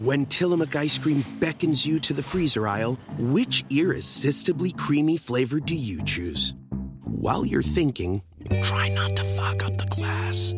[0.00, 5.74] When Tillamook ice cream beckons you to the freezer aisle, which irresistibly creamy flavor do
[5.74, 6.54] you choose?
[7.04, 8.22] While you're thinking,
[8.62, 10.54] try not to fuck up the glass.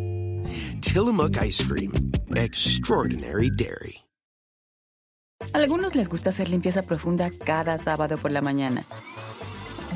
[0.80, 1.92] Tillamook ice cream,
[2.36, 4.04] extraordinary dairy.
[5.54, 8.84] Algunos les gusta hacer limpieza profunda cada sábado por la mañana.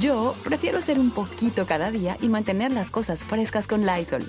[0.00, 4.28] Yo prefiero hacer un poquito cada día y mantener las cosas frescas con Lysol.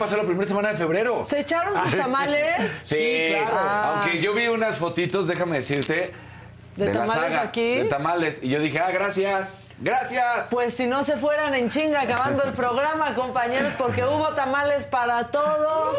[0.00, 1.24] Pasó la primera semana de febrero.
[1.24, 2.72] ¿Se echaron sus tamales?
[2.82, 3.50] Sí, claro.
[3.52, 4.02] Ah.
[4.02, 6.12] Aunque yo vi unas fotitos, déjame decirte.
[6.74, 7.76] ¿De tamales saga, aquí?
[7.76, 8.42] De tamales.
[8.42, 9.69] Y yo dije, ah, gracias.
[9.82, 10.48] Gracias.
[10.50, 15.28] Pues si no se fueran en chinga acabando el programa, compañeros, porque hubo tamales para
[15.28, 15.96] todos.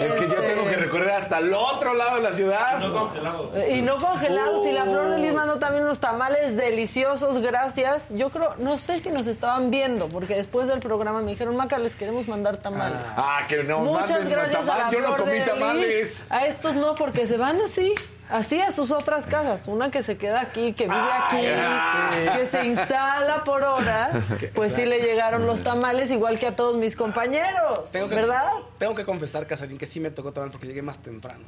[0.00, 2.80] Es que yo Este, tengo que recorrer hasta el otro lado de la ciudad.
[2.80, 4.64] Y no congelados.
[4.66, 8.06] Y la Flor de Lis mandó también unos tamales deliciosos, gracias.
[8.10, 11.78] Yo creo, no sé si nos estaban viendo, porque después del programa me dijeron, Maca,
[11.80, 13.00] les queremos mandar tamales.
[13.16, 15.86] Ah, que no Muchas gracias a la Yo no Flor comí de tamales.
[15.88, 16.26] Lis.
[16.30, 17.94] A estos no, porque se van así.
[18.28, 19.66] Así a sus otras casas.
[19.66, 24.16] Una que se queda aquí, que vive aquí, que se instala por horas.
[24.54, 27.90] Pues sí le llegaron los tamales, igual que a todos mis compañeros.
[27.92, 28.50] Tengo que, ¿Verdad?
[28.78, 31.44] Tengo que confesar, Casarín, que sí me tocó tomar porque llegué más temprano.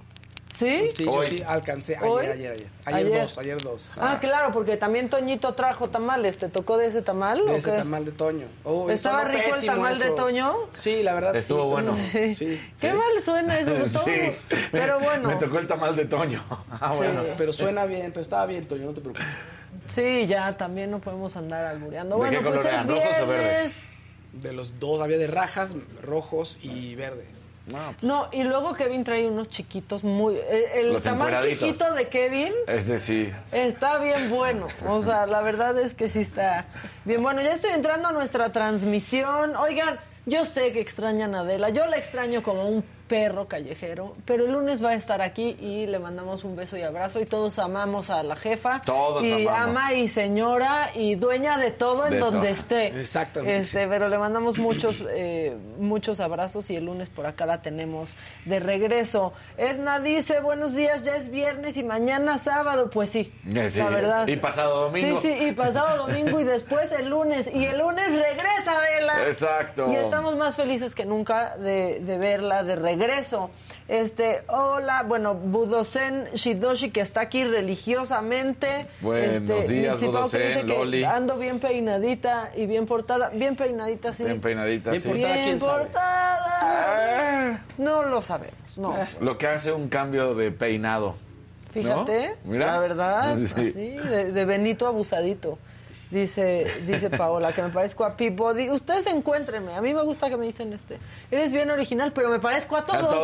[0.60, 0.88] ¿Sí?
[0.88, 1.26] Sí, yo Hoy.
[1.26, 2.26] sí alcancé ayer, ¿Hoy?
[2.26, 2.66] ayer, ayer.
[2.84, 3.22] Ayer, Ayer.
[3.22, 3.93] dos, ayer dos.
[3.98, 6.37] Ah, claro, porque también Toñito trajo tamales.
[6.37, 7.38] ¿Te tocó de ese tamal?
[7.47, 7.76] De o ese qué?
[7.78, 8.47] tamal de Toño.
[8.65, 10.15] Oh, ¿Estaba rico el pésimo tamal de eso.
[10.15, 10.54] Toño?
[10.72, 11.70] Sí, la verdad Estuvo sí.
[11.70, 11.97] bueno.
[12.12, 12.34] Sí.
[12.34, 12.60] Sí.
[12.78, 14.04] Qué mal suena eso de todo.
[14.04, 14.37] Sí.
[14.70, 15.28] Pero bueno.
[15.28, 16.44] Me tocó el tamal de Toño.
[16.70, 16.99] Ah, Sí.
[16.99, 17.22] bueno.
[17.38, 19.26] Pero suena bien, pero estaba bien, Toño, no te preocupes.
[19.87, 22.16] Sí, ya también no podemos andar albureando.
[22.16, 22.88] ¿De Bueno, qué pues color es eran?
[22.88, 23.47] ¿Rojos o verdes?
[23.49, 23.88] viernes.
[24.32, 27.43] De los dos, había de rajas, rojos y verdes.
[27.72, 30.36] No, pues, No, y luego Kevin trae unos chiquitos muy...
[30.36, 31.69] El, el encueraditos.
[31.69, 33.32] chiquito de Kevin ese sí.
[33.53, 34.69] está bien bueno.
[34.86, 36.66] O sea, la verdad es que sí está
[37.04, 37.42] bien bueno.
[37.42, 39.56] Ya estoy entrando a nuestra transmisión.
[39.56, 41.70] Oigan, yo sé que extrañan a Adela.
[41.70, 45.87] Yo la extraño como un perro callejero, pero el lunes va a estar aquí y
[45.88, 48.82] le mandamos un beso y abrazo y todos amamos a la jefa.
[48.87, 49.76] Todos y amamos.
[49.76, 52.49] ama y señora y dueña de todo en De donde todo.
[52.49, 52.87] esté.
[53.00, 53.56] Exactamente.
[53.56, 58.15] Este, pero le mandamos muchos, eh, muchos abrazos y el lunes por acá la tenemos
[58.44, 59.32] de regreso.
[59.59, 62.91] Edna dice, buenos días, ya es viernes y mañana sábado.
[62.91, 63.81] Pues sí, Eh, sí.
[63.81, 64.28] la verdad.
[64.28, 65.20] Y pasado domingo.
[65.20, 67.53] Sí, sí, y pasado domingo y después el lunes.
[67.53, 69.26] Y el lunes regresa Adela.
[69.26, 69.91] Exacto.
[69.91, 73.00] Y estamos más felices que nunca de, de verla de regreso.
[73.88, 78.87] Este, hola, bueno, Budosen Shidoshi que está aquí religiosamente.
[79.00, 81.05] Buenos este, días, que Budosen, dice que Loli.
[81.05, 83.31] Ando bien peinadita y bien portada.
[83.31, 84.25] Bien peinadita, sí.
[84.25, 85.09] Bien peinadita, Bien sí.
[85.09, 85.34] portada.
[85.34, 86.47] Bien portada.
[86.62, 88.94] Ah, No lo sabemos, no.
[89.21, 91.15] Lo que hace un cambio de peinado.
[91.71, 92.50] Fíjate, ¿No?
[92.53, 92.67] Mira.
[92.67, 93.53] la verdad, Sí.
[93.56, 95.59] así, de, de Benito abusadito.
[96.10, 98.69] Dice, dice Paola, que me parezco a Peabody.
[98.69, 99.75] Ustedes encuéntrenme.
[99.76, 100.98] A mí me gusta que me dicen este.
[101.31, 103.22] Eres bien original, pero me parezco a todos.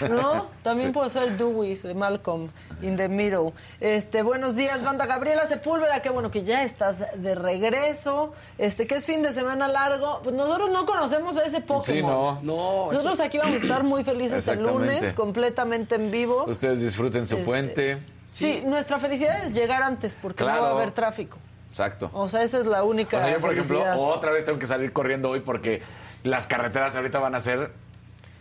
[0.10, 0.48] ¿No?
[0.62, 2.50] También puedo ser Dewey de Malcolm
[2.82, 3.54] in the Middle.
[3.80, 6.00] Este, buenos días, banda Gabriela Sepúlveda.
[6.02, 8.34] Qué bueno que ya estás de regreso.
[8.58, 10.20] Este, que es fin de semana largo.
[10.22, 12.40] Pues nosotros no conocemos a ese Pokémon.
[12.40, 12.86] Sí, no.
[12.86, 16.44] No, Nosotros aquí vamos a estar muy felices el lunes, completamente en vivo.
[16.46, 17.98] Ustedes disfruten su Este, puente.
[18.26, 21.38] Sí, nuestra felicidad es llegar antes porque no va a haber tráfico.
[21.72, 22.10] Exacto.
[22.12, 24.66] O sea, esa es la única O sea, yo, por ejemplo, otra vez tengo que
[24.66, 25.80] salir corriendo hoy porque
[26.22, 27.70] las carreteras ahorita van a ser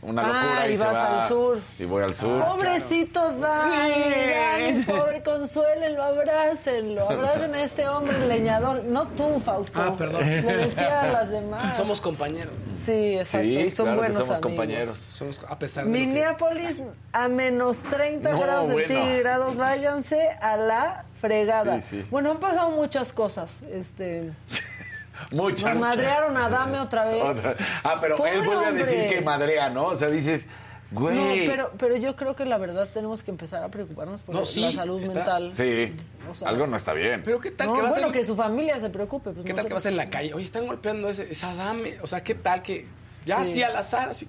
[0.02, 0.58] una locura.
[0.62, 1.62] Ah, y vas va- al sur.
[1.80, 2.44] Y voy al sur.
[2.46, 4.84] Pobrecito Dani, Sí.
[4.92, 9.80] Pobre, consuélenlo, abrácenlo, abracen a este hombre leñador, no tú, Fausto.
[9.82, 10.22] Ah, perdón.
[10.28, 11.78] Le decía a las demás.
[11.78, 12.54] Somos compañeros.
[12.80, 14.40] Sí, exacto, Sí, y son claro que buenos somos amigos.
[14.40, 15.00] compañeros.
[15.10, 16.84] Somos, a pesar de que- Minneapolis
[17.14, 18.88] a menos 30 No, grados bueno.
[18.88, 21.80] centígrados, váyanse a la fregada.
[21.82, 22.06] Sí, sí.
[22.10, 24.32] Bueno, han pasado muchas cosas, este...
[25.32, 25.72] Muchas.
[25.72, 27.24] Nos madrearon a Dame otra vez.
[27.24, 29.86] Otra- Ah, pero Pobre él vuelve a decir que madrea, ¿no?
[29.88, 30.48] O sea, dices,
[30.92, 31.16] güey.
[31.16, 34.46] No, pero, pero yo creo que la verdad tenemos que empezar a preocuparnos por No,
[34.46, 35.52] sí, la salud está- mental.
[35.56, 35.96] Sí,
[36.30, 37.22] O sea, algo no está bien.
[37.24, 39.32] Pero qué tal No, que vas bueno, en, que su familia se preocupe.
[39.32, 40.34] Pues ¿qué tal que vas en la calle?
[40.34, 41.96] Oye, están golpeando ese, esa dame.
[42.02, 42.88] O sea, ¿qué tal que
[43.26, 43.42] ya Sí.
[43.52, 44.10] así al azar?
[44.10, 44.28] Así.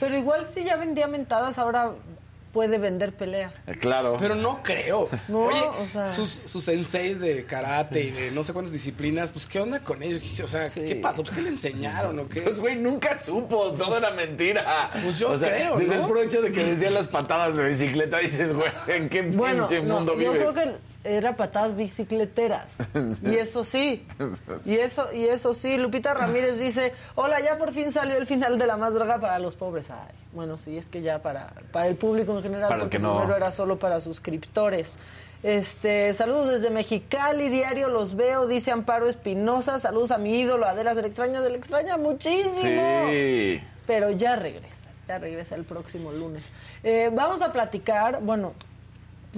[0.00, 1.92] Pero igual si ya vendía mentadas, ahora
[2.54, 3.54] puede vender peleas.
[3.66, 4.16] Eh, Claro.
[4.18, 5.08] Pero no creo.
[5.28, 9.30] No, Oye, o sea- sus, sus senseis de karate y de no sé cuántas disciplinas,
[9.32, 10.40] pues ¿qué onda con ellos?
[10.40, 10.84] O sea, Sí.
[10.86, 11.22] ¿qué pasó?
[11.22, 12.40] Pues, ¿Qué le enseñaron o qué?
[12.42, 13.72] Pues, güey, nunca supo.
[13.72, 14.90] Todo era mentira.
[15.02, 16.02] Pues yo O sea, creo, Desde ¿no?
[16.02, 19.66] el puro hecho de que decían las patadas de bicicleta, dices, güey, ¿en qué Bueno,
[19.68, 20.50] pinche no, mundo yo vives?
[20.50, 20.76] creo que
[21.16, 22.70] era patadas bicicleteras.
[23.22, 24.06] Y eso sí.
[24.64, 25.76] Y eso, y eso sí.
[25.76, 29.38] Lupita Ramírez dice, hola, ya por fin salió el final de La Más Draga para
[29.38, 29.90] los pobres.
[29.90, 32.96] Ay, bueno, sí, es que ya para, para el público en general, Para el porque
[32.98, 33.16] que no.
[33.16, 34.96] primero era solo para suscriptores.
[35.42, 39.78] Este, saludos desde Mexicali, diario los veo, dice Amparo Espinosa.
[39.78, 43.08] Saludos a mi ídolo, Adela, se le extraña, se le extraña muchísimo.
[43.10, 43.60] Sí.
[43.86, 46.44] Pero ya regresa, ya regresa el próximo lunes.
[46.82, 48.54] Eh, vamos a platicar, bueno,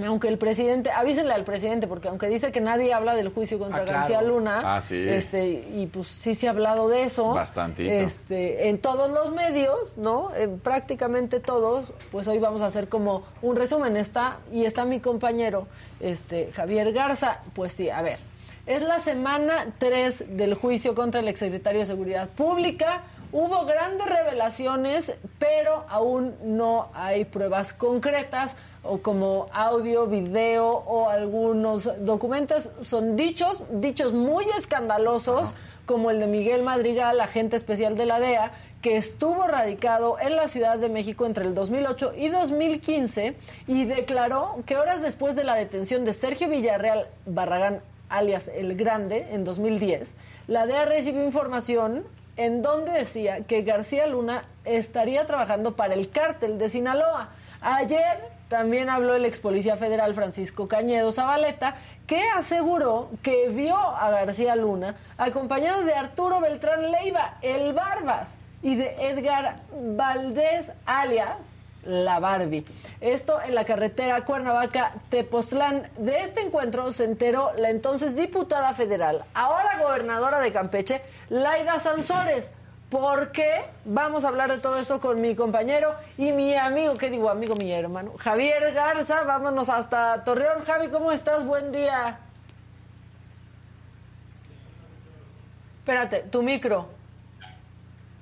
[0.04, 3.82] aunque el presidente, avísenle al presidente, porque aunque dice que nadie habla del juicio contra
[3.82, 3.98] Ah, claro.
[4.00, 4.96] García Luna, Ah, sí.
[5.08, 7.32] este, y pues sí se ha hablado de eso.
[7.32, 7.90] Bastantito.
[7.90, 10.34] Este, en todos los medios, ¿no?
[10.34, 13.96] En prácticamente todos, pues hoy vamos a hacer como un resumen.
[13.96, 15.66] Está, y está mi compañero,
[16.00, 17.40] este, Javier Garza.
[17.54, 18.18] Pues sí, a ver.
[18.66, 23.02] Es la semana 3 del juicio contra el exsecretario de Seguridad Pública.
[23.30, 28.56] Hubo grandes revelaciones, pero aún no hay pruebas concretas
[28.88, 32.70] o como audio, video o algunos documentos.
[32.80, 35.54] Son dichos, dichos muy escandalosos,
[35.86, 38.52] como el de Miguel Madrigal, agente especial de la DEA,
[38.82, 43.36] que estuvo radicado en la Ciudad de México entre el 2008 y 2015
[43.66, 49.26] y declaró que horas después de la detención de Sergio Villarreal Barragán alias El Grande,
[49.30, 50.16] en 2010,
[50.46, 52.04] la DEA recibió información
[52.36, 57.30] en donde decía que García Luna estaría trabajando para el cártel de Sinaloa.
[57.60, 61.76] Ayer también habló el ex policía federal Francisco Cañedo Zabaleta,
[62.06, 68.74] que aseguró que vio a García Luna acompañado de Arturo Beltrán Leiva, el Barbas, y
[68.74, 72.64] de Edgar Valdés, alias la Barbie.
[73.00, 75.88] Esto en la carretera Cuernavaca-Tepoztlán.
[75.98, 82.50] De este encuentro se enteró la entonces diputada federal, ahora gobernadora de Campeche, Laida Sansores.
[82.90, 83.64] ¿Por qué?
[83.84, 87.28] Vamos a hablar de todo eso con mi compañero y mi amigo, ¿qué digo?
[87.28, 89.24] Amigo, mi hermano, Javier Garza.
[89.24, 90.62] Vámonos hasta Torreón.
[90.64, 91.44] Javi, ¿cómo estás?
[91.44, 92.20] Buen día.
[95.80, 96.95] Espérate, tu micro.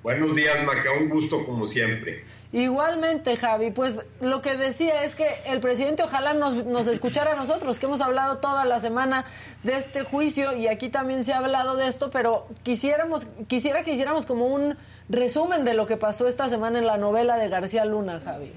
[0.05, 2.23] Buenos días, Maca, un gusto como siempre.
[2.51, 7.35] Igualmente, Javi, pues lo que decía es que el presidente ojalá nos, nos escuchara a
[7.35, 9.25] nosotros, que hemos hablado toda la semana
[9.63, 13.93] de este juicio y aquí también se ha hablado de esto, pero quisiéramos, quisiera que
[13.93, 14.77] hiciéramos como un
[15.09, 18.53] resumen de lo que pasó esta semana en la novela de García Luna, Javi.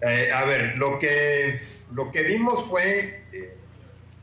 [0.00, 1.60] Eh, a ver, lo que,
[1.92, 3.56] lo que vimos fue, eh,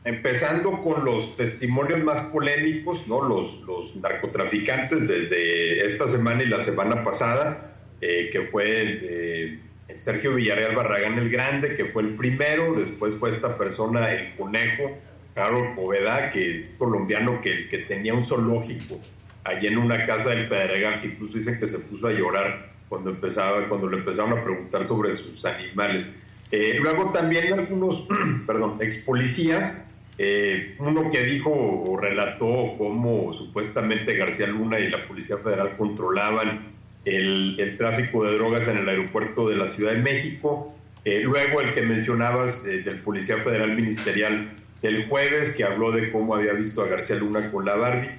[0.04, 3.22] empezando con los testimonios más polémicos, ¿no?
[3.22, 9.58] Los, los narcotraficantes desde esta semana y la semana pasada, eh, que fue el, eh,
[9.98, 14.98] Sergio Villarreal Barragán el Grande, que fue el primero, después fue esta persona, el conejo,
[15.34, 18.98] Carlos Poveda, que colombiano que, que tenía un zoológico
[19.44, 23.10] allí en una casa del Pedregal, que incluso dicen que se puso a llorar cuando
[23.10, 26.06] empezaba, cuando le empezaron a preguntar sobre sus animales.
[26.50, 28.06] Eh, luego también algunos,
[28.46, 29.84] perdón, ex policías,
[30.24, 36.72] eh, uno que dijo o relató cómo supuestamente García Luna y la Policía Federal controlaban
[37.04, 40.72] el, el tráfico de drogas en el aeropuerto de la Ciudad de México.
[41.04, 46.12] Eh, luego el que mencionabas eh, del Policía Federal Ministerial del jueves, que habló de
[46.12, 48.10] cómo había visto a García Luna con la Barbie.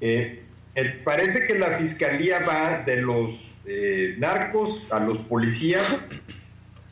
[0.00, 0.42] Eh,
[0.76, 6.00] eh, parece que la fiscalía va de los eh, narcos a los policías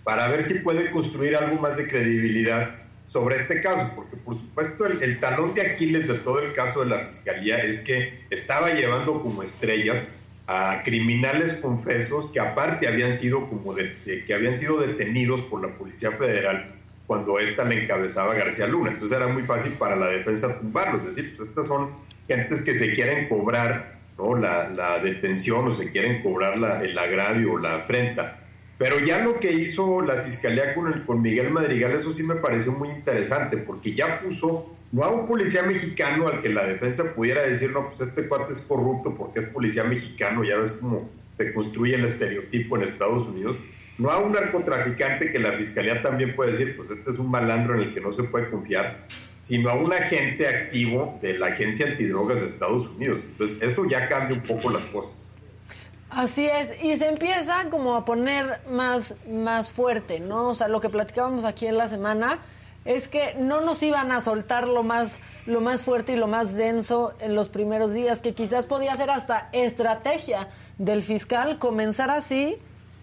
[0.03, 4.85] para ver si puede construir algo más de credibilidad sobre este caso, porque por supuesto
[4.85, 9.19] el, talón de Aquiles de todo el caso de la fiscalía es que estaba llevando
[9.19, 10.07] como estrellas
[10.47, 13.97] a criminales confesos que aparte habían sido como de,
[14.27, 16.75] que habían sido detenidos por la policía federal
[17.07, 21.17] cuando esta le encabezaba García Luna, entonces era muy fácil para la defensa tumbarlos, es
[21.17, 21.89] decir, pues estas son
[22.29, 24.37] gentes que se quieren cobrar ¿no?
[24.37, 28.48] la, la detención o se quieren cobrar la, el agravio o la afrenta.
[28.79, 32.37] Pero ya lo que hizo la fiscalía con, el, con Miguel Madrigal, eso sí me
[32.37, 37.13] pareció muy interesante, porque ya puso no a un policía mexicano al que la defensa
[37.15, 41.11] pudiera decir, no, pues este cuate es corrupto porque es policía mexicano, ya ves cómo
[41.37, 43.59] se construye el estereotipo en Estados Unidos,
[43.99, 47.75] no a un narcotraficante que la fiscalía también puede decir, pues este es un malandro
[47.75, 49.07] en el que no se puede confiar,
[49.43, 53.23] sino a un agente activo de la Agencia Antidrogas de Estados Unidos.
[53.25, 55.27] Entonces, eso ya cambia un poco las cosas.
[56.11, 60.49] Así es, y se empieza como a poner más, más fuerte, ¿no?
[60.49, 62.39] O sea, lo que platicábamos aquí en la semana
[62.85, 66.55] es que no nos iban a soltar lo más, lo más fuerte y lo más
[66.55, 70.49] denso en los primeros días, que quizás podía ser hasta estrategia
[70.79, 72.57] del fiscal comenzar así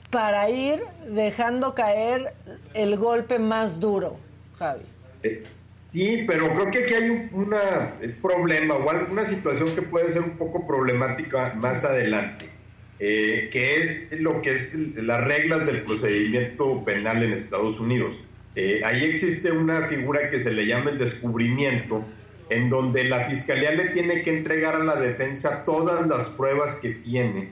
[0.10, 2.34] para ir dejando caer
[2.74, 4.18] el golpe más duro,
[4.58, 4.86] Javi.
[5.22, 5.44] Eh,
[5.94, 7.52] sí, pero creo que aquí hay un
[8.22, 12.50] problema o alguna situación que puede ser un poco problemática más adelante,
[13.00, 18.18] eh, que es lo que es las reglas del procedimiento penal en Estados Unidos.
[18.56, 22.06] Eh, ahí existe una figura que se le llama el descubrimiento,
[22.50, 26.92] en donde la fiscalía le tiene que entregar a la defensa todas las pruebas que
[26.92, 27.50] tiene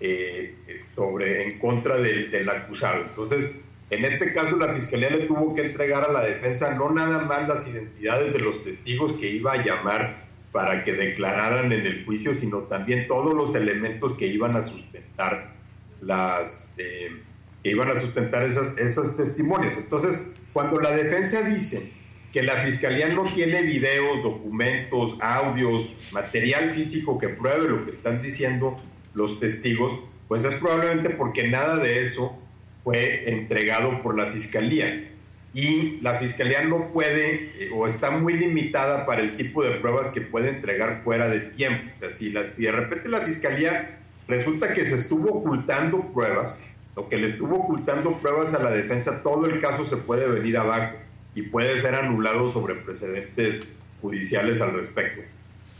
[0.00, 0.54] eh,
[0.94, 3.02] sobre en contra del, del, acusado.
[3.02, 3.54] Entonces,
[3.90, 7.46] en este caso, la fiscalía le tuvo que entregar a la defensa no nada más
[7.46, 10.21] las identidades de los testigos que iba a llamar
[10.52, 15.54] para que declararan en el juicio, sino también todos los elementos que iban a sustentar
[16.02, 17.22] las eh,
[17.62, 19.74] que iban a sustentar esas, esos testimonios.
[19.76, 21.92] Entonces, cuando la defensa dice
[22.32, 28.20] que la fiscalía no tiene videos, documentos, audios, material físico que pruebe lo que están
[28.20, 28.80] diciendo
[29.14, 32.36] los testigos, pues es probablemente porque nada de eso
[32.82, 35.11] fue entregado por la fiscalía.
[35.54, 40.08] Y la fiscalía no puede eh, o está muy limitada para el tipo de pruebas
[40.08, 41.90] que puede entregar fuera de tiempo.
[41.96, 46.58] O sea, si, la, si de repente la fiscalía resulta que se estuvo ocultando pruebas,
[46.96, 50.56] lo que le estuvo ocultando pruebas a la defensa, todo el caso se puede venir
[50.56, 50.96] abajo
[51.34, 53.66] y puede ser anulado sobre precedentes
[54.00, 55.22] judiciales al respecto.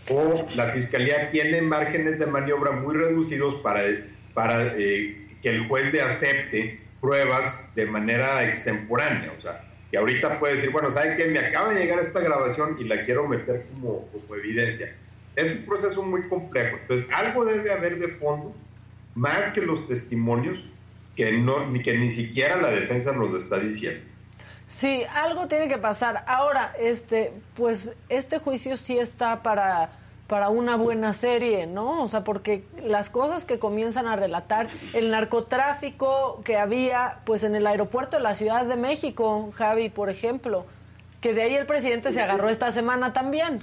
[0.09, 3.83] O la fiscalía tiene márgenes de maniobra muy reducidos para,
[4.35, 9.35] para eh, que el juez le acepte pruebas de manera extemporánea.
[9.37, 11.27] O sea, que ahorita puede decir, bueno, ¿saben qué?
[11.27, 14.95] Me acaba de llegar esta grabación y la quiero meter como, como evidencia.
[15.37, 16.79] Es un proceso muy complejo.
[16.81, 18.55] Entonces, algo debe haber de fondo,
[19.15, 20.65] más que los testimonios,
[21.17, 24.03] que, no, ni que ni siquiera la defensa nos lo está diciendo.
[24.67, 26.25] Sí, algo tiene que pasar.
[26.27, 29.91] Ahora, este, pues este juicio sí está para,
[30.33, 32.03] para una buena serie, ¿no?
[32.03, 37.55] O sea, porque las cosas que comienzan a relatar, el narcotráfico que había, pues en
[37.55, 40.65] el aeropuerto de la Ciudad de México, Javi, por ejemplo,
[41.21, 43.63] que de ahí el presidente se agarró esta semana también.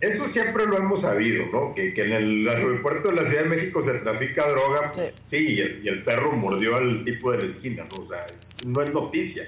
[0.00, 1.74] Eso siempre lo hemos sabido, ¿no?
[1.74, 4.94] Que, en el aeropuerto de la Ciudad de México se trafica droga,
[5.28, 8.02] sí, y, el, perro mordió al tipo de la esquina, ¿no?
[8.02, 8.24] O sea,
[8.64, 9.46] no es noticia.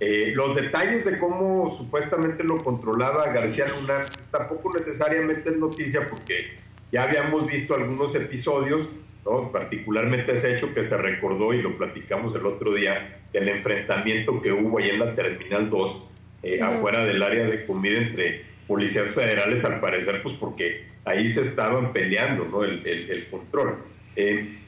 [0.00, 6.56] Eh, los detalles de cómo supuestamente lo controlaba García Luna tampoco necesariamente es noticia porque
[6.90, 8.88] ya habíamos visto algunos episodios,
[9.24, 9.52] ¿no?
[9.52, 14.52] particularmente ese hecho que se recordó y lo platicamos el otro día, el enfrentamiento que
[14.52, 16.08] hubo ahí en la Terminal 2,
[16.42, 21.42] eh, afuera del área de comida entre policías federales, al parecer, pues porque ahí se
[21.42, 22.64] estaban peleando ¿no?
[22.64, 23.78] el, el, control.
[24.16, 24.58] Eh,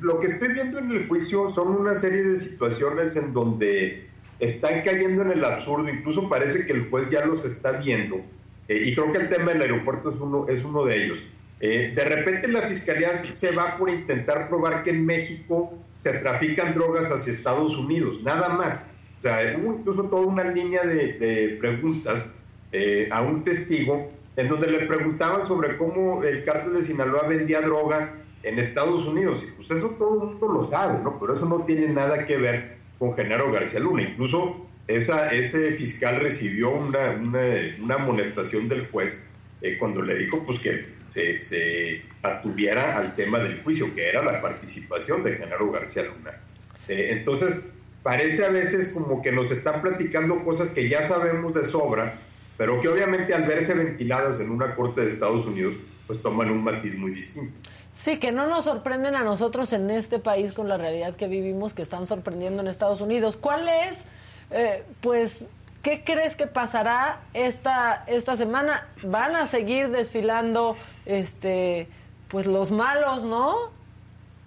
[0.00, 4.06] lo que estoy viendo en el juicio son una serie de situaciones en donde
[4.38, 8.20] están cayendo en el absurdo, incluso parece que el juez ya los está viendo,
[8.68, 11.22] eh, y creo que el tema del aeropuerto es uno, es uno de ellos.
[11.60, 16.74] Eh, de repente la fiscalía se va por intentar probar que en México se trafican
[16.74, 18.88] drogas hacia Estados Unidos, nada más.
[19.18, 22.30] O sea, hubo incluso toda una línea de, preguntas
[22.72, 27.60] eh, a un testigo en donde le preguntaban sobre cómo el cártel de Sinaloa vendía
[27.60, 29.44] droga en Estados Unidos.
[29.44, 31.18] Y pues eso todo el mundo lo sabe, ¿no?
[31.18, 34.02] Pero eso no tiene nada que ver con Genaro García Luna.
[34.02, 39.26] Incluso ese fiscal recibió una, una, amonestación del juez
[39.62, 44.22] eh, cuando le dijo pues que se, se, atuviera al tema del juicio, que era
[44.22, 46.40] la participación de Genaro García Luna.
[46.88, 47.60] Eh, entonces,
[48.02, 52.18] parece a veces como que nos están platicando cosas que ya sabemos de sobra,
[52.56, 55.74] pero que obviamente al verse ventiladas en una corte de Estados Unidos,
[56.06, 57.58] pues toman un matiz muy distinto.
[57.96, 61.74] Sí, que no nos sorprenden a nosotros en este país con la realidad que vivimos,
[61.74, 63.36] que están sorprendiendo en Estados Unidos.
[63.36, 64.06] ¿Cuál es,
[64.50, 65.46] eh, pues,
[65.82, 68.88] qué crees que pasará esta, esta semana?
[69.04, 71.86] ¿Van a seguir desfilando, este,
[72.28, 73.72] pues, los malos, no?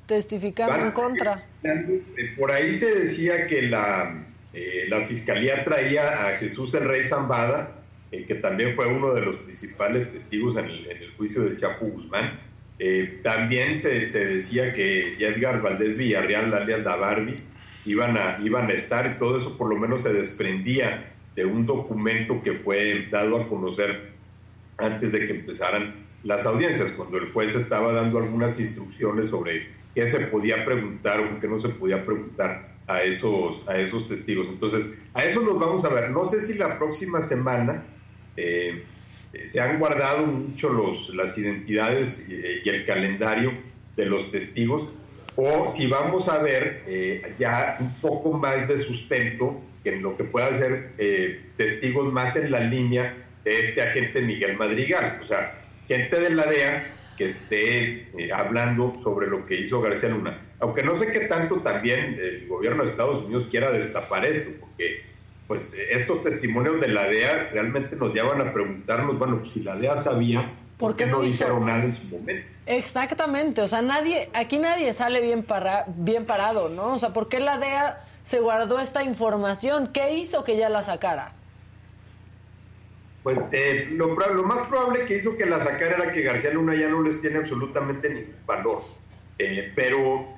[0.06, 1.44] Testificando en contra.
[1.64, 4.24] Eh, por ahí se decía que la,
[4.54, 7.72] eh, la fiscalía traía a Jesús el Rey Zambada,
[8.12, 12.40] que también fue uno de los principales testigos en el, juicio de Chapo Guzmán.
[12.80, 17.42] Eh, también se, decía que Edgar Valdés Villarreal, alias da Barbie,
[17.86, 21.66] iban a, iban a estar y todo eso por lo menos se desprendía de un
[21.66, 24.12] documento que fue dado a conocer
[24.78, 30.08] antes de que empezaran las audiencias, cuando el juez estaba dando algunas instrucciones sobre qué
[30.08, 34.48] se podía preguntar o qué no se podía preguntar a esos, a esos testigos.
[34.48, 36.10] Entonces, a eso nos vamos a ver.
[36.12, 37.84] No sé si la próxima semana
[38.38, 38.84] eh,
[39.46, 43.52] se han guardado mucho los, las identidades eh, y el calendario
[43.96, 44.88] de los testigos,
[45.36, 50.24] o si vamos a ver eh, ya un poco más de sustento en lo que
[50.24, 50.94] pueda ser
[51.56, 56.46] testigos más en la línea de este agente Miguel Madrigal, o sea, gente de la
[56.46, 60.42] DEA que esté hablando sobre lo que hizo García Luna.
[60.60, 65.04] Aunque no sé qué tanto también el gobierno de Estados Unidos quiera destapar esto, porque
[65.48, 69.76] pues estos testimonios de la DEA realmente nos llevan a preguntarnos, bueno, pues, si la
[69.76, 72.48] DEA sabía, ¿por qué, no, dijeron nada en su momento?
[72.66, 76.96] Exactamente, o sea, nadie, aquí nadie sale bien, para, bien parado, ¿no?
[76.96, 79.92] O sea, ¿por qué la DEA se guardó esta información?
[79.94, 81.32] ¿Qué hizo que ya la sacara?
[83.24, 86.76] Pues eh, lo, lo, más probable que hizo que la sacara era que García Luna
[86.76, 88.84] ya no les tiene absolutamente ningún valor.
[89.40, 90.37] Eh, pero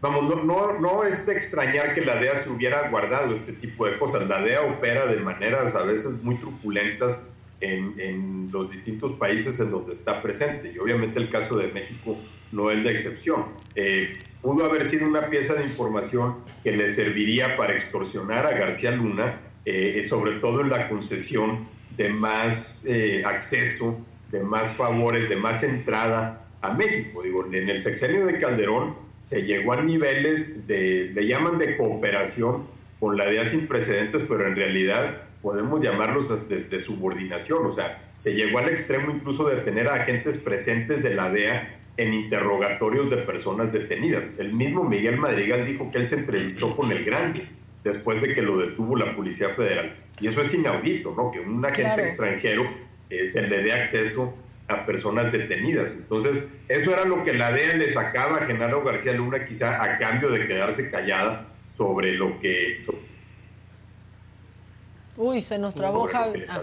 [0.00, 3.84] Vamos, no, no, no es de extrañar que la DEA se hubiera guardado este tipo
[3.84, 4.26] de cosas.
[4.26, 7.18] La DEA opera de maneras a veces muy truculentas
[7.60, 10.72] en, los distintos países en donde está presente.
[10.74, 12.16] Y obviamente el caso de México
[12.52, 13.44] no es de excepción.
[13.74, 18.90] Eh, pudo haber sido una pieza de información que le serviría para extorsionar a García
[18.92, 23.98] Luna, eh, sobre todo en la concesión de más eh, acceso,
[24.30, 27.22] de más favores, de más entrada a México.
[27.22, 32.66] Digo, en el sexenio de Calderón se llegó a niveles de, le llaman de cooperación
[32.98, 38.34] con la DEA sin precedentes, pero en realidad podemos llamarlos desde subordinación, o sea, se
[38.34, 43.18] llegó al extremo incluso de tener a agentes presentes de la DEA en interrogatorios de
[43.18, 44.30] personas detenidas.
[44.38, 47.48] El mismo Miguel Madrigal dijo que él se entrevistó con el grande
[47.84, 49.96] después de que lo detuvo la Policía Federal.
[50.20, 51.30] Y eso es inaudito, ¿no?
[51.30, 52.64] Que un agente extranjero
[53.08, 54.34] eh, se le dé acceso
[54.70, 55.94] a personas detenidas.
[55.94, 59.98] Entonces, eso era lo que la DEA le sacaba a Genaro García Luna, quizá a
[59.98, 62.84] cambio de quedarse callada sobre lo que...
[65.16, 66.44] Uy, se nos trabó Javi.
[66.48, 66.62] Ah.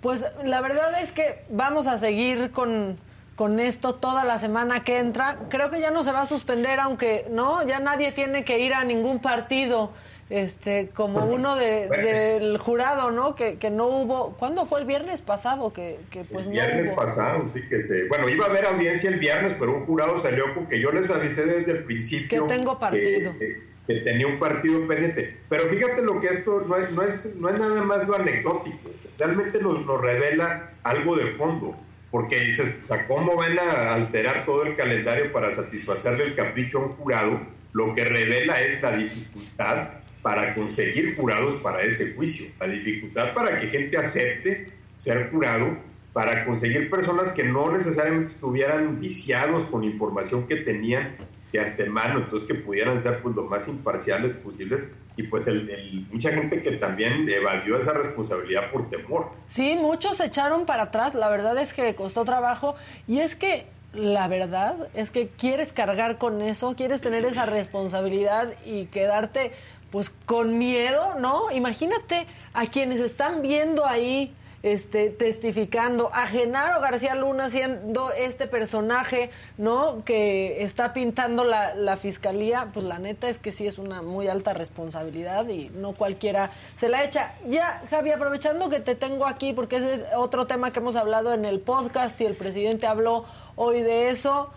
[0.00, 2.98] Pues la verdad es que vamos a seguir con,
[3.36, 5.38] con esto toda la semana que entra.
[5.48, 8.74] Creo que ya no se va a suspender, aunque no, ya nadie tiene que ir
[8.74, 9.92] a ningún partido
[10.30, 13.34] este como uno de, del jurado, ¿no?
[13.34, 14.34] Que, que, no hubo.
[14.38, 15.72] ¿Cuándo fue el viernes pasado?
[15.72, 18.08] Que, que pues el viernes pasado, sí que se.
[18.08, 21.10] Bueno, iba a haber audiencia el viernes, pero un jurado salió con que yo les
[21.10, 22.46] avisé desde el principio.
[22.46, 23.32] Que tengo partido.
[23.38, 25.36] Que, tenía un partido pendiente.
[25.50, 28.90] Pero fíjate lo que esto no es, no es, no es nada más lo anecdótico.
[29.18, 31.76] Realmente nos, nos revela algo de fondo.
[32.10, 32.72] Porque dices,
[33.08, 37.40] ¿cómo van a alterar todo el calendario para satisfacerle el capricho a un jurado?
[37.72, 39.88] Lo que revela es la dificultad
[40.24, 45.76] para conseguir jurados para ese juicio, la dificultad para que gente acepte ser jurado,
[46.14, 51.14] para conseguir personas que no necesariamente estuvieran viciados con información que tenían
[51.52, 54.84] de antemano, entonces que pudieran ser pues lo más imparciales posibles.
[55.14, 59.30] Y pues el, mucha gente que también evadió esa responsabilidad por temor.
[59.48, 62.76] Sí, muchos se echaron para atrás, la verdad es que costó trabajo.
[63.06, 68.52] Y es que la verdad es que quieres cargar con eso, quieres tener esa responsabilidad
[68.64, 69.52] y quedarte
[69.94, 71.52] pues con miedo, ¿no?
[71.52, 79.30] Imagínate a quienes están viendo ahí este, testificando, a Genaro García Luna siendo este personaje,
[79.56, 80.04] ¿no?
[80.04, 84.26] Que está pintando la, la, fiscalía, pues la neta es que sí es una muy
[84.26, 87.36] alta responsabilidad y no cualquiera se la echa.
[87.46, 91.44] Ya, Javi, aprovechando que te tengo aquí, porque es otro tema que hemos hablado en
[91.44, 94.50] el podcast y el presidente habló hoy de eso,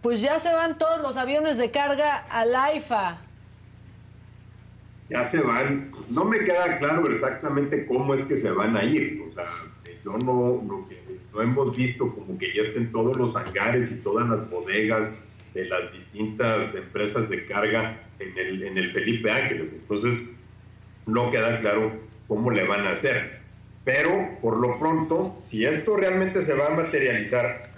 [0.00, 3.18] pues ya se van todos los aviones de carga al AIFA
[5.10, 9.22] ya se van, no me queda claro exactamente cómo es que se van a ir,
[9.28, 9.44] o sea,
[10.04, 14.48] yo no, no, hemos visto como que ya estén todos los hangares y todas las
[14.48, 15.12] bodegas
[15.52, 20.22] de las distintas empresas de carga en el, en el Felipe Ángeles, entonces
[21.06, 21.92] no queda claro
[22.28, 23.40] cómo le van a hacer.
[23.84, 27.70] Pero por lo pronto, si esto realmente se va a materializar,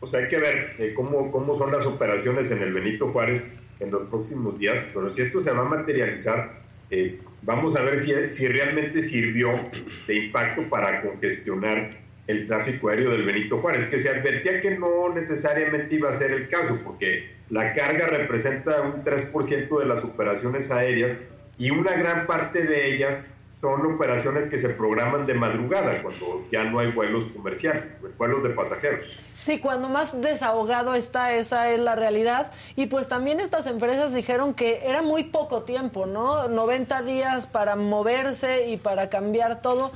[0.00, 3.44] pues hay que ver eh, cómo, cómo son las operaciones en el Benito Juárez
[3.78, 6.59] en los próximos días, pero si esto se va a materializar,
[6.90, 9.70] eh, vamos a ver si, si realmente sirvió
[10.06, 15.12] de impacto para congestionar el tráfico aéreo del Benito Juárez, que se advertía que no
[15.12, 20.70] necesariamente iba a ser el caso, porque la carga representa un 3% de las operaciones
[20.70, 21.16] aéreas
[21.58, 23.18] y una gran parte de ellas
[23.60, 28.50] son operaciones que se programan de madrugada, cuando ya no hay vuelos comerciales, vuelos de
[28.50, 29.04] pasajeros.
[29.44, 32.52] Sí, cuando más desahogado está, esa es la realidad.
[32.74, 36.48] Y pues también estas empresas dijeron que era muy poco tiempo, ¿no?
[36.48, 39.92] 90 días para moverse y para cambiar todo.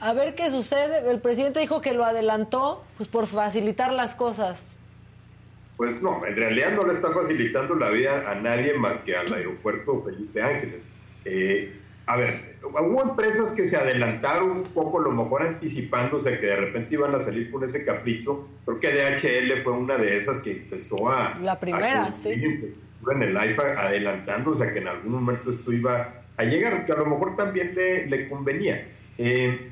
[0.00, 1.08] A ver qué sucede.
[1.08, 4.64] El presidente dijo que lo adelantó, pues por facilitar las cosas.
[5.76, 9.32] Pues no, en realidad no le está facilitando la vida a nadie más que al
[9.32, 10.86] aeropuerto Felipe Ángeles.
[11.24, 16.46] Eh, a ver, hubo empresas que se adelantaron un poco, a lo mejor anticipándose que
[16.46, 18.48] de repente iban a salir con ese capricho.
[18.64, 21.38] Creo que DHL fue una de esas que empezó a...
[21.38, 22.30] La primera, sí.
[23.10, 26.96] En el IFA adelantándose a que en algún momento esto iba a llegar, que a
[26.96, 28.88] lo mejor también le, le convenía.
[29.18, 29.70] Eh,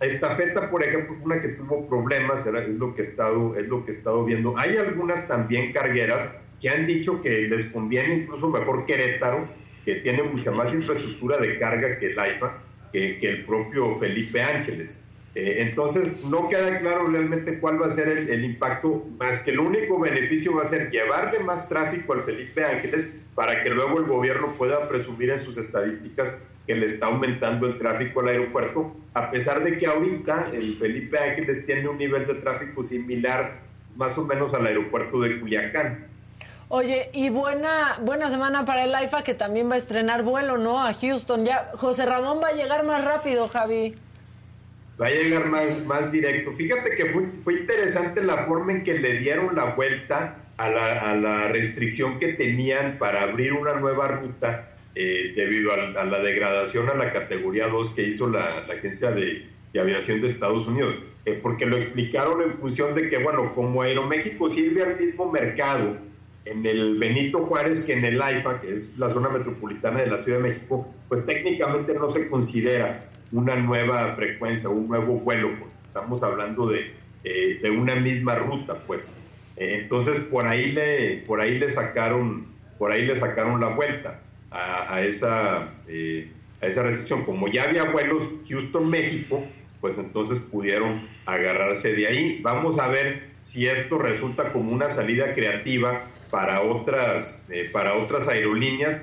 [0.00, 3.68] esta feta, por ejemplo, fue una que tuvo problemas, es lo que he estado, es
[3.68, 4.56] lo que he estado viendo.
[4.56, 6.26] Hay algunas también cargueras
[6.60, 9.46] que han dicho que les conviene incluso mejor Querétaro,
[9.86, 12.58] que tiene mucha más infraestructura de carga que el AIFA,
[12.92, 14.92] que, el propio Felipe Ángeles.
[15.34, 19.52] Eh, entonces, no queda claro realmente cuál va a ser el, el, impacto, más que
[19.52, 23.98] el único beneficio va a ser llevarle más tráfico al Felipe Ángeles para que luego
[23.98, 26.34] el gobierno pueda presumir en sus estadísticas
[26.66, 31.18] que le está aumentando el tráfico al aeropuerto, a pesar de que ahorita el Felipe
[31.18, 33.60] Ángeles tiene un nivel de tráfico similar
[33.94, 36.08] más o menos al aeropuerto de Culiacán.
[36.68, 40.82] Oye, y buena, buena semana para el AIFA que también va a estrenar vuelo, ¿no?
[40.82, 41.44] A Houston.
[41.44, 43.94] Ya, José Ramón va a llegar más rápido, Javi.
[45.00, 46.52] Va a llegar más, más directo.
[46.54, 51.10] Fíjate que fue, fue interesante la forma en que le dieron la vuelta a la,
[51.10, 56.18] a la restricción que tenían para abrir una nueva ruta eh, debido a, a, la
[56.18, 60.66] degradación a la categoría 2 que hizo la, la Agencia de, de, Aviación de Estados
[60.66, 60.96] Unidos.
[61.26, 65.96] Eh, porque lo explicaron en función de que, bueno, como Aeroméxico sirve al mismo mercado
[66.46, 70.18] en el Benito Juárez que en el AIFA, que es la zona metropolitana de la
[70.18, 75.74] Ciudad de México, pues técnicamente no se considera una nueva frecuencia, un nuevo vuelo, porque
[75.86, 76.92] estamos hablando de,
[77.24, 79.10] eh, de una misma ruta, pues.
[79.56, 82.46] Eh, entonces por ahí le, por ahí le sacaron,
[82.78, 86.30] por ahí le sacaron la vuelta a, esa, eh,
[86.62, 87.24] a esa restricción.
[87.24, 89.44] Como ya había vuelos Houston-México,
[89.80, 92.40] pues entonces pudieron agarrarse de ahí.
[92.42, 98.28] Vamos a ver si esto resulta como una salida creativa para otras, eh, para otras
[98.28, 99.00] aerolíneas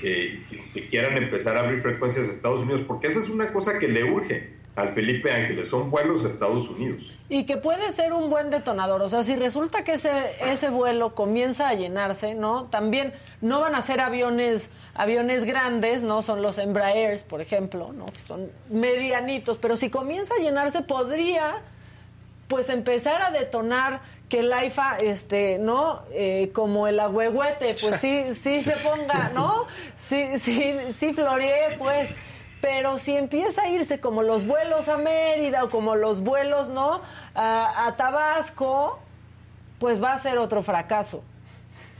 [0.00, 0.42] que,
[0.90, 4.04] quieran empezar a abrir frecuencias a Estados Unidos, porque esa es una cosa que le
[4.04, 7.10] urge al Felipe Ángeles, son vuelos a Estados Unidos.
[7.30, 11.14] Y que puede ser un buen detonador, o sea, si resulta que ese, ese vuelo
[11.14, 12.66] comienza a llenarse, ¿no?
[12.66, 16.20] También no van a ser aviones, aviones grandes, ¿no?
[16.20, 18.04] Son los Embraers, por ejemplo, ¿no?
[18.26, 21.62] Son medianitos, pero si comienza a llenarse podría,
[22.46, 26.02] pues, empezar a detonar que el AIFA, este, ¿no?
[26.12, 29.66] Eh, como el agüehuete, pues sí, sí se ponga, ¿no?
[29.98, 32.10] Sí, sí, sí floree, pues.
[32.60, 37.02] Pero si empieza a irse como los vuelos a Mérida o como los vuelos, ¿no?
[37.34, 38.98] A, a Tabasco,
[39.78, 41.22] pues va a ser otro fracaso.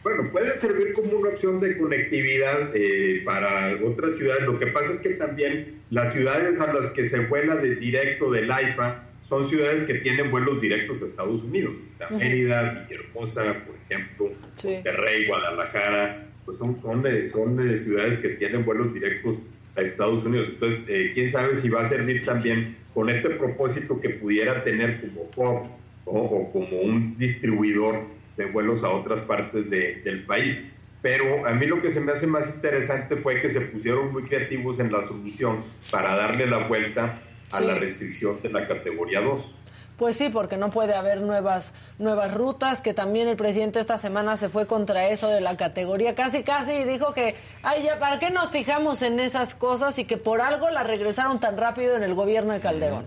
[0.03, 4.45] Bueno, puede servir como una opción de conectividad eh, para otras ciudades.
[4.45, 8.31] Lo que pasa es que también las ciudades a las que se vuela de directo
[8.31, 11.75] del AIFA son ciudades que tienen vuelos directos a Estados Unidos.
[11.99, 14.69] La Mérida, Villahermosa, por ejemplo, sí.
[14.69, 19.37] Monterrey, Guadalajara, pues son, son, son ciudades que tienen vuelos directos
[19.77, 20.49] a Estados Unidos.
[20.49, 25.01] Entonces, eh, quién sabe si va a servir también con este propósito que pudiera tener
[25.01, 25.67] como hub
[26.07, 26.13] ¿no?
[26.13, 28.05] o como un distribuidor
[28.37, 30.59] de vuelos a otras partes de, del país.
[31.03, 34.23] Pero a mí lo que se me hace más interesante fue que se pusieron muy
[34.25, 37.23] creativos en la solución para darle la vuelta
[37.53, 37.65] a sí.
[37.65, 39.55] la restricción de la categoría 2.
[39.99, 44.37] Pues sí, porque no puede haber nuevas, nuevas rutas, que también el presidente esta semana
[44.37, 48.19] se fue contra eso de la categoría, casi casi, y dijo que, ay, ya, ¿para
[48.19, 49.99] qué nos fijamos en esas cosas?
[49.99, 53.07] Y que por algo la regresaron tan rápido en el gobierno de Calderón.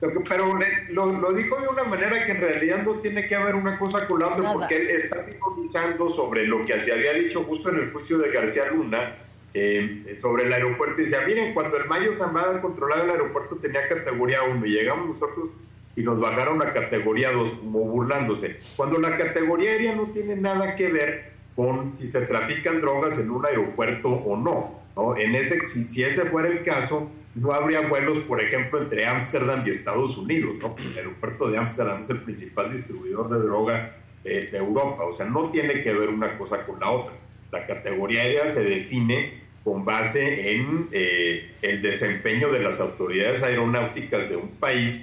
[0.00, 0.58] Pero
[0.90, 4.06] lo, lo, dijo de una manera que en realidad no tiene que haber una cosa
[4.06, 7.80] con la otra, porque él está ironizando sobre lo que se había dicho justo en
[7.80, 9.16] el juicio de García Luna,
[9.52, 13.88] eh, sobre el aeropuerto y decía, miren, cuando el Mayo Zambada controlaba el aeropuerto tenía
[13.88, 15.50] categoría 1 y llegamos nosotros
[15.96, 18.58] y nos bajaron a categoría 2 como burlándose.
[18.76, 23.30] Cuando la categoría aérea no tiene nada que ver con si se trafican drogas en
[23.30, 24.80] un aeropuerto o no.
[24.96, 25.16] ¿no?
[25.16, 29.64] En ese, si, si, ese fuera el caso, no habría vuelos, por ejemplo, entre Ámsterdam
[29.66, 30.54] y Estados Unidos.
[30.60, 30.76] ¿no?
[30.78, 35.04] El aeropuerto de Ámsterdam es el principal distribuidor de droga eh, de Europa.
[35.04, 37.14] O sea, no tiene que ver una cosa con la otra.
[37.52, 44.28] La categoría aérea se define con base en eh, el desempeño de las autoridades aeronáuticas
[44.28, 45.02] de un país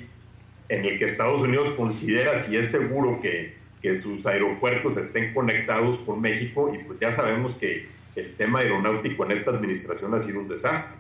[0.70, 5.98] en el que Estados Unidos considera si es seguro que, que, sus aeropuertos estén conectados
[6.00, 10.40] con México y pues ya sabemos que el tema aeronáutico en esta administración ha sido
[10.40, 10.98] un desastre.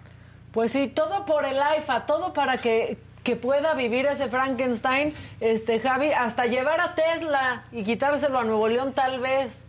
[0.51, 5.79] Pues sí, todo por el AIFA, todo para que, que pueda vivir ese Frankenstein, este
[5.79, 9.66] Javi, hasta llevar a Tesla y quitárselo a Nuevo León tal vez.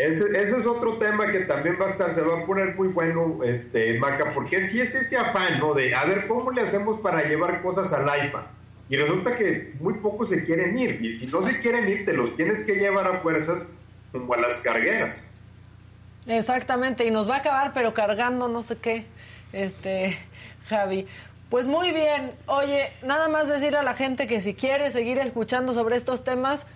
[0.00, 2.88] Ese, ese, es otro tema que también va a estar, se va a poner muy
[2.88, 5.74] bueno, este, Maca, porque si es ese afán, ¿no?
[5.74, 8.46] De, a ver, ¿cómo le hacemos para llevar cosas al AIFA?
[8.88, 11.04] Y resulta que muy pocos se quieren ir.
[11.04, 13.66] Y si no se quieren ir, te los tienes que llevar a fuerzas
[14.10, 15.28] como a las cargueras.
[16.26, 19.04] Exactamente, y nos va a acabar, pero cargando no sé qué,
[19.52, 20.18] este,
[20.68, 21.06] Javi.
[21.50, 25.74] Pues muy bien, oye, nada más decir a la gente que si quiere seguir escuchando
[25.74, 26.66] sobre estos temas,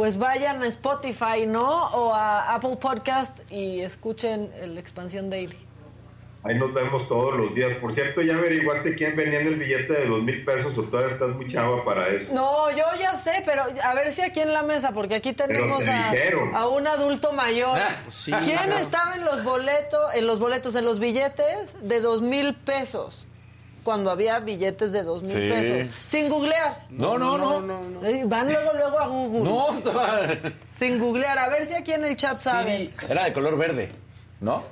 [0.00, 1.88] pues vayan a Spotify, ¿no?
[1.88, 5.58] O a Apple Podcast y escuchen el Expansión Daily.
[6.42, 7.74] Ahí nos vemos todos los días.
[7.74, 11.12] Por cierto, ¿ya averiguaste quién venía en el billete de dos mil pesos o todavía
[11.12, 12.32] estás muy chava para eso?
[12.32, 15.84] No, yo ya sé, pero a ver si aquí en la mesa, porque aquí tenemos
[15.84, 16.14] te a,
[16.54, 17.78] a un adulto mayor.
[18.08, 18.32] Sí.
[18.42, 23.26] ¿Quién estaba en los boletos, en los boletos, en los billetes de dos mil pesos?
[23.84, 25.48] Cuando había billetes de dos mil Sí.
[25.48, 25.94] pesos.
[26.06, 26.76] Sin googlear.
[26.90, 27.60] No, no, no.
[27.60, 28.04] no, no.
[28.06, 29.42] Eh, Van luego, luego a Google.
[29.50, 30.20] No, estaba...
[30.78, 31.38] Sin googlear.
[31.38, 32.92] A ver si aquí en el chat saben.
[33.08, 33.92] Era de color verde,
[34.40, 34.62] ¿no?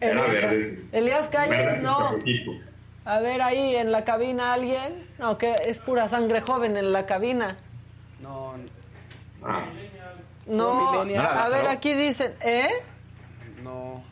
[0.00, 0.88] Era Elías- verde, sí.
[0.92, 2.10] Elías Calles, Verde, no.
[3.04, 5.06] A ver ahí en la cabina alguien.
[5.18, 7.56] No, que es pura sangre joven en la cabina.
[8.20, 8.54] No,
[9.44, 9.64] Ah,
[10.46, 12.68] No, a ¿No era ver, aquí dicen, ¿eh?
[13.62, 14.02] no.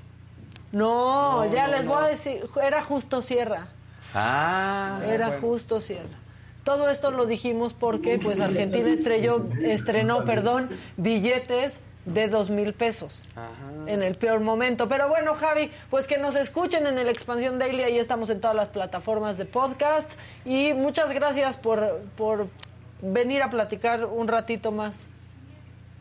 [0.72, 3.68] No, No, ya no, les voy a decir, era Justo Sierra,
[4.14, 5.00] Ah.
[5.06, 5.40] era bueno.
[5.40, 6.18] Justo Sierra.
[6.64, 13.26] Todo esto lo dijimos porque pues Argentina estrelló, estrenó, perdón, billetes de dos mil pesos
[13.34, 13.50] Ajá.
[13.86, 14.88] en el peor momento.
[14.88, 18.56] Pero bueno, Javi, pues que nos escuchen en el Expansión Daily, ahí estamos en todas
[18.56, 20.10] las plataformas de podcast.
[20.46, 22.48] Y muchas gracias por, por
[23.02, 24.94] venir a platicar un ratito más.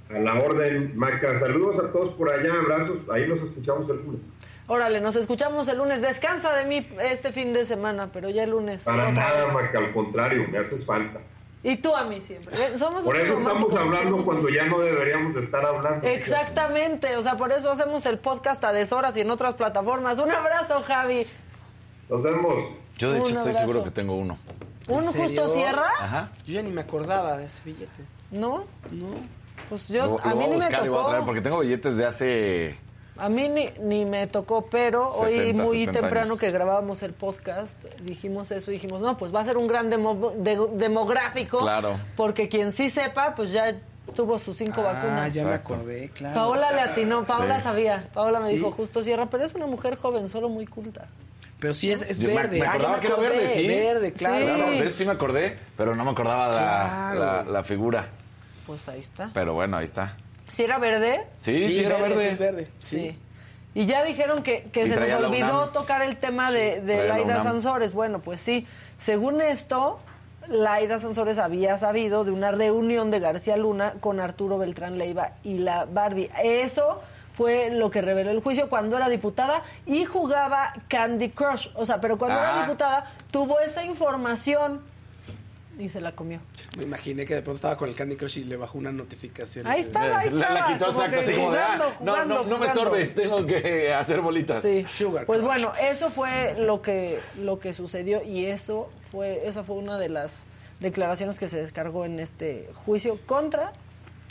[0.10, 1.38] a la orden, Maca.
[1.40, 3.00] Saludos a todos por allá, abrazos.
[3.12, 4.38] Ahí nos escuchamos el lunes.
[4.68, 6.02] Órale, nos escuchamos el lunes.
[6.02, 8.82] Descansa de mí este fin de semana, pero ya el lunes.
[8.84, 9.52] Para nada.
[9.54, 11.20] Maca, al contrario, me haces falta.
[11.64, 12.58] Y tú a mí siempre.
[12.58, 16.06] Ven, Somos Por eso estamos hablando cuando ya no deberíamos de estar hablando.
[16.08, 20.20] Exactamente, o sea, por eso hacemos el podcast a deshoras y en otras plataformas.
[20.20, 21.26] Un abrazo, Javi.
[22.10, 22.56] Nos vemos.
[22.98, 23.60] Yo de hecho Un estoy abrazo.
[23.60, 24.38] seguro que tengo uno.
[24.90, 25.48] ¿Un ¿En justo serio?
[25.50, 25.88] cierra?
[26.00, 26.32] Ajá.
[26.46, 28.04] Yo ya ni me acordaba de ese billete.
[28.32, 28.66] ¿No?
[28.92, 29.08] No.
[29.70, 31.10] Pues yo, Lo- a lo mí voy a ni me buscar y voy a tocó.
[31.12, 32.78] traer porque tengo billetes de hace...
[33.18, 36.40] A mí ni, ni me tocó, pero hoy 60, muy 70 temprano años.
[36.40, 40.32] que grabábamos el podcast, dijimos eso, dijimos, no, pues va a ser un gran demo-
[40.36, 41.60] de- demográfico.
[41.60, 42.00] Claro.
[42.18, 43.76] Porque quien sí sepa, pues ya
[44.16, 45.34] tuvo sus cinco Ah, vacunas.
[45.34, 46.34] ya me acordé, claro.
[46.34, 47.64] Paola le atinó, Paola Sí.
[47.64, 48.10] sabía.
[48.14, 48.56] Paola me Sí.
[48.56, 51.08] dijo, justo cierra, pero es una mujer joven, solo muy culta.
[51.60, 52.60] Pero sí es, es Yo me- verde.
[52.60, 53.68] me acordaba que era acordé, verde, sí.
[53.68, 54.38] Verde, claro.
[54.40, 54.44] Sí.
[54.44, 56.54] Claro, de eso sí me acordé, pero no me acordaba la,
[57.14, 57.20] Claro.
[57.20, 58.08] la, la figura.
[58.66, 59.30] Pues ahí está.
[59.34, 60.18] Pero bueno, ahí está.
[60.54, 61.26] ¿Si era verde?
[61.40, 62.20] Sí, sí, era verde.
[62.22, 62.68] sí es verde.
[62.84, 63.20] Sí.
[63.76, 65.72] Y ya dijeron que, que se nos la olvidó UNAM.
[65.74, 67.44] tocar el tema de, la Laida UNAM.
[67.44, 67.94] Sansores.
[67.94, 68.68] Bueno, pues sí.
[69.00, 70.00] Según esto,
[70.48, 75.58] Laida Sansores había sabido de una reunión de García Luna con Arturo Beltrán Leiva y
[75.58, 76.30] la Barbie.
[76.44, 77.02] Eso
[77.36, 81.70] fue lo que reveló el juicio cuando era diputada y jugaba Candy Crush.
[81.74, 82.62] O sea, pero cuando era Ah.
[82.62, 84.82] diputada tuvo esa información
[85.78, 86.40] y se la comió.
[86.78, 89.66] Me imaginé que de pronto estaba con el Candy Crush y le bajó una notificación.
[89.68, 90.74] Ahí estaba, ahí La, la estaba.
[90.74, 93.46] quitó como exacto, así como de, ah, jugando, no, jugando, no, no me estorbes, tengo
[93.46, 94.62] que hacer bolitas.
[94.62, 94.86] Sí.
[94.88, 95.48] Sugar pues Crush.
[95.48, 100.10] bueno, eso fue lo que lo que sucedió y eso fue esa fue una de
[100.10, 100.46] las
[100.80, 103.72] declaraciones que se descargó en este juicio contra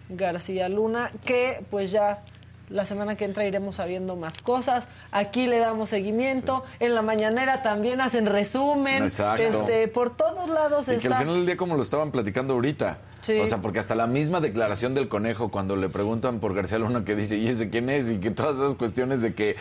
[0.08, 2.22] García Luna, que pues ya
[2.68, 4.86] la semana que entra iremos sabiendo más cosas.
[5.10, 6.64] Aquí le damos seguimiento.
[6.80, 9.04] En la mañanera también hacen resumen.
[9.04, 9.42] Exacto.
[9.42, 12.98] Este, por todos lados Y que al final del día, como lo estaban platicando ahorita.
[13.20, 13.38] Sí.
[13.38, 17.04] O sea, porque hasta la misma declaración del conejo, cuando le preguntan por García Luna,
[17.04, 18.10] que dice, ¿y ese quién es?
[18.10, 19.56] Y que todas esas cuestiones de que,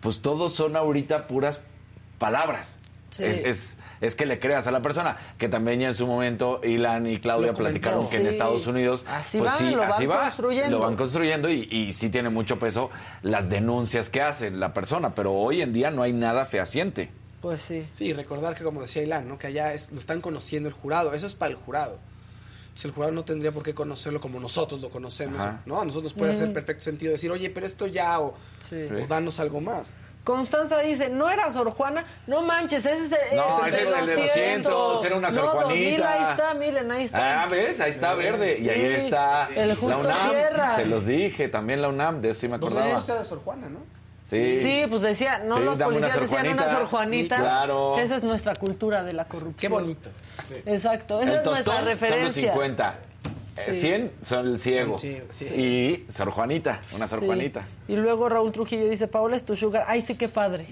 [0.00, 1.60] pues todos son ahorita puras
[2.18, 2.78] palabras.
[3.12, 3.24] Sí.
[3.24, 5.16] Es, es, es que le creas a la persona.
[5.38, 8.26] Que también ya en su momento Ilan y Claudia platicaron que en.
[8.26, 10.22] Estados Unidos, Así pues van, sí, lo van así va.
[10.22, 10.70] construyendo.
[10.70, 12.90] Lo van construyendo y, y sí tiene mucho peso
[13.22, 15.14] las denuncias que hace la persona.
[15.14, 17.10] Pero hoy en día no hay nada fehaciente.
[17.42, 17.86] Pues sí.
[17.92, 19.38] Sí, recordar que como decía Ilan, ¿no?
[19.38, 21.12] que allá es- lo están conociendo el jurado.
[21.12, 21.96] Eso es para el jurado.
[22.62, 25.42] Entonces el jurado no tendría por qué conocerlo como nosotros lo conocemos.
[25.42, 25.60] Ajá.
[25.66, 25.78] ¿no?
[25.80, 28.34] A nosotros nos puede hacer perfecto sentido decir, oye, pero esto ya, o,
[28.70, 28.76] Sí.
[28.90, 29.96] o danos algo más.
[30.24, 32.04] Constanza dice, ¿no era Sor Juana?
[32.28, 35.60] No manches, ese es el, No, ese era el de 200, era una Sor no,
[35.62, 36.12] 2000, Juanita.
[36.12, 37.42] ahí está, miren, ahí está.
[37.42, 37.80] Ah, ¿ves?
[37.80, 38.56] Ahí está verde.
[38.58, 38.64] Sí.
[38.64, 40.30] Y ahí está El Justo la UNAM.
[40.30, 40.76] Sierra.
[40.76, 42.92] Se los dije, también la UNAM, de eso sí me Dos acordaba.
[42.96, 43.80] años era Sor Juana, ¿no?
[44.24, 44.60] Sí.
[44.60, 46.70] Sí, pues decía, no Sí, los una policías Sor decían una.
[46.70, 47.36] Sor Juanita.
[47.38, 47.98] Claro.
[47.98, 49.56] Esa es nuestra cultura de la corrupción.
[49.58, 50.10] Qué bonito.
[50.66, 52.52] Exacto, esa El es nuestra tostón son los referencia.
[52.52, 52.94] 50.
[53.56, 53.80] Eh, Sí.
[53.80, 54.92] 100 son el ciego.
[54.92, 55.44] Son ciego, sí.
[55.46, 57.26] Y Sor Juanita, una Sor Sí.
[57.26, 57.66] Juanita.
[57.88, 59.84] Y luego Raúl Trujillo dice, Paola es tu sugar.
[59.88, 60.66] Ay, sí, qué padre.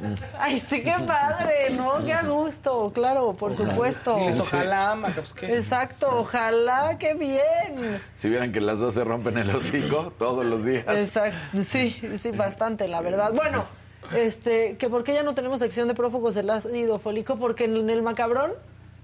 [0.00, 0.12] Mm.
[0.38, 2.04] Ay, sí, qué padre, ¿no?
[2.04, 4.16] Qué a gusto, claro, por supuesto.
[4.16, 5.56] Diles, ojalá, pues qué.
[5.56, 8.00] Exacto, ojalá, qué bien.
[8.14, 10.84] Si vieran que las dos se rompen el hocico todos los días.
[10.86, 13.32] Exacto, sí, sí, bastante, la verdad.
[13.32, 13.64] Bueno,
[14.14, 17.90] este, que por qué ya no tenemos sección de prófugos del ácido fólico, porque en
[17.90, 18.52] el macabrón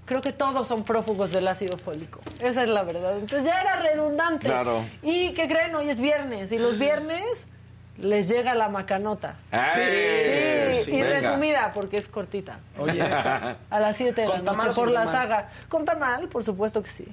[0.05, 2.19] creo que todos son prófugos del ácido fólico.
[2.41, 3.17] Esa es la verdad.
[3.17, 4.47] Entonces ya era redundante.
[4.47, 4.85] Claro.
[5.01, 5.75] ¿Y qué creen?
[5.75, 7.47] Hoy es viernes, y los viernes
[7.97, 9.37] les llega la macanota.
[9.51, 10.75] ¡Ey!
[10.75, 11.21] Sí, sí, y venga.
[11.21, 12.59] resumida, porque es cortita.
[12.77, 15.49] Oye, A las 7 de la ¿Con tamal noche por la saga.
[15.69, 17.07] Con tamal, por supuesto que sí.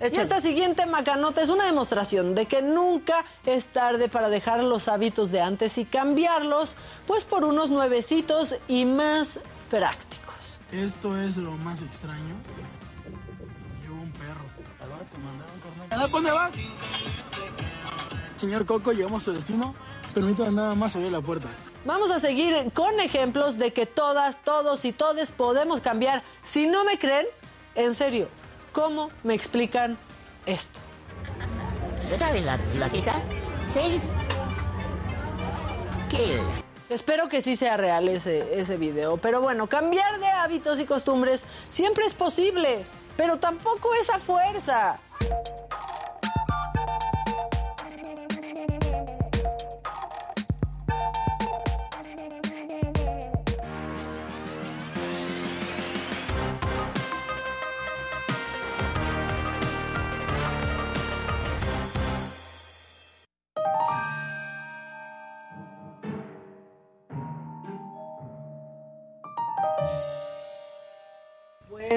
[0.00, 4.86] Y esta siguiente macanota es una demostración de que nunca es tarde para dejar los
[4.86, 10.17] hábitos de antes y cambiarlos, pues por unos nuevecitos y más prácticos.
[10.72, 12.34] Esto es lo más extraño.
[13.82, 14.44] Llevo un perro.
[15.10, 15.58] Te mandaron.
[15.90, 16.52] ¿A dónde vas?
[18.36, 19.74] Señor Coco, llegamos a su destino.
[20.14, 21.48] Permítame nada más abrir la puerta.
[21.84, 26.22] Vamos a seguir con ejemplos de que todas, todos y todes podemos cambiar.
[26.42, 27.26] Si no me creen,
[27.74, 28.28] en serio,
[28.72, 29.96] ¿cómo me explican
[30.44, 30.80] esto?
[32.12, 33.14] ¿Otra vez la platita?
[33.66, 34.00] ¿Sí?
[36.10, 36.40] ¿Qué?
[36.88, 39.18] Espero que sí sea real ese, ese video.
[39.18, 42.84] Pero bueno, cambiar de hábitos y costumbres siempre es posible,
[43.16, 44.98] pero tampoco es a fuerza.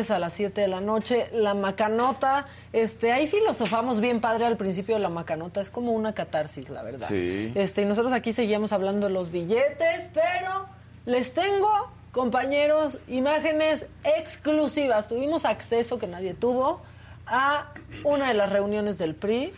[0.09, 4.95] A las 7 de la noche, la macanota, este, ahí filosofamos bien padre al principio
[4.95, 7.07] de la macanota, es como una catarsis, la verdad.
[7.07, 7.51] Sí.
[7.53, 10.65] Este, y nosotros aquí seguíamos hablando de los billetes, pero
[11.05, 15.07] les tengo, compañeros, imágenes exclusivas.
[15.07, 16.81] Tuvimos acceso que nadie tuvo
[17.27, 17.71] a
[18.03, 19.53] una de las reuniones del PRI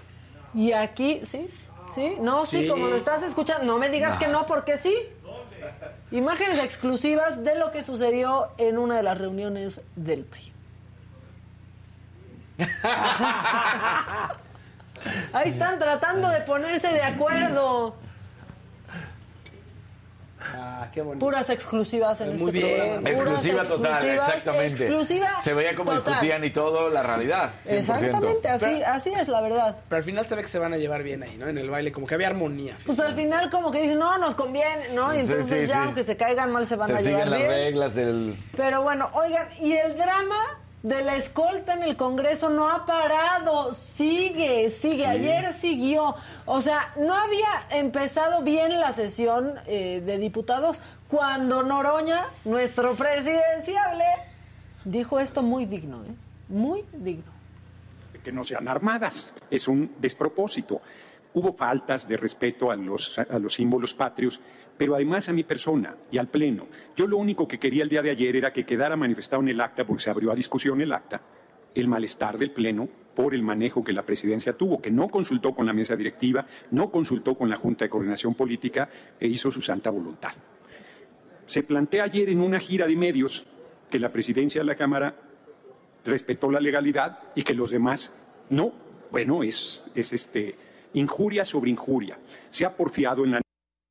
[0.54, 1.48] y aquí, ¿sí?
[1.94, 2.18] ¿Sí?
[2.20, 2.68] No, sí, Sí.
[2.68, 4.96] como lo estás escuchando, no me digas que no, porque sí.
[6.14, 10.54] Imágenes exclusivas de lo que sucedió en una de las reuniones del PRI.
[15.34, 17.96] Ahí están tratando de ponerse de acuerdo.
[20.56, 21.26] Ah, qué bonito.
[21.26, 22.76] Puras exclusivas en Muy este bien.
[22.78, 23.00] programa.
[23.02, 24.84] Puras Exclusiva total, exclusivas, exactamente.
[24.86, 26.06] Exclusiva Se veía como total.
[26.14, 27.52] discutían y todo, la realidad.
[27.66, 27.78] 100%.
[27.78, 29.78] Exactamente, así, Pero- así es la verdad.
[29.88, 31.48] Pero al final se ve que se van a llevar bien ahí, ¿no?
[31.48, 32.76] En el baile, como que había armonía.
[32.86, 35.14] Pues al final como que dicen, no, nos conviene, ¿no?
[35.14, 35.80] Y entonces sí, ya sí.
[35.84, 37.50] aunque se caigan mal se van Se a llevar siguen las bien.
[37.52, 38.36] reglas del...
[38.56, 43.74] Pero bueno, oigan, y el drama de la escolta en el Congreso no ha parado,
[43.74, 46.16] sigue, sigue, ayer siguió.
[46.46, 54.04] O sea, no había empezado bien la sesión eh, de diputados cuando Noroña, nuestro presidenciable,
[54.84, 56.16] dijo esto muy digno, ¿eh?
[56.50, 57.32] Muy digno.
[58.22, 59.34] que no sean armadas.
[59.50, 60.82] Es un despropósito.
[61.34, 64.40] Hubo faltas de respeto a los, a los símbolos patrios,
[64.78, 66.68] pero además a mi persona y al Pleno.
[66.96, 69.62] Yo lo único que quería el día de ayer era que quedara manifestado en el
[69.62, 71.22] acta, porque se abrió a discusión el acta,
[71.76, 75.66] el malestar del Pleno por el manejo que la presidencia tuvo, que no consultó con
[75.66, 79.90] la mesa directiva, no consultó con la Junta de Coordinación Política e hizo su santa
[79.90, 80.32] voluntad.
[81.46, 83.46] Se plantea ayer en una gira de medios
[83.90, 85.16] que la presidencia de la Cámara
[86.06, 88.12] respetó la legalidad y que los demás
[88.50, 88.74] no.
[89.12, 90.56] Bueno, es, es este,
[90.94, 92.18] injuria sobre injuria.
[92.50, 93.42] Se ha porfiado en la.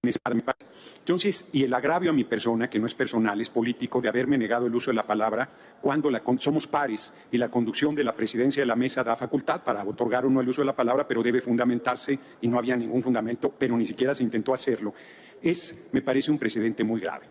[0.04, 4.36] Entonces, y el agravio a mi persona, que no es personal, es político, de haberme
[4.36, 5.48] negado el uso de la palabra
[5.80, 9.84] cuando somos pares y la conducción de la presidencia de la mesa da facultad para
[9.84, 13.00] otorgar o no el uso de la palabra, pero debe fundamentarse y no había ningún
[13.00, 14.92] fundamento, pero ni siquiera se intentó hacerlo.
[15.40, 17.26] Es, me parece, un precedente muy grave.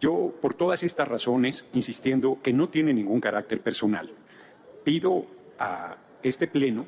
[0.00, 4.10] Yo, por todas estas razones, insistiendo que no tiene ningún carácter personal,
[4.82, 5.26] pido
[5.58, 6.86] a este Pleno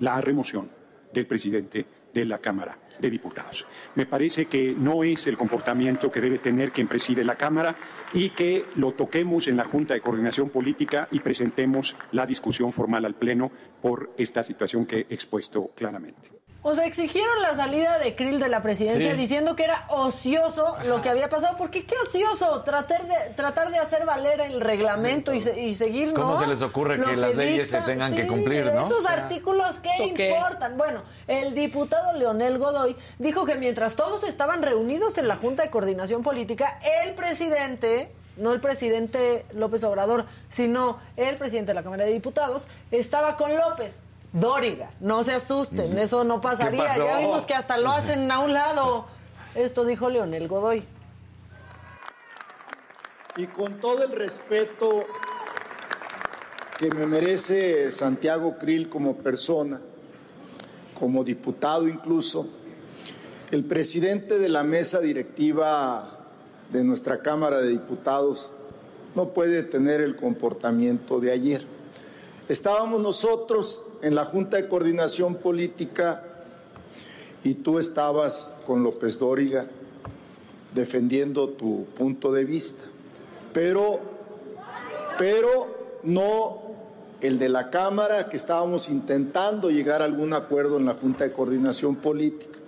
[0.00, 0.68] la remoción
[1.14, 3.66] del presidente de la Cámara de Diputados.
[3.96, 7.76] Me parece que no es el comportamiento que debe tener quien preside la Cámara
[8.12, 13.04] y que lo toquemos en la Junta de Coordinación Política y presentemos la discusión formal
[13.04, 13.50] al Pleno
[13.82, 16.43] por esta situación que he expuesto claramente.
[16.66, 19.16] O sea, exigieron la salida de Krill de la presidencia Sí.
[19.18, 21.56] diciendo que era ocioso lo que había pasado.
[21.58, 26.08] Porque qué ocioso tratar de tratar de hacer valer el reglamento y, se- y seguir,
[26.08, 26.14] ¿no?
[26.22, 28.86] ¿Cómo se les ocurre que las leyes se tengan que cumplir, no?
[28.86, 30.30] Esos O sea, artículos qué ¿eso qué?
[30.30, 30.78] importan.
[30.78, 35.70] Bueno, el diputado Leonel Godoy dijo que mientras todos estaban reunidos en la Junta de
[35.70, 42.04] Coordinación Política, el presidente no el presidente López Obrador, sino el presidente de la Cámara
[42.04, 43.94] de Diputados, estaba con López.
[44.34, 46.96] Dóriga, no se asusten, eso no pasaría.
[46.96, 49.06] Ya vimos que hasta lo hacen a un lado.
[49.54, 50.82] Esto dijo Leonel Godoy.
[53.36, 55.04] Y con todo el respeto
[56.80, 59.80] que me merece Santiago Krill como persona,
[60.98, 62.48] como diputado incluso,
[63.52, 66.26] el presidente de la mesa directiva
[66.70, 68.50] de nuestra Cámara de Diputados
[69.14, 71.73] no puede tener el comportamiento de ayer.
[72.48, 76.22] Estábamos nosotros en la Junta de Coordinación Política
[77.42, 79.66] y tú estabas con López Dóriga
[80.74, 82.82] defendiendo tu punto de vista,
[83.54, 83.98] pero,
[85.16, 86.62] pero no
[87.22, 91.32] el de la Cámara, que estábamos intentando llegar a algún acuerdo en la Junta de
[91.32, 92.58] Coordinación Política.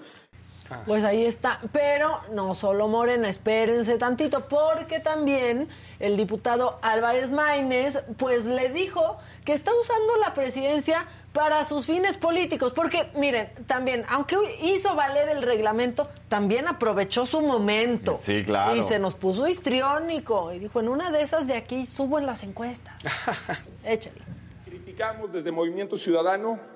[0.87, 1.61] Pues ahí está.
[1.73, 9.19] Pero no solo Morena, espérense tantito, porque también el diputado Álvarez Maínez, pues le dijo
[9.45, 12.73] que está usando la presidencia para sus fines políticos.
[12.73, 18.19] Porque, miren, también, aunque hizo valer el reglamento, también aprovechó su momento.
[18.21, 18.75] Sí, claro.
[18.77, 20.53] Y se nos puso histriónico.
[20.53, 22.95] Y dijo, en una de esas de aquí subo en las encuestas.
[23.85, 24.23] Échale.
[24.65, 26.76] Criticamos desde Movimiento Ciudadano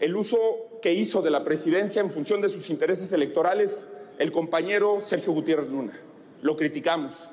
[0.00, 0.38] el uso
[0.80, 3.88] que hizo de la presidencia en función de sus intereses electorales
[4.18, 5.98] el compañero Sergio Gutiérrez Luna.
[6.42, 7.28] Lo criticamos.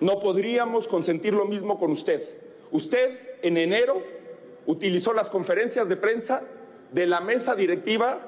[0.00, 2.22] No podríamos consentir lo mismo con usted.
[2.70, 4.02] Usted en enero
[4.66, 6.42] utilizó las conferencias de prensa
[6.92, 8.20] de la mesa directiva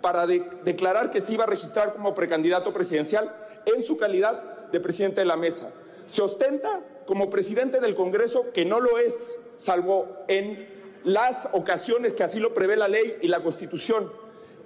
[0.00, 3.34] para declarar que se iba a registrar como precandidato presidencial
[3.66, 5.72] en su calidad de presidente de la mesa.
[6.06, 12.24] Se ostenta como presidente del Congreso, que no lo es, salvo en las ocasiones que
[12.24, 14.10] así lo prevé la ley y la Constitución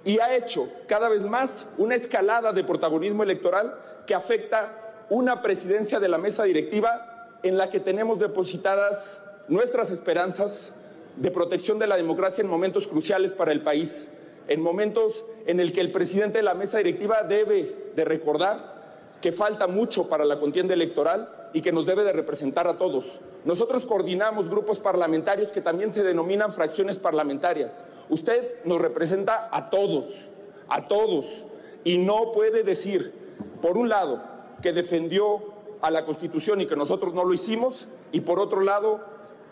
[0.05, 3.75] y ha hecho cada vez más una escalada de protagonismo electoral
[4.05, 10.73] que afecta una presidencia de la mesa directiva en la que tenemos depositadas nuestras esperanzas
[11.17, 14.07] de protección de la democracia en momentos cruciales para el país,
[14.47, 18.72] en momentos en el que el presidente de la mesa directiva debe de recordar
[19.23, 23.21] que falta mucho para la contienda electoral y que nos debe de representar a todos.
[23.45, 27.85] Nosotros coordinamos grupos parlamentarios que también se denominan fracciones parlamentarias.
[28.09, 30.29] Usted nos representa a todos,
[30.67, 31.45] a todos,
[31.85, 33.13] y no puede decir,
[33.61, 34.21] por un lado,
[34.61, 35.41] que defendió
[35.79, 39.05] a la Constitución y que nosotros no lo hicimos, y por otro lado,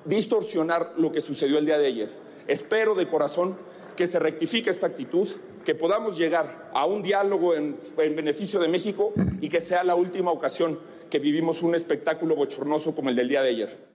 [0.03, 2.09] distorsionar lo que sucedió el día de ayer.
[2.45, 3.55] Espero de corazón
[3.95, 5.29] que se rectifique esta actitud,
[5.65, 9.95] que podamos llegar a un diálogo en, en beneficio de México y que sea la
[9.95, 13.91] última ocasión que vivimos un espectáculo bochornoso como el del día de ayer.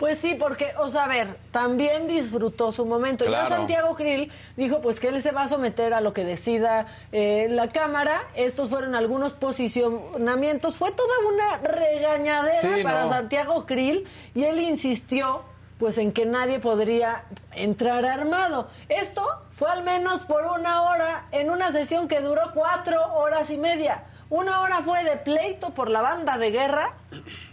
[0.00, 3.26] Pues sí, porque, o sea, a ver, también disfrutó su momento.
[3.26, 3.48] Ya Claro.
[3.48, 7.48] Santiago Krill dijo pues que él se va a someter a lo que decida eh,
[7.50, 8.22] la Cámara.
[8.34, 10.78] Estos fueron algunos posicionamientos.
[10.78, 13.08] Fue toda una regañadera Sí, para no.
[13.10, 15.42] Santiago Krill y él insistió
[15.80, 18.68] pues en que nadie podría entrar armado.
[18.90, 19.26] Esto
[19.56, 24.04] fue al menos por una hora en una sesión que duró cuatro horas y media.
[24.28, 26.92] Una hora fue de pleito por la banda de guerra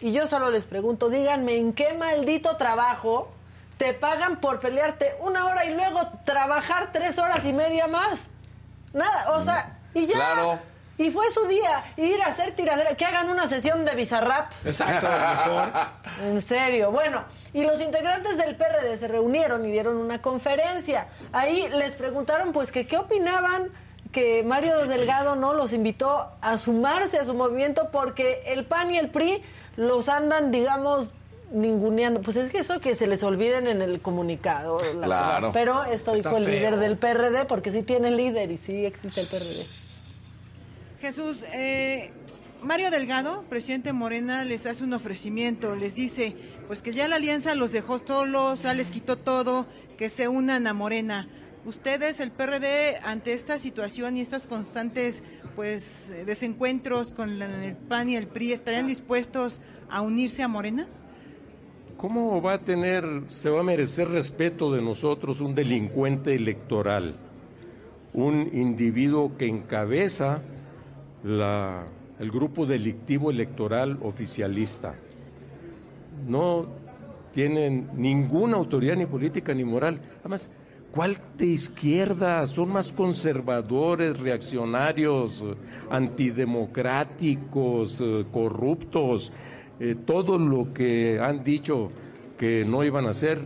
[0.01, 3.32] y yo solo les pregunto, díganme, ¿en qué maldito trabajo
[3.78, 8.30] te pagan por pelearte una hora y luego trabajar tres horas y media más?
[8.91, 10.15] Nada, o sea, y ya.
[10.15, 10.59] Claro.
[10.98, 14.52] Y fue su día, ir a hacer tiradera, que hagan una sesión de Bizarrap.
[14.66, 15.70] Exacto, mejor.
[16.24, 16.91] En serio.
[16.91, 17.24] Bueno,
[17.54, 21.08] y los integrantes del PRD se reunieron y dieron una conferencia.
[21.32, 23.70] Ahí les preguntaron, pues, que qué opinaban
[24.12, 28.98] que Mario Delgado no los invitó a sumarse a su movimiento porque el PAN y
[28.98, 29.43] el PRI
[29.76, 31.12] los andan, digamos,
[31.52, 32.22] ninguneando.
[32.22, 34.80] Pues es que eso que se les olviden en el comunicado.
[34.95, 35.34] la Claro.
[35.34, 35.50] verdad.
[35.54, 36.54] Pero esto Está dijo el feo.
[36.56, 39.66] líder del PRD porque sí tiene líder y sí existe el PRD.
[41.00, 42.10] Jesús, eh,
[42.64, 46.36] Mario Delgado, presidente Morena, les hace un ofrecimiento, les dice,
[46.66, 50.66] pues que ya la alianza los dejó solos, ya les quitó todo, que se unan
[50.66, 51.28] a Morena.
[51.66, 55.24] Ustedes, el PRD, ante esta situación y estos constantes
[55.56, 60.88] pues desencuentros con el PAN y el PRI, ¿estarían dispuestos a unirse a Morena?
[61.98, 67.16] ¿Cómo va a tener, se va a merecer respeto de nosotros un delincuente electoral?
[68.14, 70.41] Un individuo que encabeza
[71.28, 71.86] la-
[72.19, 74.95] el grupo delictivo electoral oficialista.
[76.28, 76.65] No
[77.34, 79.99] tienen ninguna autoridad ni política ni moral.
[80.21, 80.49] Además,
[80.91, 82.43] ¿cuál de izquierda?
[82.47, 85.45] Son más conservadores, reaccionarios,
[85.91, 89.32] antidemocráticos, eh, corruptos.
[89.80, 91.91] Eh, todo lo que han dicho
[92.38, 93.41] que no iban a hacer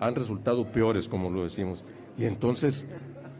[0.00, 1.84] han resultado peores, como lo decimos.
[2.16, 2.88] Y entonces,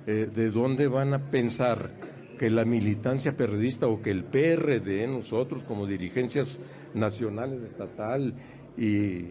[0.07, 1.91] eh, ¿de dónde van a pensar
[2.39, 6.61] que la militancia periodista o que el PRD, nosotros como dirigencias
[6.95, 8.35] nacionales, estatal,
[8.79, 9.31] y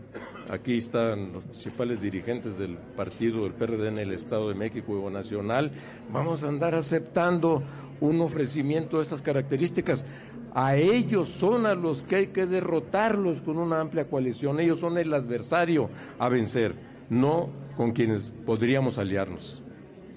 [0.50, 5.10] aquí están los principales dirigentes del partido del PRD en el Estado de México o
[5.10, 5.72] nacional,
[6.12, 7.62] vamos a andar aceptando
[8.02, 10.06] un ofrecimiento de estas características.
[10.54, 14.98] A ellos son a los que hay que derrotarlos con una amplia coalición, ellos son
[14.98, 16.76] el adversario a vencer,
[17.10, 19.62] no con quienes podríamos aliarnos.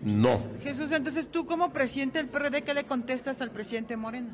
[0.03, 0.38] No.
[0.62, 4.30] Jesús, entonces tú como presidente del PRD, ¿qué le contestas al presidente Morena?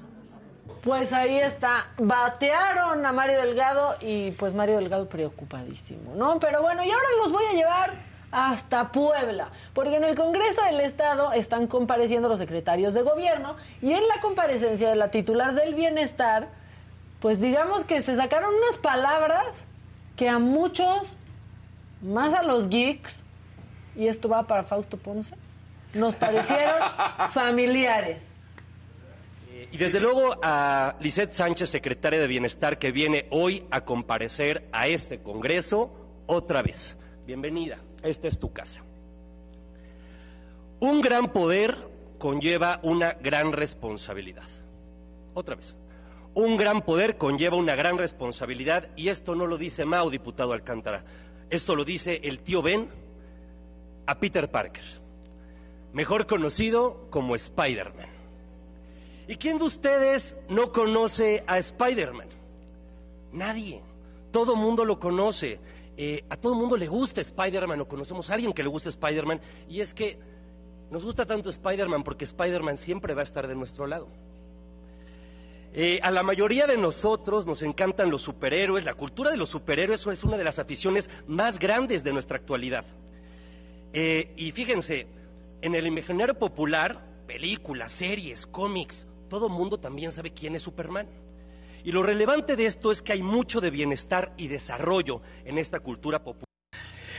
[0.82, 6.38] Pues ahí está, batearon a Mario Delgado y pues Mario Delgado preocupadísimo, ¿no?
[6.38, 7.94] Pero bueno, y ahora los voy a llevar
[8.30, 13.92] hasta Puebla, porque en el Congreso del Estado están compareciendo los secretarios de gobierno y
[13.92, 16.48] en la comparecencia de la titular del bienestar,
[17.20, 19.66] pues digamos que se sacaron unas palabras
[20.16, 21.16] que a muchos,
[22.02, 23.22] más a los geeks,
[23.96, 25.34] y esto va para Fausto Ponce,
[25.94, 26.76] nos parecieron
[27.32, 28.34] familiares.
[29.70, 34.86] Y desde luego a Lisette Sánchez, secretaria de Bienestar, que viene hoy a comparecer a
[34.86, 35.90] este Congreso
[36.26, 36.96] otra vez.
[37.26, 38.82] Bienvenida, esta es tu casa.
[40.80, 41.88] Un gran poder
[42.18, 44.48] conlleva una gran responsabilidad.
[45.34, 45.76] Otra vez.
[46.34, 51.04] Un gran poder conlleva una gran responsabilidad y esto no lo dice Mao, diputado Alcántara.
[51.48, 52.88] Esto lo dice el tío Ben
[54.06, 54.84] a Peter Parker,
[55.94, 58.08] mejor conocido como Spider-Man.
[59.26, 62.28] ¿Y quién de ustedes no conoce a Spider-Man?
[63.32, 63.80] Nadie.
[64.30, 65.60] Todo mundo lo conoce.
[65.96, 69.40] Eh, a todo mundo le gusta Spider-Man o conocemos a alguien que le gusta Spider-Man.
[69.68, 70.18] Y es que
[70.90, 74.08] nos gusta tanto Spider-Man porque Spider-Man siempre va a estar de nuestro lado.
[75.72, 78.84] Eh, a la mayoría de nosotros nos encantan los superhéroes.
[78.84, 82.84] La cultura de los superhéroes es una de las aficiones más grandes de nuestra actualidad.
[83.92, 85.06] Eh, y fíjense,
[85.64, 91.08] en el imaginario popular, películas, series, cómics, todo mundo también sabe quién es Superman.
[91.82, 95.80] Y lo relevante de esto es que hay mucho de bienestar y desarrollo en esta
[95.80, 96.53] cultura popular.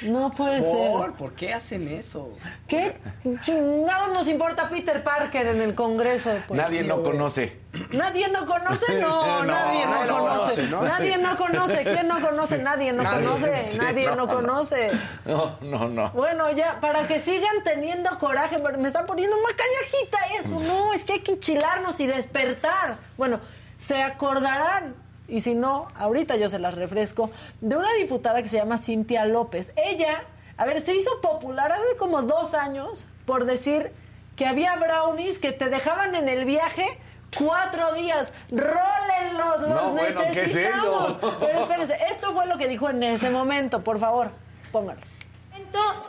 [0.03, 1.05] No puede ¿Por?
[1.05, 1.11] ser.
[1.17, 2.29] ¿Por qué hacen eso?
[2.67, 2.97] ¿Qué
[3.41, 6.31] chingados nos importa Peter Parker en el Congreso?
[6.47, 7.11] Pues, Nadie tío, no güey?
[7.11, 7.59] conoce.
[7.91, 8.99] ¿Nadie no conoce?
[8.99, 10.17] No, No, nadie no, conoce.
[10.17, 10.81] conoce, ¿no?
[10.83, 11.83] Nadie no conoce.
[11.83, 12.57] ¿Quién no conoce?
[12.59, 13.63] Nadie no Nadie, conoce.
[13.67, 14.33] sí, nadie no, no, no.
[14.33, 14.91] conoce.
[15.25, 16.09] No, no, no.
[16.11, 20.59] Bueno, ya, para que sigan teniendo coraje, pero me están poniendo una callajita eso.
[20.59, 22.97] No, es que hay que enchilarnos y despertar.
[23.17, 23.39] Bueno,
[23.77, 24.95] se acordarán,
[25.27, 29.25] y si no, ahorita yo se las refresco, de una diputada que se llama Cintia
[29.25, 29.73] López.
[29.75, 30.23] Ella,
[30.57, 33.91] a ver, se hizo popular hace como dos años por decir
[34.35, 36.99] que había brownies que te dejaban en el viaje
[37.37, 38.31] cuatro días.
[38.51, 39.61] ¡Rólenlos!
[39.61, 41.17] ¡Los No, bueno, ¿qué es necesitamos!
[41.17, 41.37] eso?
[41.39, 44.31] Pero espérense, esto fue lo que dijo en ese momento, por favor,
[44.71, 45.03] pónganlo.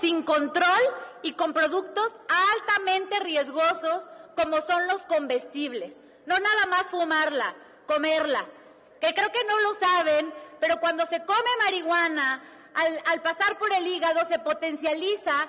[0.00, 0.66] sin control
[1.22, 2.12] y con productos
[2.52, 5.96] altamente riesgosos como son los comestibles.
[6.26, 7.54] No nada más fumarla,
[7.86, 8.44] comerla.
[9.00, 12.42] Que creo que no lo saben, pero cuando se come marihuana,
[13.06, 15.48] al, pasar por el hígado se potencializa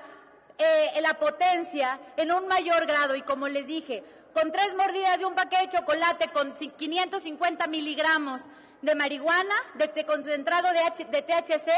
[0.58, 5.26] eh, la potencia en un mayor grado y como les dije, con tres mordidas de
[5.26, 8.42] un paquete de chocolate con ci- 550 miligramos
[8.82, 11.70] de marihuana, de, de concentrado de, de THC,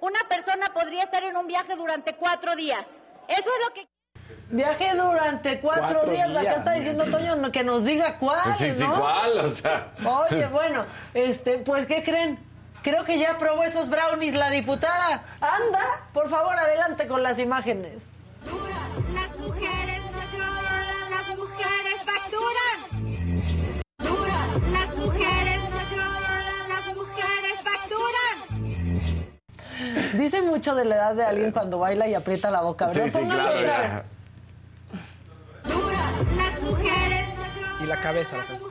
[0.00, 2.86] una persona podría estar en un viaje durante cuatro días.
[3.28, 3.91] Eso es lo que...
[4.50, 6.28] Viaje durante cuatro, Cuatro días.
[6.30, 6.56] Acá días.
[6.58, 9.00] está diciendo Toño que nos diga cuál, Sí, sí, ¿no?
[9.00, 9.38] ¿cuál?
[9.40, 9.88] O sea.
[10.04, 12.38] Oye, bueno, este, pues, ¿qué creen?
[12.82, 15.22] Creo que ya probó esos brownies la diputada.
[15.40, 15.80] Anda,
[16.12, 18.02] por favor, adelante con las imágenes.
[19.14, 22.90] Las mujeres no lloran, las mujeres facturan.
[24.72, 28.36] Las mujeres no lloran, las mujeres facturan.
[30.16, 33.04] Dice mucho de la edad de alguien cuando baila y aprieta la boca, ¿verdad?
[33.04, 34.02] Sí, sí, claro.
[37.82, 38.36] Y la cabeza.
[38.36, 38.66] la cabeza.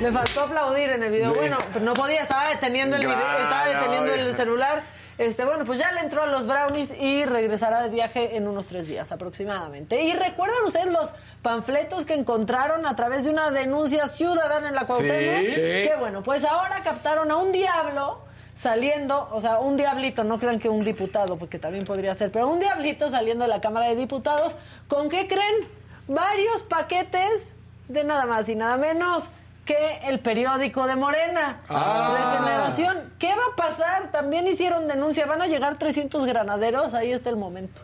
[0.00, 1.32] Le faltó aplaudir en el video.
[1.32, 1.38] Sí.
[1.38, 4.82] Bueno, pero no podía, estaba deteniendo el video, estaba deteniendo el celular.
[5.16, 8.66] Este, bueno, pues ya le entró a los brownies y regresará de viaje en unos
[8.66, 10.02] tres días aproximadamente.
[10.02, 11.12] Y recuerdan ustedes los
[11.42, 15.46] panfletos que encontraron a través de una denuncia ciudadana en la Cuauhtémoc.
[15.46, 15.54] Sí.
[15.54, 15.60] Sí.
[15.60, 18.24] Que bueno, pues ahora captaron a un diablo
[18.56, 22.48] saliendo, o sea, un diablito, no crean que un diputado, porque también podría ser, pero
[22.48, 24.56] un diablito saliendo de la Cámara de Diputados,
[24.88, 25.68] ¿con qué creen?
[26.08, 27.54] Varios paquetes
[27.88, 29.24] de nada más y nada menos
[29.64, 32.14] que el periódico de Morena, Ah.
[32.38, 33.12] Regeneración.
[33.18, 34.10] ¿Qué va a pasar?
[34.10, 37.80] También hicieron denuncia, van a llegar 300 granaderos, ahí está el momento.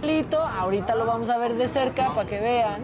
[0.00, 2.80] Diablito, ahorita lo vamos a ver de cerca para que vean.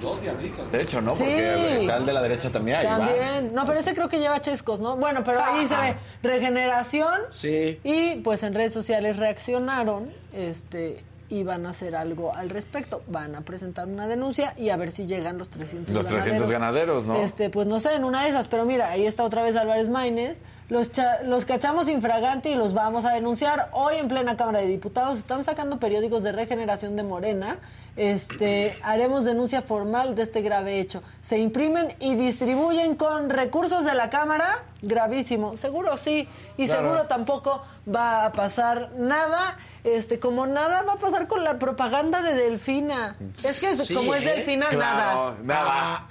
[0.00, 0.70] Dos diablitos.
[0.70, 1.14] De hecho, ¿no?
[1.14, 1.24] Sí.
[1.24, 2.78] Porque está el de la derecha también.
[2.78, 2.98] Ahí va.
[2.98, 3.54] También.
[3.54, 4.96] No, pero ese creo que lleva chescos, ¿no?
[4.96, 7.20] Bueno, pero ahí se ve regeneración.
[7.30, 7.80] Sí.
[7.84, 13.02] Y pues en redes sociales reaccionaron este y van a hacer algo al respecto.
[13.08, 17.04] Van a presentar una denuncia y a ver si llegan los 300 Los 300 ganaderos,
[17.04, 17.16] ¿no?
[17.16, 19.88] Este, pues no sé, en una de esas, pero mira, ahí está otra vez Álvarez
[19.88, 20.38] Maínez.
[20.68, 23.68] Los, cha- los cachamos infragante y los vamos a denunciar.
[23.72, 27.58] Hoy en plena Cámara de Diputados están sacando periódicos de regeneración de Morena.
[27.94, 31.02] Este, haremos denuncia formal de este grave hecho.
[31.22, 34.64] Se imprimen y distribuyen con recursos de la Cámara.
[34.82, 35.56] Gravísimo.
[35.56, 36.28] Seguro sí.
[36.56, 36.82] Y Claro.
[36.82, 39.56] seguro tampoco va a pasar nada.
[39.84, 43.14] Este, como nada va a pasar con la propaganda de Delfina.
[43.38, 44.26] Es que Sí, como es ¿eh?
[44.34, 45.12] Delfina, nada.
[45.12, 46.06] Claro, nada.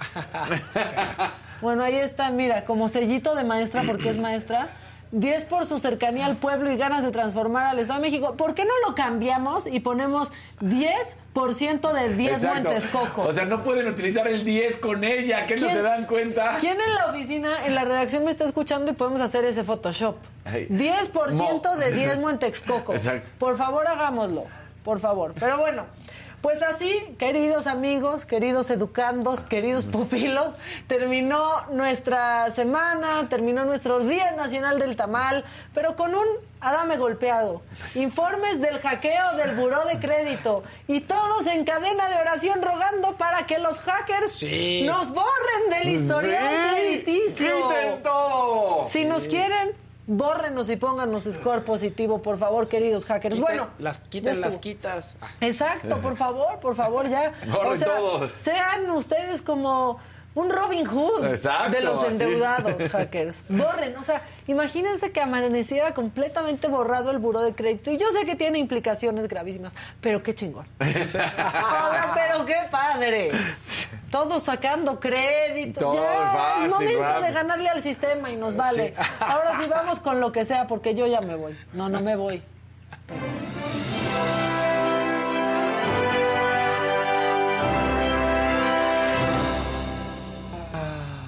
[1.60, 4.70] Bueno, ahí está, mira, como sellito de maestra, porque es maestra.
[5.12, 8.34] 10 por su cercanía al pueblo y ganas de transformar al Estado de México.
[8.36, 12.62] ¿Por qué no lo cambiamos y ponemos 10% de 10 Exacto.
[12.70, 13.22] Montes Coco?
[13.22, 16.56] O sea, no pueden utilizar el 10 con ella, que no ¿Quién- se dan cuenta.
[16.60, 20.16] ¿Quién en la oficina, en la redacción me está escuchando y podemos hacer ese Photoshop?
[20.44, 20.66] Ay.
[20.68, 22.92] 10% Mo- de 10 Montexcoco.
[22.92, 23.28] Exacto.
[23.38, 24.44] Por favor, hagámoslo.
[24.84, 25.34] Por favor.
[25.38, 25.84] Pero bueno,
[26.46, 30.54] pues así, queridos amigos, queridos educandos, queridos pupilos,
[30.86, 35.44] terminó nuestra semana, terminó nuestro Día Nacional del Tamal,
[35.74, 36.24] pero con un
[36.60, 37.62] Adame golpeado,
[37.96, 43.44] informes del hackeo del buró de crédito y todos en cadena de oración rogando para
[43.46, 44.84] que los hackers Sí.
[44.86, 47.02] nos borren del historial Sí.
[47.02, 47.68] crediticio.
[47.68, 48.86] ¡Quiten todo!
[48.88, 49.74] Si nos quieren,
[50.06, 53.34] bórrenos y pónganos score positivo, por favor, queridos hackers.
[53.34, 55.16] Quiten bueno, las, ya quiten las quitas.
[55.40, 57.32] Exacto, por favor, por favor, ya.
[57.52, 58.32] Borren todos.
[58.42, 59.98] sean ustedes como
[60.36, 62.12] un Robin Hood Exacto, de los así.
[62.12, 63.42] endeudados, hackers.
[63.48, 67.90] Borren, o sea, imagínense que amaneciera completamente borrado el buró de crédito.
[67.90, 70.66] Y yo sé que tiene implicaciones gravísimas, pero qué chingón.
[70.78, 73.32] Ahora, pero qué padre.
[74.10, 75.80] Todos sacando crédito.
[75.80, 78.94] Todo ya, fácil, es momento de ganarle al sistema y nos vale.
[78.96, 79.04] Sí.
[79.20, 81.58] Ahora sí vamos con lo que sea, porque yo ya me voy.
[81.72, 82.42] No, no me voy.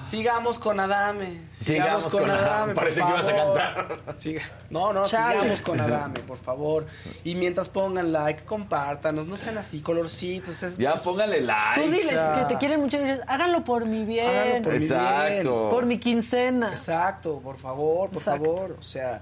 [0.09, 1.39] Sigamos con Adame.
[1.53, 2.75] Sigamos con Adame.
[2.75, 3.99] Parece que ibas a cantar.
[4.15, 5.35] Siga- No, no, Chale.
[5.41, 6.87] sigamos con Adame, por favor.
[7.25, 10.63] Y mientras pongan like, compártanos, no sean así, colorcitos.
[10.63, 11.81] Es, Ya es- póngale like.
[11.83, 14.29] Tú diles que te quieren mucho y diles, háganlo por mi bien.
[14.29, 15.69] Háganlo por mi Exacto.
[15.71, 16.73] Por mi quincena.
[16.73, 18.45] Exacto, por favor, por Exacto.
[18.45, 18.77] favor.
[18.79, 19.21] O sea,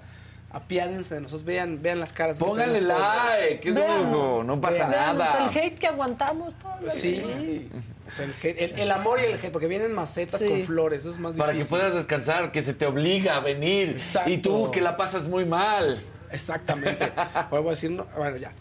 [0.57, 2.39] apiádense de nosotros, vean, vean las caras.
[2.39, 2.57] que todos.
[2.59, 5.51] like, que es único, no pasa Vean, nada.
[5.51, 6.93] El hate que aguantamos todos.
[6.95, 7.69] Sí.
[8.07, 10.49] O sea, el, hate- el- el amor y el hate, porque vienen macetas Sí.
[10.49, 11.77] con flores, eso es más Para que difícil.
[11.77, 13.91] puedas descansar, que se te obliga a venir.
[13.91, 14.31] Exacto.
[14.31, 16.01] Y tú que la pasas muy mal.
[16.33, 17.13] Exactamente.
[17.51, 18.53] Voy a decir, no, bueno, ya.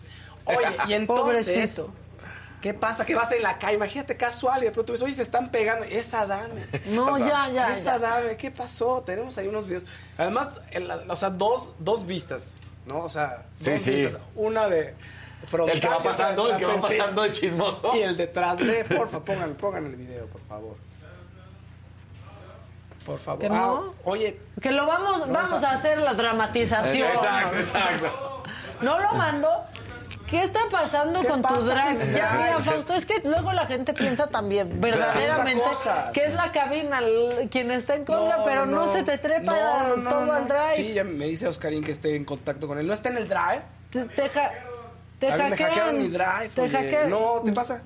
[0.45, 1.91] Oye, y entonces, Pobrecito.
[2.65, 3.05] ¿Qué pasa?
[3.05, 5.85] Que vas en la calle, imagínate casual y de pronto ves, oye, se están pegando.
[5.85, 6.65] Es Adame.
[6.95, 7.77] No, ya, ya.
[7.77, 7.93] es ya.
[7.93, 8.35] Adame.
[8.37, 9.03] ¿Qué pasó?
[9.05, 9.83] Tenemos ahí unos videos.
[10.17, 10.59] Además,
[11.07, 12.49] o sea, dos, dos vistas,
[12.87, 13.01] ¿no?
[13.01, 13.91] O sea, Sí, dos sí.
[14.05, 14.21] vistas.
[14.33, 14.95] Una de
[15.45, 15.75] frontal.
[15.75, 17.91] El que va pasando, el que va pasando de chismoso.
[17.95, 20.75] Y el detrás de, porfa, pongan, pongan el video, por favor.
[23.05, 23.41] Por favor.
[23.41, 23.55] ¿Que no?
[23.55, 27.09] Ah, oye, Que lo vamos, vamos a hacer la dramatización.
[27.11, 28.43] Exacto, exacto.
[28.81, 29.65] No lo mando.
[30.29, 32.03] ¿Qué está pasando ¿Qué con tu pasa drive?
[32.03, 35.63] el Ya, mira, Fausto, es que luego la gente piensa también, verdaderamente,
[36.13, 39.55] que es la cabina el- quien está en contra, pero no, se te trepa
[39.97, 40.75] No, todo al drive.
[40.77, 42.87] Sí, ya me dice Oscarín que esté en contacto con él.
[42.87, 43.61] ¿No está en el drive?
[43.91, 44.51] Te, te, ja-
[45.19, 45.69] te me hackean.
[45.69, 46.49] hackearon mi drive.
[46.55, 47.09] Te hackean.
[47.09, 47.81] No, te pasa.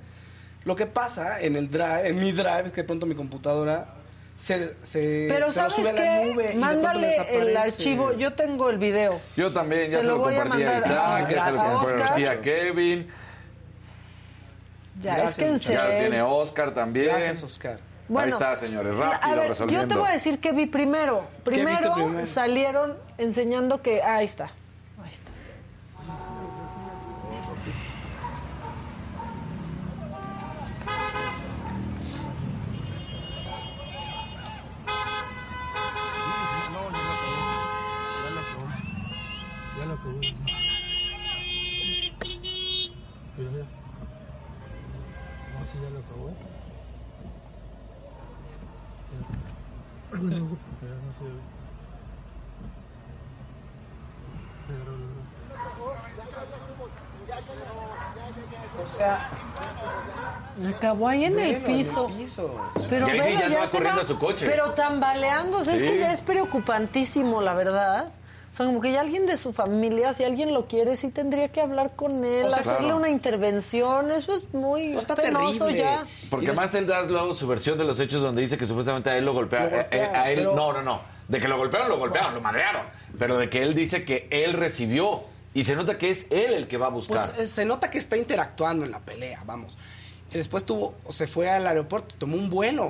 [0.63, 3.95] Lo que pasa en el drive, en mi drive, es que de pronto mi computadora
[4.39, 6.25] se, se, Pero se lo ¿sabes sube a la qué?
[6.33, 7.57] nube y Mándale el desaparece.
[7.57, 8.13] archivo.
[8.13, 9.19] Yo tengo el video.
[9.35, 10.77] Yo también, ya Te se lo lo, voy a compartí a mandar.
[10.85, 12.41] Isaac, Ah, ya se lo compartí a.
[12.41, 13.07] Kevin.
[15.01, 15.99] Ya, Gracias, es que en lo serio.
[15.99, 17.07] tiene Oscar también.
[17.07, 17.79] Gracias, Oscar.
[18.07, 19.83] Bueno, Ahí está, señores, a rápido ver, resolviendo.
[19.83, 21.27] Yo te voy a decir que vi primero.
[21.37, 22.25] ¿Qué Primero, primero?
[22.27, 24.01] salieron enseñando que.
[24.01, 24.45] ah, ahí está.
[25.03, 25.31] Ahí está.
[39.77, 40.19] Ya lo acabó.
[43.37, 43.63] Pero ya.
[45.53, 46.29] No, sí, ya lo acabó.
[49.11, 49.27] Ya.
[50.11, 51.39] Pero no se ve.
[54.67, 54.91] Pero
[58.83, 59.27] O sea,
[60.79, 62.07] Acabó ahí en el piso.
[62.07, 62.55] En el piso.
[62.89, 64.47] Pero Y ahí sí velo, ya se va corriendo a su coche.
[64.49, 65.87] Pero tambaleándose, es Sí.
[65.87, 68.11] que ya es preocupantísimo, la verdad.
[68.51, 71.49] O sea, como que ya alguien de su familia, si alguien lo quiere, sí tendría
[71.49, 72.97] que hablar con él, O sea, hacerle claro.
[72.97, 74.11] una intervención.
[74.11, 75.81] Eso es muy No está penoso terrible.
[75.81, 76.05] ya.
[76.29, 79.17] Porque además él da luego su versión de los hechos donde dice que supuestamente a
[79.17, 79.69] él lo golpearon.
[79.69, 81.01] Lo golpearon, Eh, eh, a él, pero- no, no, no.
[81.27, 82.83] De que lo golpearon, lo golpearon, lo madrearon.
[83.19, 85.23] Pero de que él dice que él recibió.
[85.51, 87.17] Y se nota que es él el que va a buscar.
[87.35, 89.77] Pues eh, se nota que está interactuando en la pelea, vamos.
[90.31, 92.85] Y después tuvo, se fue al aeropuerto, tomó un vuelo.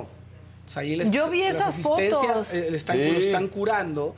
[0.66, 2.46] O sea, ahí les- Yo vi las esas asistencias, fotos.
[2.52, 3.10] eh, le están, Sí.
[3.10, 4.14] lo están curando.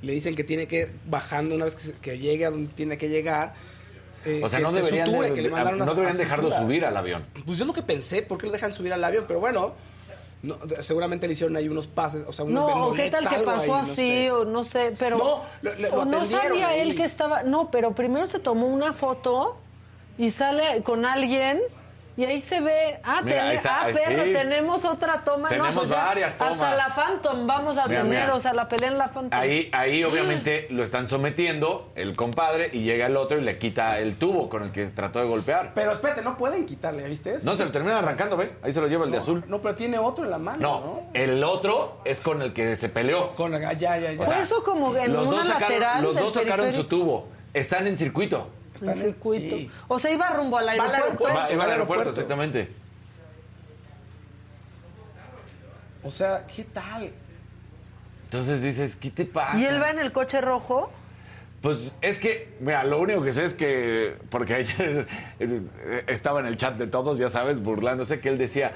[0.00, 2.72] Le dicen que tiene que ir bajando una vez que, se- que llegue a donde
[2.72, 3.54] tiene que llegar.
[4.24, 6.14] eh, o sea, que no se deberían, suture, de- que le mandaron no unas- deberían
[6.14, 6.62] unas dejarlo suturas.
[6.62, 7.26] subir al avión.
[7.44, 9.24] Pues yo es lo que pensé, ¿por qué lo dejan subir al avión?
[9.26, 9.72] Pero bueno,
[10.44, 13.38] no, seguramente le hicieron ahí unos pases, o sea, unos No, o qué tal que
[13.44, 14.30] pasó ahí, no así, sé.
[14.30, 15.18] o no sé, pero.
[15.18, 16.80] No, lo- le- lo o no atendieron sabía ahí.
[16.82, 17.42] él que estaba.
[17.42, 19.56] No, pero primero se tomó una foto
[20.18, 21.60] y sale con alguien
[22.14, 24.32] Y ahí se ve, ah, Mira, está, ah ahí perro, sí.
[24.34, 25.48] tenemos otra toma.
[25.48, 26.76] no, Tenemos pues ya, varias Hasta tomas.
[26.76, 28.34] la Phantom vamos a Mira, tener, mira.
[28.34, 29.30] o sea, la pelea en la Phantom.
[29.40, 33.98] Ahí, ahí obviamente lo están sometiendo el compadre y llega el otro y le quita
[33.98, 35.72] el tubo con el que trató de golpear.
[35.74, 37.36] Pero espérate, no pueden quitarle, ¿viste?
[37.44, 38.52] No, se lo termina arrancando, ¿ve?
[38.62, 39.42] Ahí se lo lleva el de azul.
[39.48, 40.80] No, pero tiene otro en la mano, ¿no?
[40.80, 43.30] No, el otro es con el que se peleó.
[43.34, 44.20] Con la, ya, ya, ya.
[44.20, 46.84] O sea, Por eso como en los una dos sacaron, lateral los dos sacaron su
[46.84, 47.28] tubo.
[47.54, 48.48] Están en circuito.
[48.80, 49.56] En circuito.
[49.88, 51.24] O sea, iba rumbo al al aeropuerto.
[51.24, 52.10] Va, va al aeropuerto, aeropuerto.
[52.10, 52.68] exactamente.
[56.04, 57.10] O sea, ¿qué tal?
[58.24, 59.58] Entonces dices, ¿qué te pasa?
[59.58, 60.90] Y él va en el coche rojo.
[61.60, 65.06] Pues es que, mira, lo único que sé es que, porque ayer
[66.08, 68.72] estaba en el chat de todos, ya sabes, burlándose, que él decía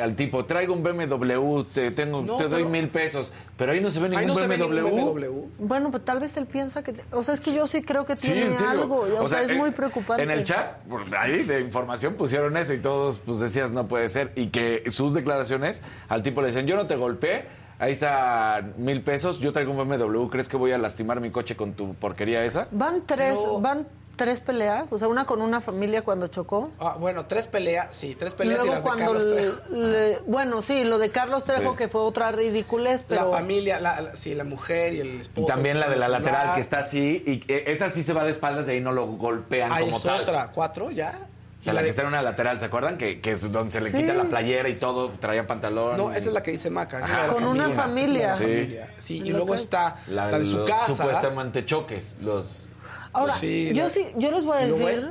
[0.00, 3.80] al tipo, traigo un BMW, te, tengo, No, te doy pero- mil pesos, pero ahí
[3.80, 4.90] no se ve Ahí ningún no se ve BMW.
[4.90, 5.40] ningún BMW.
[5.58, 6.94] Bueno, pues tal vez él piensa que...
[7.12, 9.06] O sea, es que yo sí creo que tiene algo.
[9.18, 10.22] O, sea, es eh, muy preocupante.
[10.22, 14.08] En el chat, por ahí de información pusieron eso y todos pues decías no puede
[14.08, 14.32] ser.
[14.36, 17.44] Y que sus declaraciones al tipo le decían, yo no te golpeé,
[17.78, 21.56] ahí está mil pesos, yo traigo un BMW, ¿crees que voy a lastimar mi coche
[21.56, 22.68] con tu porquería esa?
[22.70, 23.60] Van tres, No.
[23.60, 23.86] van
[24.16, 24.84] tres peleas.
[24.90, 26.70] O sea, una con una familia cuando chocó.
[26.78, 29.56] Ah, bueno, tres peleas, sí, tres peleas Luego y las de cuando Carlos Trejo.
[29.74, 31.76] le- bueno, sí, lo de Carlos Trejo Sí.
[31.76, 35.20] que fue otra ridiculez, pero La familia, la, la- sí, la mujer y el Y
[35.22, 35.46] esposo.
[35.46, 36.54] también la de la lateral celular.
[36.56, 39.06] que está así, y que esa sí se va de espaldas y ahí no lo
[39.06, 40.20] golpean Ahí como es tal.
[40.22, 41.18] otra, cuatro ya.
[41.60, 42.98] O sea, la que está en una lateral, ¿se acuerdan?
[42.98, 43.96] Que, que es donde se le Sí.
[43.96, 45.96] quita la playera y todo, traía pantalón.
[45.96, 46.98] No, esa es la que dice Maca.
[47.00, 48.34] esa Ajá, Con una familia.
[48.34, 49.22] Sí.
[49.22, 50.92] y luego está la, La de su los casa.
[50.94, 52.68] Supuestamente choques, los...
[53.14, 55.08] ahora Sí, yo la- sí, yo les voy a decir,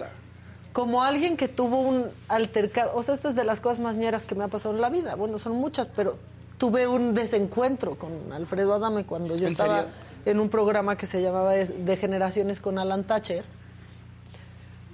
[0.71, 4.25] como alguien que tuvo un altercado, o sea, esta es de las cosas más ñeras
[4.25, 5.15] que me ha pasado en la vida.
[5.15, 6.17] Bueno, son muchas, pero
[6.57, 9.91] tuve un desencuentro con Alfredo Adame cuando yo ¿En estaba serio?
[10.25, 13.43] en un programa que se llamaba de, de Generaciones con Alan Thatcher.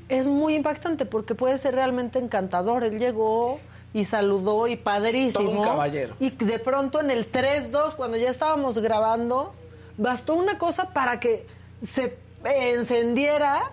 [0.10, 2.84] Es muy impactante porque puede ser realmente encantador.
[2.84, 3.60] Él llegó
[3.93, 5.49] y saludó y padrísimo.
[5.51, 6.16] Todo un caballero.
[6.20, 9.53] Y de pronto en el 3-2, cuando ya estábamos grabando,
[9.97, 11.45] bastó una cosa para que
[11.84, 13.71] se encendiera,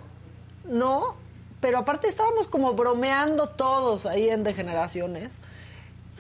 [0.65, 1.15] ¿no?
[1.61, 5.39] Pero aparte estábamos como bromeando todos ahí en Degeneraciones.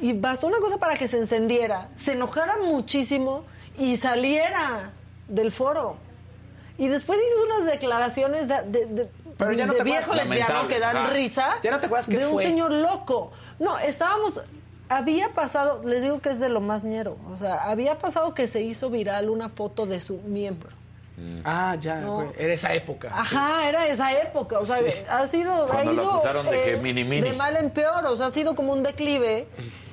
[0.01, 3.44] Y bastó una cosa para que se encendiera, se enojara muchísimo
[3.78, 4.90] y saliera
[5.28, 5.97] del foro.
[6.78, 10.68] Y después hizo unas declaraciones de, de- de- Pero ya no de te viejo lesbiano
[10.68, 11.57] que dan risa.
[11.62, 12.42] Ya no te acuerdas qué de un fue.
[12.44, 13.32] señor loco.
[13.59, 14.40] No, estábamos.
[14.90, 17.16] Había pasado, les digo que es de lo más ñero.
[17.32, 20.68] O sea, había pasado que se hizo viral una foto de su miembro.
[21.45, 22.17] Ah, ya, No.
[22.17, 23.11] güey, era esa época.
[23.12, 24.59] Ajá, era esa época.
[24.59, 24.85] O sea, Sí.
[25.09, 25.73] ha sido.
[25.73, 27.23] ha lo ido, acusaron de que eh, mini, mini.
[27.31, 28.05] De mal en peor.
[28.07, 29.47] O sea, ha sido como un declive.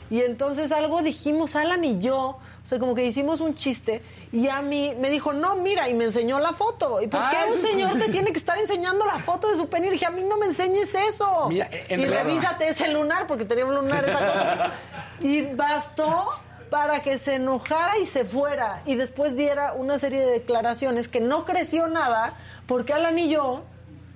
[0.10, 2.38] Y entonces algo dijimos, Alan y yo.
[2.64, 4.02] O sea, como que hicimos un chiste.
[4.32, 7.02] Y a mí me dijo, no, mira, y me enseñó la foto.
[7.02, 9.68] ¿Y por Ah, qué un señor te tiene que estar enseñando la foto de su
[9.70, 9.88] pene?
[9.88, 11.48] Y dije, a mí no me enseñes eso.
[11.50, 14.72] Mira, en y revísate ese lunar, porque tenía un lunar esa cosa.
[15.22, 16.32] Y bastó
[16.74, 18.82] para que se enojara y se fuera.
[18.88, 22.34] Y después diera una serie de declaraciones que no creció nada,
[22.66, 23.62] porque Alan y yo,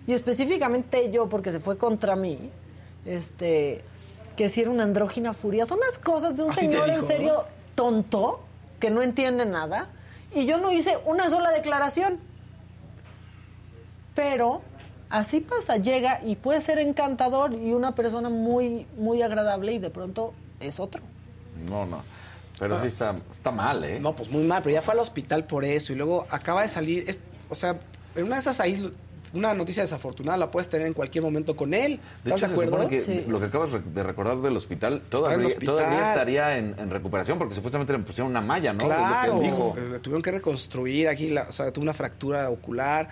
[0.07, 2.49] y específicamente yo, porque se fue contra mí,
[3.05, 3.83] este,
[4.35, 7.45] que si era una andrógina furiosa, unas cosas de un Así señor en serio
[7.75, 8.39] tonto,
[8.79, 9.89] que no entiende nada,
[10.33, 12.17] y yo no hice una sola declaración.
[14.15, 14.63] Pero
[15.11, 19.91] así pasa, llega y puede ser encantador y una persona muy, muy agradable y de
[19.91, 21.03] pronto es otro.
[21.69, 22.16] No, no.
[22.59, 23.99] Pero sí está, está mal, ¿eh?
[23.99, 26.67] No, pues muy mal, pero ya fue al hospital por eso y luego acaba de
[26.67, 27.03] salir.
[27.07, 27.77] es- o sea,
[28.15, 28.91] en una de esas ahí,
[29.33, 31.99] una noticia desafortunada la puedes tener en cualquier momento con él.
[32.23, 32.89] De ¿Estás hecho, de se acuerdo?
[32.89, 33.25] que Sí.
[33.27, 35.75] lo que acabas de recordar del hospital todavía, hospital.
[35.75, 38.79] todavía estaría en, en recuperación porque supuestamente le pusieron una malla, ¿no?
[38.81, 39.75] Es lo que él dijo.
[39.77, 43.09] eh, tuvieron que reconstruir aquí, la- o sea, tuvo una fractura ocular.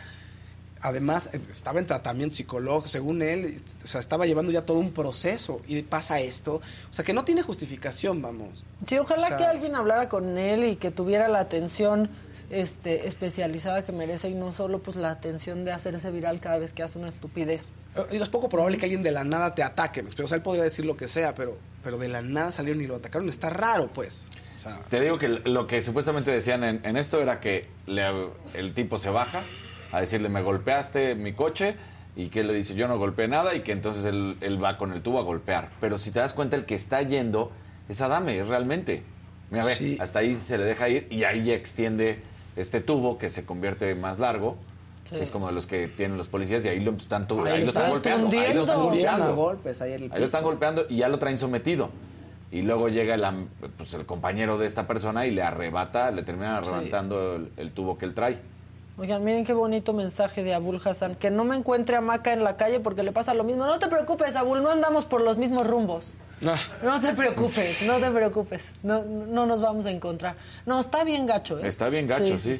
[0.86, 4.92] Además, eh, estaba en tratamiento psicológico, según él, o sea, estaba llevando ya todo un
[4.92, 6.56] proceso y pasa esto.
[6.90, 8.66] O sea, que no tiene justificación, vamos.
[8.86, 12.10] Sí, ojalá O sea- que alguien hablara con él y que tuviera la atención
[12.52, 16.74] este, especializada que merece y no solo pues la atención de hacerse viral cada vez
[16.74, 17.74] que hace una estupidez.
[17.96, 20.04] Eh, Digo, es poco probable que alguien de la nada te ataque.
[20.24, 22.86] O sea, él podría decir lo que sea, pero, pero de la nada salieron y
[22.88, 23.28] lo atacaron.
[23.30, 24.26] Está raro, pues.
[24.60, 28.30] O sea, Te digo que lo que supuestamente decían en, en esto era que le-
[28.54, 29.44] el tipo se baja
[29.92, 31.76] a decirle, me golpeaste mi coche,
[32.18, 34.78] y que él le dice, yo no golpeé nada, y que entonces él, él va
[34.78, 35.70] con el tubo a golpear.
[35.82, 37.52] Pero si te das cuenta, el que está yendo
[37.90, 39.04] es Adame, realmente.
[39.52, 39.98] Mira, ve, Sí.
[40.00, 42.20] hasta ahí se le deja ir, y ahí ya extiende
[42.56, 44.56] este tubo que se convierte más largo,
[45.04, 45.18] Sí.
[45.18, 47.52] que es como de los que tienen los policías, y ahí lo están, tu- Ahí
[47.52, 48.40] ahí lo está están golpeando.
[48.40, 49.36] Ahí lo están a golpeando.
[49.36, 51.90] golpes ahí lo están golpeando y ya lo traen sometido.
[52.52, 56.24] Y luego llega el, am- pues, el compañero de esta persona y le arrebata, le
[56.24, 58.40] terminan arrebatando el, el tubo que él trae.
[58.98, 61.16] Oigan, miren qué bonito mensaje de Abul Hassan.
[61.16, 63.66] Que no me encuentre a Maca en la calle porque le pasa lo mismo.
[63.66, 66.14] No te preocupes, Abul, no andamos por los mismos rumbos.
[66.46, 66.58] Ah.
[66.82, 68.74] No te preocupes, no te preocupes.
[68.84, 70.36] No, no nos vamos a encontrar.
[70.66, 71.68] No, está bien gacho, ¿eh?
[71.68, 72.60] Está bien gacho, sí.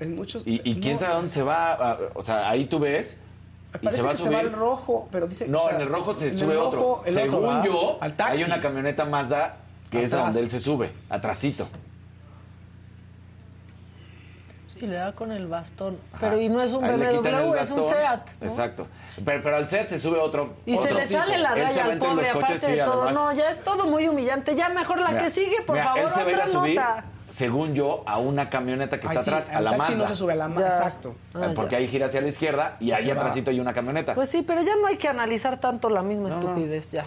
[0.00, 0.44] En muchos.
[0.46, 1.98] Y, y quién no, sabe a dónde se va.
[2.14, 3.16] o sea, ahí tú ves.
[3.80, 4.30] Y se va a subir.
[4.30, 5.46] se va al rojo, pero dice.
[5.46, 7.12] No, o sea, en el rojo se sube rojo, otro.
[7.12, 8.42] Según yo, Al taxi.
[8.42, 9.58] hay una camioneta Mazda
[9.90, 11.68] que es a donde él se sube, atrasito.
[14.80, 15.98] Y le da con el bastón.
[16.12, 16.18] Ajá.
[16.28, 17.82] Pero y no es un BMW, es un.
[17.88, 18.28] SEAT.
[18.40, 18.46] ¿no?
[18.46, 18.86] Exacto.
[19.24, 20.54] Pero, pero al SEAT se sube otro.
[20.66, 21.18] Y se le tipo.
[21.18, 23.02] sale la raya al pobre, coches, aparte sí, de todo.
[23.04, 23.14] además.
[23.14, 24.54] No, ya es todo muy humillante.
[24.54, 26.46] Ya mejor la Mira, que sigue, por mira, favor, él se va a ir otra
[26.48, 27.04] subir, nota.
[27.28, 29.96] según yo, a una camioneta que está Ay, sí, atrás, a la taxi Mazda.
[30.02, 30.76] no se sube a la Mazda, Ya.
[30.76, 31.14] exacto.
[31.34, 31.78] Ah, porque ya.
[31.78, 34.14] ahí gira hacia la izquierda y Se ahí atrásito hay una camioneta.
[34.14, 37.06] Pues sí, pero ya no hay que analizar tanto la misma estupidez, ya.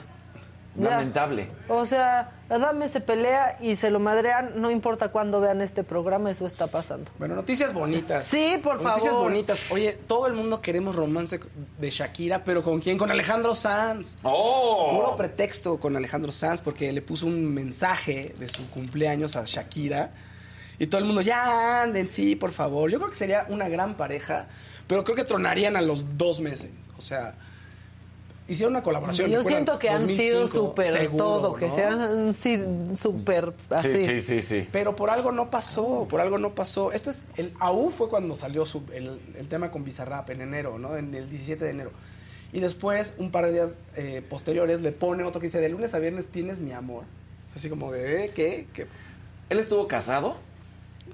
[0.83, 1.49] Lamentable.
[1.67, 6.31] O sea, Adame se pelea y se lo madrean, no importa cuándo vean este programa,
[6.31, 7.11] eso está pasando.
[7.19, 8.25] Bueno, noticias bonitas.
[8.25, 9.29] Sí, por Noticias favor.
[9.29, 9.61] bonitas.
[9.71, 11.39] Oye, todo el mundo queremos romance
[11.77, 12.97] de Shakira, pero ¿con quién?
[12.97, 14.15] Con Alejandro Sanz.
[14.23, 14.87] ¡Oh!
[14.91, 20.11] Puro pretexto con Alejandro Sanz porque le puso un mensaje de su cumpleaños a Shakira.
[20.79, 22.89] Y todo el mundo, ya anden, sí, por favor.
[22.89, 24.47] Yo creo que sería una gran pareja,
[24.87, 26.71] pero creo que tronarían a los dos meses.
[26.97, 27.35] O sea,
[28.49, 29.29] hicieron una colaboración.
[29.31, 31.75] Yo siento que han 2005, sido súper todo, que ¿no?
[31.75, 32.61] sean sí,
[32.97, 33.91] súper así.
[33.91, 34.67] Sí, sí, sí, sí.
[34.71, 36.91] Pero por algo no pasó, por algo no pasó.
[36.91, 40.77] Esto es, el AU fue cuando salió su- el, el tema con Bizarrap en enero,
[40.79, 40.97] ¿no?
[40.97, 41.91] En el 17 de enero.
[42.51, 45.93] Y después, un par de días eh, posteriores, le pone otro que dice, de lunes
[45.93, 47.03] a viernes tienes mi amor.
[47.49, 48.31] Es así como de, ¿eh?
[48.33, 48.67] ¿qué?
[48.73, 48.87] ¿Qué?
[49.49, 50.35] ¿Él estuvo casado?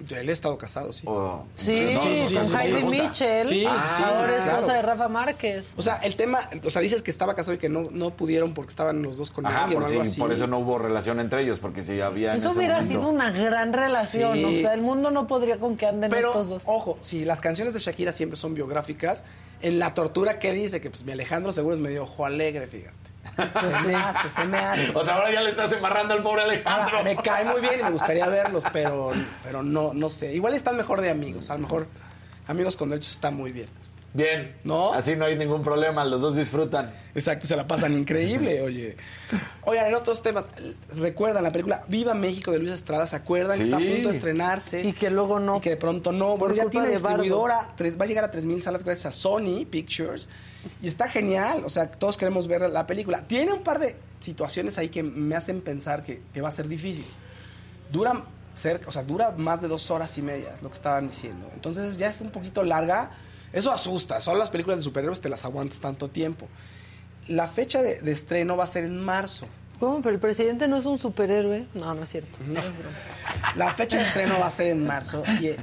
[0.02, 1.04] Yo, él ha estado casado, sí.
[1.06, 3.04] O- Sí, No, con sí, sí, Heidi pregunta.
[3.04, 3.66] Mitchell, Sí, sí,
[4.04, 4.68] ahora esposa claro.
[4.68, 5.68] de Rafa Márquez.
[5.78, 8.54] O sea, el tema, o sea, dices que estaba casado y que no, no pudieron
[8.54, 10.20] porque estaban los dos con Ajá, alguien por, o algo sí, así.
[10.20, 13.00] por eso no hubo relación entre ellos, porque si había en Eso ese hubiera momento.
[13.00, 14.44] sido una gran relación, Sí.
[14.44, 16.64] o sea, el mundo no podría con que anden Pero, estos dos.
[16.66, 19.24] ojo, si las canciones de Shakira siempre son biográficas,
[19.62, 20.82] en la tortura, ¿qué dice?
[20.82, 23.05] Que pues mi Alejandro seguro es medio ojo alegre, fíjate.
[23.36, 24.92] Se me hace, se me hace.
[24.94, 26.98] O sea, ahora ya le estás embarrando al pobre Alejandro.
[26.98, 29.12] Ahora, me cae muy bien y me gustaría verlos, pero,
[29.44, 30.34] pero no, no sé.
[30.34, 31.50] Igual están mejor de amigos.
[31.50, 31.88] A lo mejor
[32.48, 33.70] amigos con derechos está muy bien.
[34.16, 34.56] Bien.
[34.64, 34.94] ¿No?
[34.94, 36.94] Así no hay ningún problema, los dos disfrutan.
[37.14, 38.96] Exacto, se la pasan increíble, oye.
[39.66, 40.48] Oigan, en otros temas,
[40.96, 43.58] recuerdan la película Viva México de Luis Estrada, ¿se acuerdan?
[43.58, 43.64] Sí.
[43.64, 44.84] está a punto de estrenarse.
[44.86, 45.58] Y que luego no.
[45.58, 46.38] Y que de pronto no.
[46.38, 50.30] Bueno, ya tiene distribuidora, tres- va a llegar a 3.000 salas gracias a Sony Pictures.
[50.82, 53.24] Y está genial, o sea, todos queremos ver la película.
[53.28, 56.70] Tiene un par de situaciones ahí que me hacen pensar que, que va a ser
[56.70, 57.06] difícil.
[57.92, 58.24] Dura
[58.56, 61.50] cerca, o sea, dura más de dos horas y media, es lo que estaban diciendo.
[61.54, 63.12] Entonces ya es un poquito larga.
[63.56, 66.48] Eso asusta, solo las películas de superhéroes te las aguantas tanto tiempo.
[67.30, 69.48] La fecha de, de estreno va a ser en marzo.
[69.80, 70.02] ¿Cómo?
[70.02, 71.66] ¿Pero el presidente no es un superhéroe?
[71.74, 72.38] No, no es cierto.
[72.46, 72.62] No.
[73.56, 75.58] La fecha de estreno va a ser en marzo y, eh,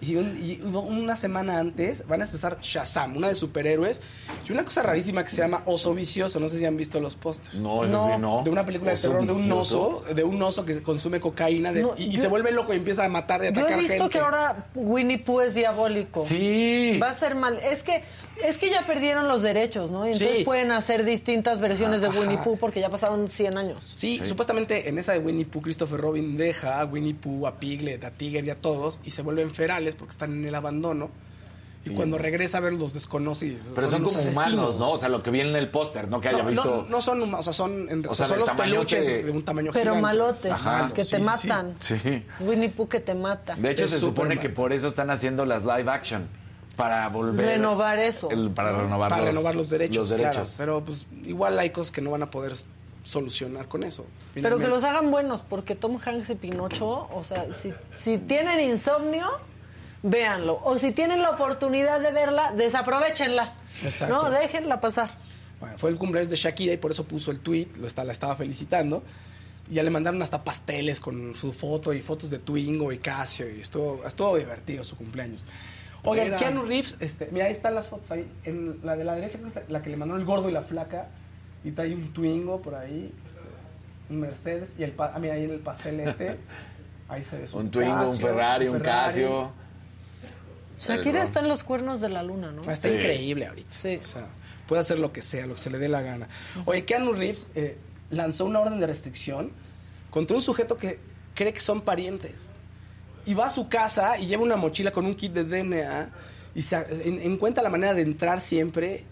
[0.00, 4.00] y un- y una semana antes van a estresar Shazam, una de superhéroes,
[4.48, 6.38] y una cosa rarísima que se llama Oso Vicioso.
[6.38, 7.54] No sé si han visto los pósters.
[7.54, 8.42] No, eso sí, no.
[8.42, 11.82] De una película de terror de un oso, de un oso que consume cocaína de-
[11.82, 13.78] No, y, y yo- se vuelve loco y empieza a matar y Yo he atacar
[13.78, 14.10] visto gente.
[14.10, 16.24] que ahora Winnie Pooh es diabólico.
[16.24, 16.98] Sí.
[17.02, 17.58] Va a ser mal.
[17.58, 18.04] Es que
[18.44, 20.04] es que ya perdieron los derechos, ¿no?
[20.06, 20.44] Y entonces Sí.
[20.44, 22.08] pueden hacer distintas versiones de.
[22.08, 23.78] Winnie Pooh porque ya pasaron 100 años.
[23.94, 28.02] Sí, supuestamente en esa de Winnie Pooh, Christopher Robin deja a Winnie Pooh, a Piglet,
[28.04, 31.10] a Tiger y a todos y se vuelven ferales porque están en el abandono.
[31.84, 31.94] Y Sí.
[31.94, 33.46] cuando regresa a ver los desconoce.
[33.46, 34.32] y Pero son, como asesinos.
[34.34, 34.90] humanos, ¿no?
[34.90, 36.64] O sea, lo que viene en el póster, no que haya no, visto.
[36.82, 39.30] no, no son humanos, o sea, son, en- O o sea, son los peluches de
[39.30, 40.02] un tamaño Pero gigante.
[40.02, 40.88] malotes, Ajá.
[40.92, 41.46] que te Sí, sí, sí.
[41.48, 41.74] matan.
[41.78, 42.24] Sí.
[42.40, 43.54] Winnie Pooh que te mata.
[43.54, 46.26] De hecho, Es se supone que por eso están haciendo las live action.
[46.76, 47.46] Para volver.
[47.46, 48.30] Renovar eso.
[48.30, 50.10] el- para renovar, para los, renovar los derechos.
[50.10, 50.34] Los claro.
[50.34, 50.54] derechos.
[50.58, 52.54] Pero pues igual hay cosas que no van a poder
[53.02, 54.04] solucionar con eso.
[54.34, 58.60] Pero que los hagan buenos, porque Tom Hanks y Pinocho, o sea, si, si tienen
[58.60, 59.26] insomnio,
[60.02, 60.60] véanlo.
[60.64, 63.54] O si tienen la oportunidad de verla, desaprovechenla.
[63.82, 64.14] Exacto.
[64.24, 65.10] No, déjenla pasar.
[65.60, 68.12] Bueno, fue el cumpleaños de Shakira y por eso puso el tweet, lo está, la
[68.12, 69.02] estaba felicitando.
[69.70, 73.48] Y ya le mandaron hasta pasteles con su foto y fotos de Twingo y Casio
[73.50, 75.44] y estuvo, estuvo divertido su cumpleaños.
[76.06, 76.38] Oigan.
[76.38, 78.26] Keanu Reeves, este, mira, ahí están las fotos ahí.
[78.44, 79.38] En la de la derecha,
[79.68, 81.08] la que le mandó el gordo y la flaca.
[81.64, 83.40] Y trae un Twingo por ahí, este,
[84.14, 84.74] un Mercedes.
[84.78, 86.36] Y el, ah, mira, ahí en el pastel este,
[87.08, 89.06] ahí se ve su Un Twingo, un Ferrari, un Ferrari.
[89.06, 89.50] Casio.
[90.78, 92.60] Shakira está en los cuernos de la luna, ¿no?
[92.70, 92.94] Está Sí.
[92.94, 93.70] increíble ahorita.
[93.74, 93.96] Sí.
[93.96, 94.26] O sea,
[94.68, 96.28] puede hacer lo que sea, lo que se le dé la gana.
[96.66, 97.78] Oye, Keanu Reeves eh,
[98.10, 99.50] lanzó una orden de restricción
[100.10, 100.98] contra un sujeto que
[101.34, 102.48] cree que son parientes.
[103.26, 106.08] Y va a su casa y lleva una mochila con un kit de DNA
[106.54, 109.04] y se, en- encuentra la manera de entrar siempre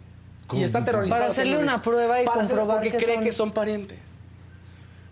[0.52, 1.20] y está aterrorizado.
[1.20, 3.98] Para hacerle una prueba y Para hacer- comprobar porque que cree son- que son parientes.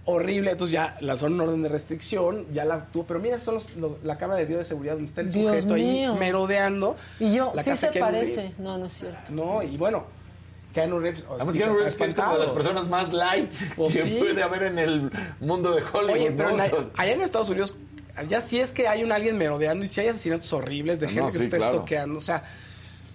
[0.04, 0.50] horrible.
[0.52, 3.04] Entonces ya lanzó un orden de restricción, ya la tuvo.
[3.04, 5.46] Pero mira, son los- los- la cámara de video de seguridad donde está el Dios
[5.50, 6.12] sujeto mío.
[6.12, 6.96] ahí merodeando.
[7.20, 8.34] Y yo, la sí casa se parece.
[8.36, 8.58] Reeves.
[8.58, 9.30] No, no es cierto.
[9.30, 10.04] No, y bueno,
[10.74, 11.20] Keanu Reeves.
[11.28, 14.02] Además, ahorita Keanu está Reeves que es como de las personas más light Pues que
[14.04, 14.16] sí.
[14.18, 16.14] puede haber en el mundo de Hollywood.
[16.14, 16.64] Oye, pero ¿no?
[16.64, 17.76] en- allá en Estados Unidos,
[18.28, 21.12] ya sí es que hay un alguien merodeando y si hay asesinatos horribles de No,
[21.12, 21.72] gente que sí, se está claro.
[21.72, 22.18] estoqueando.
[22.18, 22.44] O sea,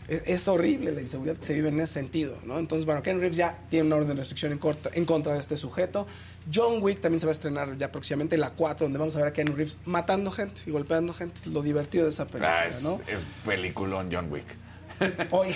[0.08, 2.58] es, es horrible la inseguridad que se vive en ese sentido, ¿no?
[2.60, 5.40] Entonces, bueno, Ken Reeves ya tiene una orden de restricción en, corta- en contra de
[5.40, 6.08] este sujeto.
[6.54, 9.28] John Wick también se va a estrenar ya próximamente, la 4, donde vamos a ver
[9.28, 11.40] a Ken Reeves matando gente y golpeando gente.
[11.42, 13.00] Es lo divertido de esa película, Ah, es, ¿no?
[13.08, 14.46] es peliculón John Wick.
[15.32, 15.56] Oye,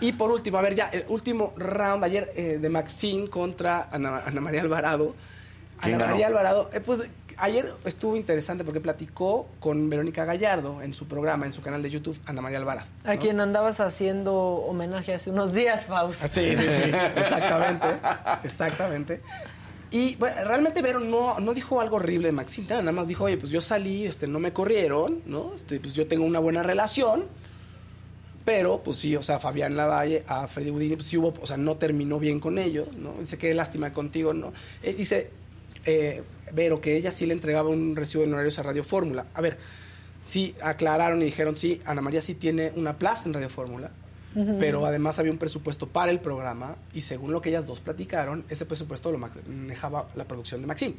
[0.00, 4.22] y por último, a ver, ya el último round ayer eh, de Maxine contra Ana,
[4.26, 5.14] Ana María Alvarado.
[5.80, 6.14] ¿Quién Ana ganó?
[6.14, 7.02] María Alvarado, eh, pues
[7.42, 11.90] ayer estuvo interesante porque platicó con Verónica Gallardo en su programa, en su canal de
[11.90, 12.86] YouTube, Ana María Alvarado.
[13.04, 16.22] A quien andabas haciendo homenaje hace unos días, Faust.
[16.22, 16.82] Ah, Sí, sí, sí,
[17.16, 17.86] exactamente,
[18.44, 19.20] exactamente.
[19.90, 23.36] Y bueno, realmente Vero no, no dijo algo horrible de Maxine, nada más dijo, oye,
[23.36, 25.52] pues yo salí, este, no me corrieron, ¿no?
[25.54, 27.24] Este, pues yo tengo una buena relación,
[28.44, 31.56] pero pues sí, o sea, Fabián Lavalle, a Freddy Houdini, pues sí hubo, o sea,
[31.56, 33.14] no terminó bien con ellos, ¿no?
[33.18, 34.52] Dice, qué lástima contigo, ¿no?
[34.82, 35.30] Eh, dice,
[35.84, 36.22] eh,
[36.52, 39.26] Vero, que ella sí le entregaba un recibo de honorarios a Radio Fórmula.
[39.34, 39.58] A ver,
[40.22, 43.90] sí aclararon y dijeron, sí, Ana María sí tiene una plaza en Radio Fórmula,
[44.58, 48.44] pero además había un presupuesto para el programa y según lo que ellas dos platicaron,
[48.48, 50.94] ese presupuesto lo manejaba la producción de Maxine.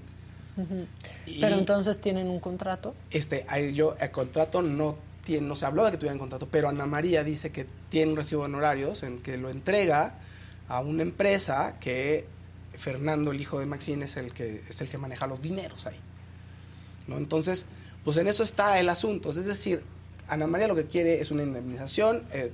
[1.25, 2.93] Y- Pero entonces tienen un contrato.
[3.09, 6.85] Este, yo, el contrato no tiene, no se habló de que tuvieran contrato, pero Ana
[6.85, 10.19] María dice que tiene un recibo de honorarios en que lo entrega
[10.67, 12.25] a una empresa que
[12.77, 15.99] Fernando, el hijo de Maxine, es el que es el que maneja los dineros ahí.
[17.07, 17.17] ¿no?
[17.17, 17.65] Entonces,
[18.03, 19.29] pues en eso está el asunto.
[19.29, 19.81] Es decir,
[20.27, 22.23] Ana María lo que quiere es una indemnización.
[22.31, 22.51] eh,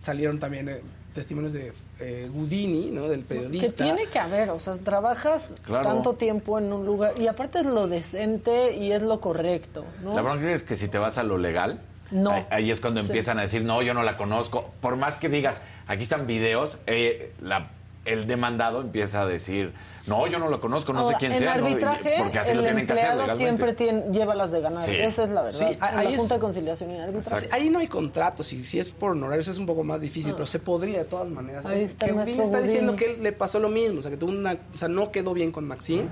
[0.00, 0.80] salieron también eh,
[1.14, 3.08] testimonios de eh, Gudini, ¿no?
[3.08, 3.84] Del Que periodista.
[3.84, 5.84] tiene que haber, o sea, trabajas Claro.
[5.84, 10.14] tanto tiempo en un lugar y aparte es lo decente y es lo correcto, ¿no?
[10.14, 11.80] La bronca es que si te vas a lo legal,
[12.10, 12.30] No.
[12.32, 13.08] ahí, ahí es cuando Sí.
[13.08, 14.72] empiezan a decir, no, yo no la conozco.
[14.80, 17.70] Por más que digas, aquí están videos, eh, la-
[18.04, 19.74] el demandado empieza a decir,
[20.06, 21.56] no, yo no la conozco, no Ahora, sé quién en sea.
[21.58, 23.36] Y- porque así el lo tienen que hacer legalmente.
[23.36, 24.82] siempre tiene, lleva las de ganar.
[24.84, 24.92] Sí.
[24.96, 25.58] Esa es la verdad.
[25.58, 27.48] Sí, en la es- Junta de Conciliación y Arbitraje.
[27.52, 30.46] Ahí no hay contrato, si, si es por honorarios es un poco más difícil, pero
[30.46, 31.64] se podría de todas maneras.
[31.66, 31.70] Ah.
[31.70, 34.30] Ahí está que está diciendo que él le pasó lo mismo, o sea, que tuvo
[34.30, 36.08] una, o sea, no quedó bien con Maxine,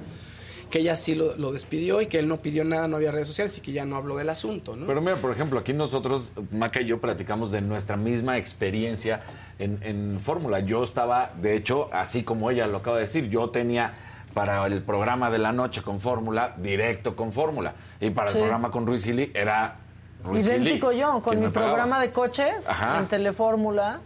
[0.71, 3.29] que ella sí lo, lo despidió y que él no pidió nada, no había redes
[3.29, 4.87] sociales y que ya no habló del asunto, ¿no?
[4.87, 9.23] Pero mira, por ejemplo, aquí nosotros, Maca y yo, platicamos de nuestra misma experiencia
[9.59, 10.61] en, en Fórmula.
[10.61, 13.95] Yo estaba, de hecho, así como ella lo acaba de decir, yo tenía
[14.35, 17.73] para el programa de la noche con Fórmula, directo con Fórmula.
[18.01, 18.37] Y para Sí.
[18.37, 19.77] el programa con Ruiz Gili era
[20.23, 22.99] Ruiz Gili, Idéntico yo, con mi programa de coches Ajá.
[22.99, 24.01] en Telefórmula,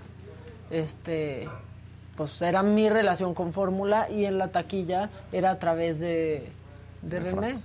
[0.71, 1.49] este,
[2.27, 6.51] pues era mi relación con Fórmula y en la taquilla era a través de,
[7.03, 7.59] de René.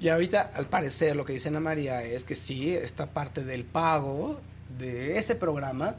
[0.00, 3.64] Y ahorita, al parecer, lo que dice Ana María es que sí, esta parte del
[3.64, 4.40] pago
[4.78, 5.94] de ese programa,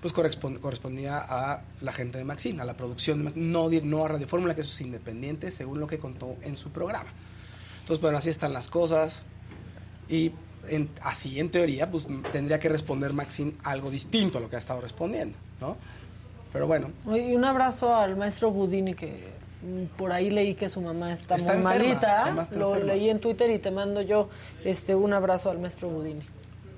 [0.00, 4.04] pues correspon- correspondía a la gente de Maxine, a la producción de Maxine, no, no
[4.04, 7.10] a Radio Fórmula, que eso es independiente, según lo que contó en su programa.
[7.80, 9.22] Entonces, bueno, así están las cosas.
[10.08, 10.32] Y
[10.68, 14.58] en- así, en teoría, pues tendría que responder Maxine algo distinto a lo que ha
[14.58, 15.76] estado respondiendo, ¿no?
[16.54, 19.28] Pero bueno, Y un abrazo al maestro Budini que
[19.62, 22.30] mm, por ahí leí que su mamá está, Está muy enferma, malita.
[22.56, 22.92] Lo enferma.
[22.94, 24.28] leí en Twitter y te mando yo
[24.64, 26.22] este un abrazo al maestro Budini.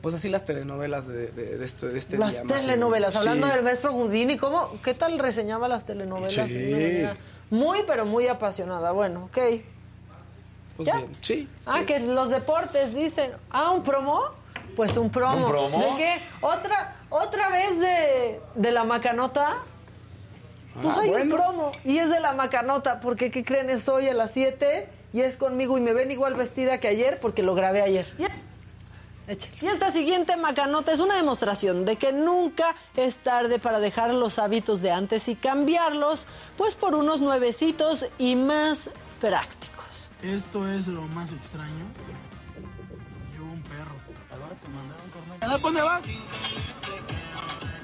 [0.00, 2.44] pues así las telenovelas de, de- de este, de este las día.
[2.44, 2.54] Majo.
[2.60, 6.32] telenovelas, hablando del maestro Budini, ¿cómo, ¿qué tal reseñaba las telenovelas?
[6.32, 6.40] Sí.
[6.54, 7.16] De una manera
[7.50, 8.92] Muy, pero muy apasionada.
[8.92, 9.38] Bueno, ok.
[10.78, 10.96] Pues ¿Ya?
[10.96, 11.48] bien, sí.
[11.66, 14.22] Ah, que los deportes dicen, ah, un promo,
[14.76, 15.46] pues un promo.
[15.46, 15.78] ¿Un promo?
[15.80, 16.22] ¿De qué?
[16.42, 19.56] Otra, otra vez de, de la macanota.
[20.82, 21.24] Pues Ah, hay bueno.
[21.24, 23.70] un promo y es de la macanota, porque ¿qué creen?
[23.70, 27.18] Es hoy a las 7 y es conmigo y me ven igual vestida que ayer
[27.18, 28.06] porque lo grabé ayer.
[29.60, 34.38] Y esta siguiente macanota es una demostración de que nunca es tarde para dejar los
[34.38, 38.88] hábitos de antes y cambiarlos, pues por unos nuevecitos y más
[39.20, 40.10] prácticos.
[40.22, 41.86] Esto es lo más extraño.
[45.46, 46.02] ¿A dónde vas?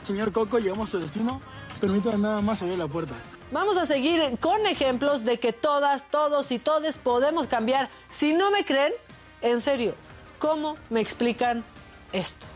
[0.02, 1.40] Señor Coco, llegamos a su destino.
[1.80, 3.14] Permítame nada más abrir la puerta.
[3.52, 7.88] Vamos a seguir con ejemplos de que todas, todos y todes podemos cambiar.
[8.10, 8.92] Si no me creen,
[9.42, 9.94] en serio,
[10.40, 11.64] ¿cómo me explican
[12.12, 12.46] esto?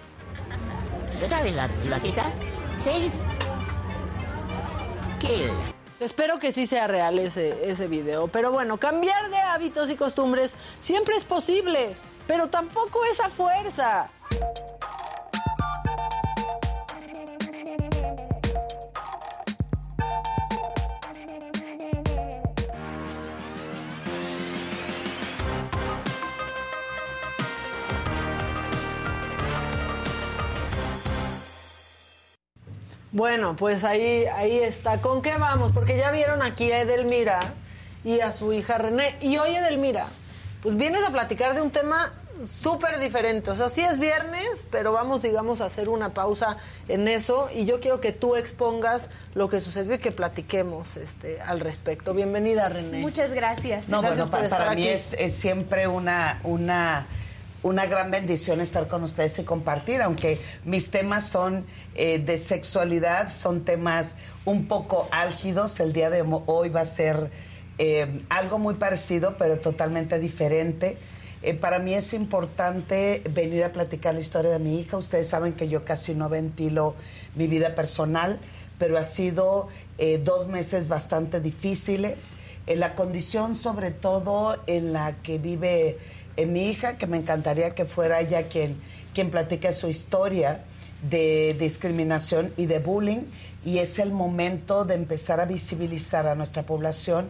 [1.20, 2.24] ¿Verdad de la, la tita?
[2.76, 3.10] Sí.
[5.20, 5.50] ¿Qué?
[6.00, 8.26] Espero que sí sea real ese, ese video.
[8.26, 11.96] Pero bueno, cambiar de hábitos y costumbres siempre es posible,
[12.26, 14.10] pero tampoco es a fuerza.
[33.16, 35.00] Bueno, pues ahí, ahí está.
[35.00, 35.72] ¿Con qué vamos?
[35.72, 37.54] Porque ya vieron aquí a Edelmira
[38.04, 39.16] y a su hija René.
[39.22, 40.08] Y hoy, Edelmira,
[40.62, 42.12] pues vienes a platicar de un tema
[42.44, 43.50] súper diferente.
[43.50, 46.56] O sea, sí es viernes, pero vamos, digamos, a hacer una pausa
[46.88, 47.48] en eso.
[47.54, 52.14] Y yo quiero que tú expongas lo que sucedió y que platiquemos este, al respecto.
[52.14, 52.98] Bienvenida, René.
[52.98, 53.88] Muchas gracias.
[53.88, 57.06] No, Gracias bueno, por pa- estar para mí es, es siempre una, una,
[57.62, 61.64] una gran bendición estar con ustedes y compartir, aunque mis temas son
[61.94, 65.80] eh, de sexualidad, son temas un poco álgidos.
[65.80, 67.30] El día de hoy va a ser
[67.78, 70.96] eh, algo muy parecido, pero totalmente diferente.
[71.42, 74.96] Eh, para mí es importante venir a platicar la historia de mi hija.
[74.96, 76.94] Ustedes saben que yo casi no ventilo
[77.34, 78.38] mi vida personal,
[78.78, 79.68] pero ha sido
[79.98, 82.38] eh, dos meses bastante difíciles.
[82.66, 85.98] En la condición, sobre todo, en la que vive
[86.36, 88.80] eh, mi hija, que me encantaría que fuera ella quien,
[89.14, 90.64] quien platique su historia
[91.08, 93.24] de discriminación y de bullying.
[93.64, 97.28] Y es el momento de empezar a visibilizar a nuestra población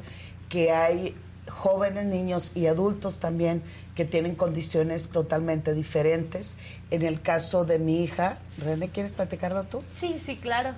[0.48, 1.14] que hay
[1.56, 3.62] jóvenes, niños y adultos también
[3.94, 6.56] que tienen condiciones totalmente diferentes.
[6.90, 9.82] En el caso de mi hija, René, ¿quieres platicarlo tú?
[9.98, 10.72] Sí, sí, claro.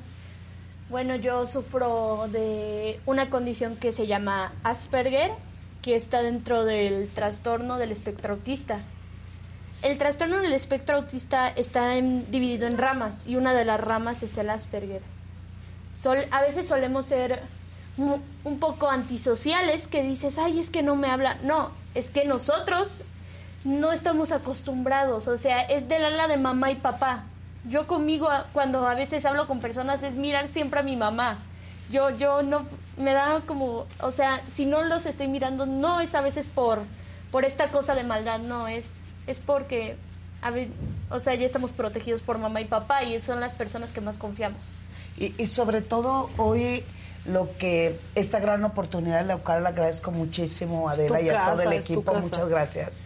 [0.89, 5.33] Bueno, yo sufro de una condición que se llama Asperger,
[5.83, 8.81] que está dentro del trastorno del espectro autista.
[9.83, 14.37] El trastorno del espectro autista está dividido en ramas y una de las ramas es
[14.39, 15.03] el Asperger.
[16.31, 17.43] A veces solemos ser
[17.99, 21.37] un poco antisociales que dices, ay, es que no me habla.
[21.43, 23.03] No, es que nosotros
[23.65, 27.25] no estamos acostumbrados, o sea, es del ala de mamá y papá.
[27.69, 31.39] Yo conmigo, cuando a veces hablo con personas, es mirar siempre a mi mamá.
[31.91, 32.65] Yo, yo no,
[32.97, 36.81] me da como, o sea, si no los estoy mirando, no es a veces por,
[37.31, 39.97] por esta cosa de maldad, no, es, es porque,
[40.41, 40.73] a veces,
[41.11, 44.19] o sea, ya estamos protegidos por mamá y papá y son las personas que más
[44.19, 44.73] confiamos.
[45.17, 46.85] Y, y sobre todo hoy
[47.27, 51.63] lo que esta gran oportunidad, la cual le agradezco muchísimo a Adela y a todo
[51.63, 53.01] el equipo, muchas gracias,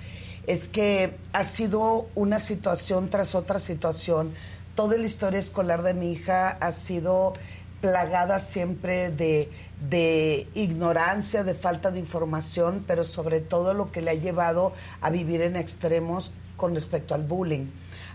[0.47, 4.33] es que ha sido una situación tras otra situación.
[4.75, 7.35] Toda la historia escolar de mi hija ha sido
[7.81, 9.51] plagada siempre de,
[9.89, 15.11] de ignorancia, de falta de información, pero sobre todo lo que le ha llevado a
[15.11, 17.67] vivir en extremos con respecto al bullying.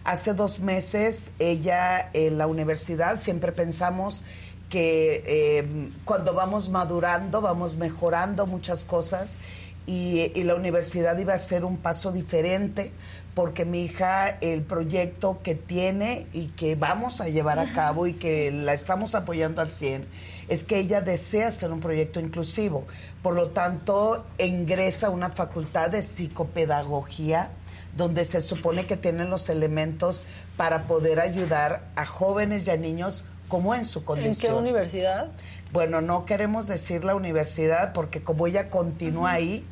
[0.05, 4.23] Hace dos meses ella en la universidad siempre pensamos
[4.69, 9.39] que eh, cuando vamos madurando vamos mejorando muchas cosas
[9.85, 12.91] y, y la universidad iba a ser un paso diferente
[13.37, 18.13] porque mi hija el proyecto que tiene y que vamos a llevar a cabo y
[18.13, 20.07] que la estamos apoyando al 100
[20.47, 22.87] es que ella desea hacer un proyecto inclusivo.
[23.21, 27.51] Por lo tanto, ingresa a una facultad de psicopedagogía
[27.95, 33.23] donde se supone que tienen los elementos para poder ayudar a jóvenes y a niños
[33.47, 34.53] como en su ¿En condición.
[34.53, 35.27] qué universidad?
[35.71, 39.65] Bueno, no queremos decir la universidad porque como ella continúa ahí,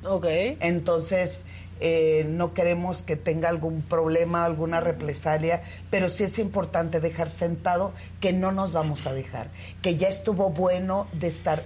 [0.59, 1.45] entonces
[1.79, 7.91] eh, no queremos que tenga algún problema, alguna represalia, pero sí es importante dejar sentado
[8.21, 9.49] que no nos vamos a dejar,
[9.81, 11.63] que ya estuvo bueno de estar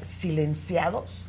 [0.49, 1.27] silenciados.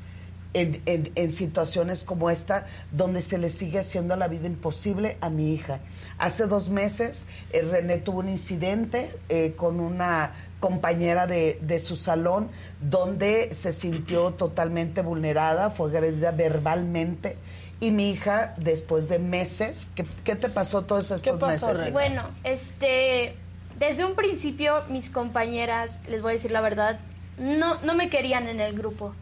[0.52, 5.30] En, en- en situaciones como esta, donde se le sigue haciendo la vida imposible a
[5.30, 5.78] mi hija.
[6.18, 11.96] Hace dos meses, eh, René tuvo un incidente eh, con una compañera de, de su
[11.96, 12.50] salón,
[12.80, 17.36] donde se sintió totalmente vulnerada, fue agredida verbalmente.
[17.80, 21.80] Y mi hija, después de meses, ¿qué, qué te pasó todos estos meses?
[21.80, 21.90] hija?
[21.90, 23.34] Bueno, este,
[23.78, 27.00] desde un principio mis compañeras, les voy a decir la verdad,
[27.38, 29.14] no, no me querían en el grupo.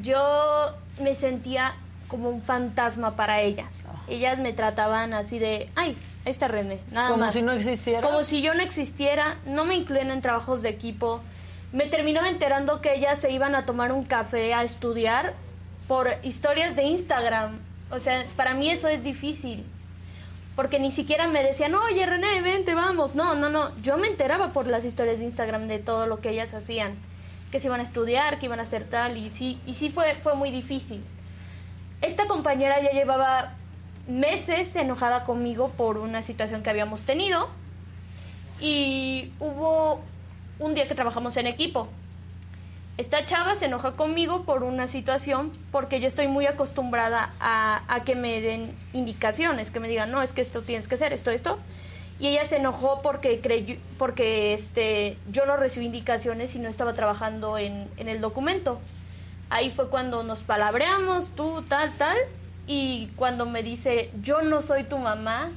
[0.00, 1.74] Yo me sentía
[2.08, 3.86] como un fantasma para ellas.
[3.86, 4.02] Ah.
[4.08, 7.32] Ellas me trataban así de, ay, ahí está René, nada Como más.
[7.34, 8.00] si no existiera.
[8.00, 11.20] Como si yo no existiera, no me incluían en trabajos de equipo.
[11.72, 15.34] Me terminaba enterando que ellas se iban a tomar un café a estudiar
[15.88, 17.58] por historias de Instagram.
[17.90, 19.64] O sea, para mí eso es difícil.
[20.54, 23.14] Porque ni siquiera me decían, oye René, vente, vamos.
[23.14, 23.74] No, no, no.
[23.80, 26.94] Yo me enteraba por las historias de Instagram de todo lo que ellas hacían.
[27.50, 29.16] Que se iban a estudiar, que iban a hacer tal.
[29.16, 31.02] Y sí, y sí fue, fue muy difícil.
[32.02, 33.54] Esta compañera ya llevaba
[34.12, 37.48] meses enojada conmigo por una situación que habíamos tenido.
[38.60, 40.00] Y hubo
[40.58, 41.88] un día que trabajamos en equipo.
[42.98, 48.14] Esta chava se enoja conmigo por una situación porque yo estoy muy acostumbrada a, que
[48.14, 51.58] me den indicaciones, que me digan, no, es que esto tienes que hacer, esto, esto.
[52.20, 56.92] Y ella se enojó porque creyó, porque este, yo no recibí indicaciones y no estaba
[56.92, 58.78] trabajando en, en el documento.
[59.48, 62.16] Ahí fue cuando nos palabreamos, tú, tal, tal.
[62.66, 65.50] Y cuando me dice, yo no soy tu mamá,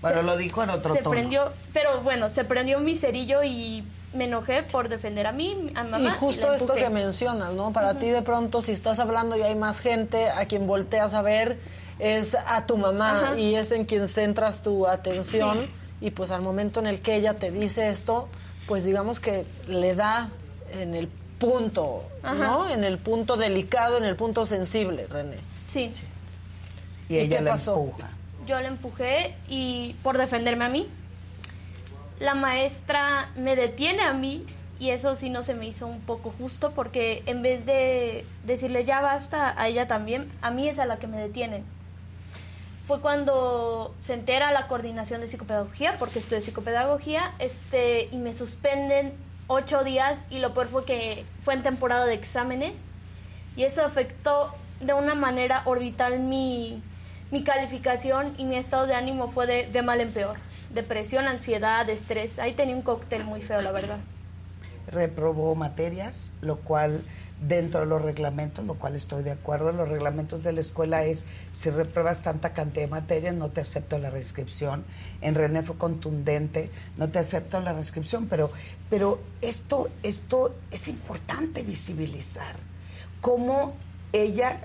[0.00, 1.10] Bueno, Se- lo dijo en otro se tono.
[1.10, 3.82] prendió, pero bueno, se prendió mi cerillo y
[4.14, 5.98] me enojé por defender a mí, a mamá.
[5.98, 7.72] Y justo esto que mencionas, ¿no?
[7.72, 11.22] Para ti de pronto si estás hablando y hay más gente a quien volteas a
[11.22, 11.58] ver
[11.98, 13.38] es a tu mamá Ajá.
[13.40, 15.70] y es en quien centras tu atención Sí.
[16.06, 18.28] y pues al momento en el que ella te dice esto,
[18.68, 20.28] pues digamos que le da
[20.72, 21.08] en el
[21.40, 22.68] punto, ¿no?
[22.68, 25.38] En el punto delicado, en el punto sensible, René.
[25.68, 25.92] Sí.
[27.08, 27.78] Y ¿Y ella la pasó?
[27.78, 28.10] empuja.
[28.46, 30.88] Yo la empujé y por defenderme a mí,
[32.18, 34.44] la maestra me detiene a mí
[34.80, 38.84] y eso sí no se me hizo un poco justo porque en vez de decirle
[38.84, 41.64] ya basta a ella también, a mí es a la que me detienen.
[42.86, 49.12] Fue cuando se entera la coordinación de psicopedagogía, porque estudié psicopedagogía, este, y me suspenden
[49.46, 52.94] ocho días y lo peor fue que fue en temporada de exámenes
[53.56, 56.82] y eso afectó de una manera orbital mi,
[57.30, 60.36] mi calificación y mi estado de ánimo fue de, de mal en peor.
[60.72, 62.38] Depresión, ansiedad, estrés.
[62.38, 63.98] Ahí tenía un cóctel muy feo, la verdad.
[64.86, 67.02] reprobó materias, lo cual
[67.40, 71.26] dentro de los reglamentos, lo cual estoy de acuerdo, los reglamentos de la escuela es
[71.52, 74.84] si repruebas tanta cantidad de materias no te acepto la reinscripción.
[75.20, 78.50] En René fue contundente, no te acepto la reinscripción, pero
[78.90, 82.56] pero esto esto es importante visibilizar
[83.20, 83.74] cómo
[84.12, 84.60] ella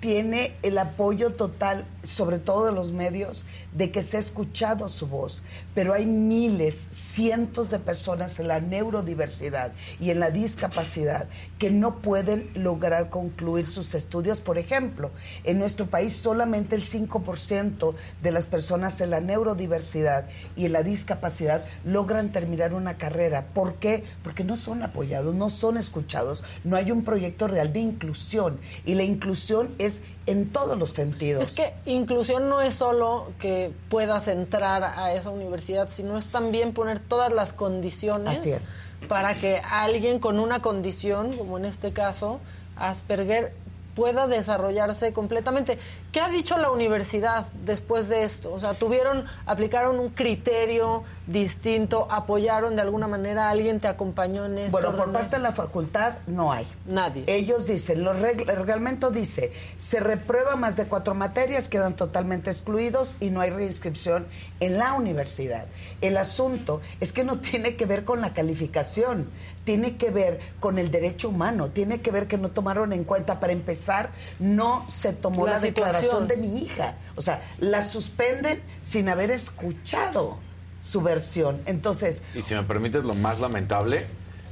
[0.00, 5.06] tiene el apoyo total, sobre todo de los medios, de que se ha escuchado su
[5.06, 5.42] voz.
[5.74, 11.28] Pero hay miles, cientos de personas en la neurodiversidad y en la discapacidad
[11.58, 14.40] que no pueden lograr concluir sus estudios.
[14.40, 15.10] Por ejemplo,
[15.44, 20.26] en nuestro país solamente el 5% de las personas en la neurodiversidad
[20.56, 23.46] y en la discapacidad logran terminar una carrera.
[23.54, 24.04] ¿Por qué?
[24.22, 28.58] Porque no son apoyados, no son escuchados, no hay un proyecto real de inclusión.
[28.84, 31.42] Y la inclusión es en todos los sentidos.
[31.44, 36.72] Es que inclusión no es solo que puedas entrar a esa universidad, sino es también
[36.72, 38.74] poner todas las condiciones Así es.
[39.08, 42.40] Para que alguien con una condición, como en este caso,
[42.76, 43.52] Asperger,
[43.94, 45.78] pueda desarrollarse completamente.
[46.16, 48.50] ¿Qué ha dicho la universidad después de esto?
[48.50, 54.56] O sea, tuvieron, aplicaron un criterio distinto, apoyaron de alguna manera, alguien te acompañó en
[54.56, 54.70] esto.
[54.70, 55.12] Bueno, por René?
[55.12, 56.66] parte de la facultad no hay.
[56.86, 57.24] Nadie.
[57.26, 63.14] Ellos dicen, los el reglamento dice, se reprueba más de cuatro materias, quedan totalmente excluidos
[63.20, 64.26] y no hay reinscripción
[64.60, 65.66] en la universidad.
[66.00, 69.28] El asunto es que no tiene que ver con la calificación,
[69.64, 73.38] tiene que ver con el derecho humano, tiene que ver que no tomaron en cuenta,
[73.38, 76.28] para empezar, no se tomó La la, declaración situación.
[76.28, 76.94] de mi hija.
[77.16, 80.38] O sea, la suspenden sin haber escuchado
[80.80, 81.60] su versión.
[81.66, 84.06] Entonces, Y si me permites, lo más lamentable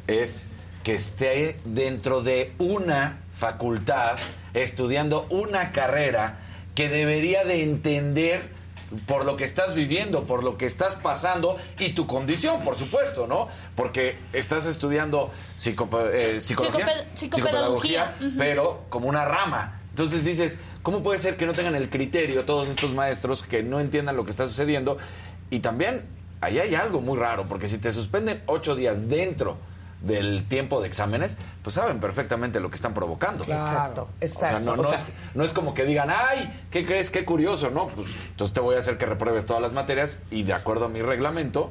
[0.06, 0.47] es
[0.82, 4.16] que esté dentro de una facultad
[4.52, 6.39] estudiando una carrera
[6.74, 8.52] que debería de entender
[9.06, 13.26] por lo que estás viviendo, por lo que estás pasando y tu condición, por supuesto,
[13.26, 13.48] ¿no?
[13.74, 19.81] Porque estás estudiando psicope- eh, psicología, Psicope- psicopedagogía, pero como una rama.
[19.90, 23.81] Entonces dices, ¿cómo puede ser que no tengan el criterio todos estos maestros que no
[23.81, 24.98] entiendan lo que está sucediendo?
[25.51, 26.02] Y también,
[26.40, 29.56] ahí hay algo muy raro, porque si te suspenden ocho días dentro
[30.02, 33.44] del tiempo de exámenes, pues saben perfectamente lo que están provocando.
[33.44, 34.61] Exacto, O sea, exacto.
[34.61, 37.09] no, no O sea, es, no es como que digan, ay, ¿qué crees?
[37.09, 37.89] Qué curioso, ¿no?
[37.89, 40.89] Pues entonces te voy a hacer que repruebes todas las materias y de acuerdo a
[40.90, 41.70] mi reglamento,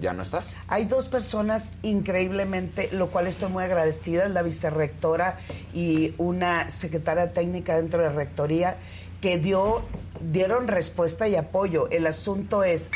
[0.00, 0.54] ya no estás.
[0.68, 5.38] Hay dos personas increíblemente, lo cual estoy muy agradecida, la vicerrectora
[5.72, 8.76] y una secretaria técnica dentro de la rectoría,
[9.20, 9.84] que dio,
[10.20, 11.88] dieron respuesta y apoyo.
[11.90, 12.90] El asunto es,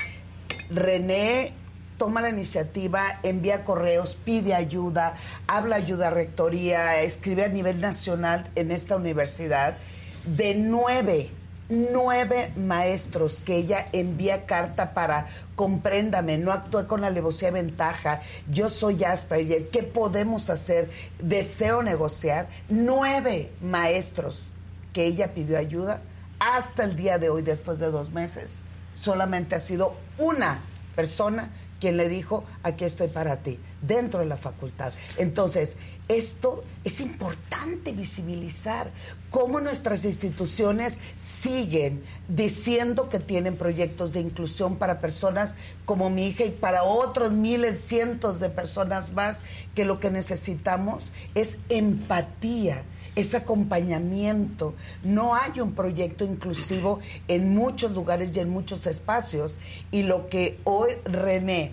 [0.70, 1.52] René
[1.98, 5.14] toma la iniciativa, envía correos, pide ayuda,
[5.46, 9.78] habla ayuda a rectoría, escribe a nivel nacional en esta universidad.
[10.24, 11.30] De nueve,
[11.68, 18.20] nueve maestros que ella envía carta para compréndame, no actúe con alevosía de ventaja,
[18.50, 20.90] yo soy Asperger, ¿qué podemos hacer?
[21.20, 22.48] Deseo negociar.
[22.68, 24.48] Nueve maestros
[24.92, 26.00] que ella pidió ayuda
[26.38, 28.62] hasta el día de hoy, después de dos meses.
[28.94, 30.60] Solamente ha sido una
[30.96, 34.92] persona quien le dijo, aquí estoy para ti, dentro de la facultad.
[35.16, 35.78] Entonces,
[36.08, 38.90] esto es importante visibilizar
[39.30, 46.44] cómo nuestras instituciones siguen diciendo que tienen proyectos de inclusión para personas como mi hija
[46.44, 49.42] y para otros miles, cientos de personas más,
[49.74, 52.82] que lo que necesitamos es empatía
[53.14, 54.74] es acompañamiento.
[55.02, 59.58] No hay un proyecto inclusivo en muchos lugares y en muchos espacios.
[59.90, 61.72] Y lo que hoy René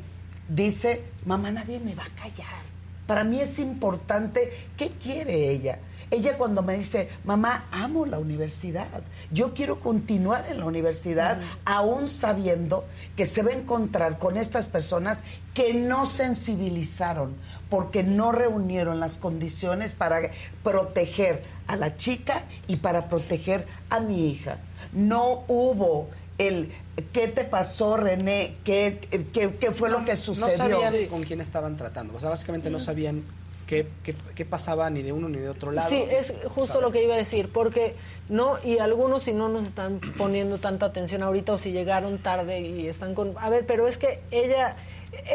[0.50, 2.66] dice, mamá, nadie me va a callar.
[3.08, 5.80] Para mí es importante qué quiere ella.
[6.12, 8.88] Ella cuando me dice, mamá, amo la universidad,
[9.32, 14.68] yo quiero continuar en la universidad, aún sabiendo que se va a encontrar con estas
[14.68, 15.24] personas
[15.54, 17.36] que no sensibilizaron,
[17.70, 20.20] porque no reunieron las condiciones para
[20.64, 24.60] proteger a la chica y para proteger a mi hija.
[24.94, 26.72] No hubo el
[27.14, 29.00] qué te pasó, René, qué,
[29.34, 30.48] qué, qué fue lo que sucedió.
[30.48, 32.16] No sabían con quién estaban tratando.
[32.16, 33.24] O sea, básicamente no sabían
[33.68, 35.90] qué, qué, qué pasaba ni de uno ni de otro lado.
[35.90, 37.96] Sí, es justo lo que iba a decir, porque
[38.30, 42.62] no, y algunos si no nos están poniendo tanta atención ahorita o si llegaron tarde
[42.62, 43.34] y están con...
[43.40, 44.76] A ver, pero es que ella,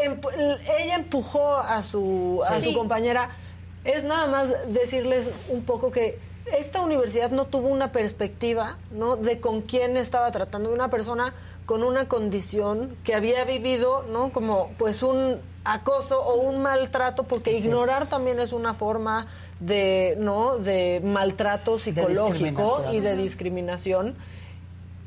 [0.05, 2.67] emp- ella empujó a su, a Sí.
[2.71, 3.31] su compañera.
[3.85, 6.19] Es nada más decirles un poco que
[6.59, 9.17] esta universidad no tuvo una perspectiva, ¿no?
[9.17, 11.33] De con quién estaba tratando una persona
[11.67, 14.33] con una condición que había vivido, ¿no?
[14.33, 17.65] Como pues un acoso o un maltrato, porque Así es.
[17.67, 19.27] ignorar también es una forma
[19.61, 20.59] de, ¿no?
[20.59, 24.17] De maltrato psicológico y de discriminación.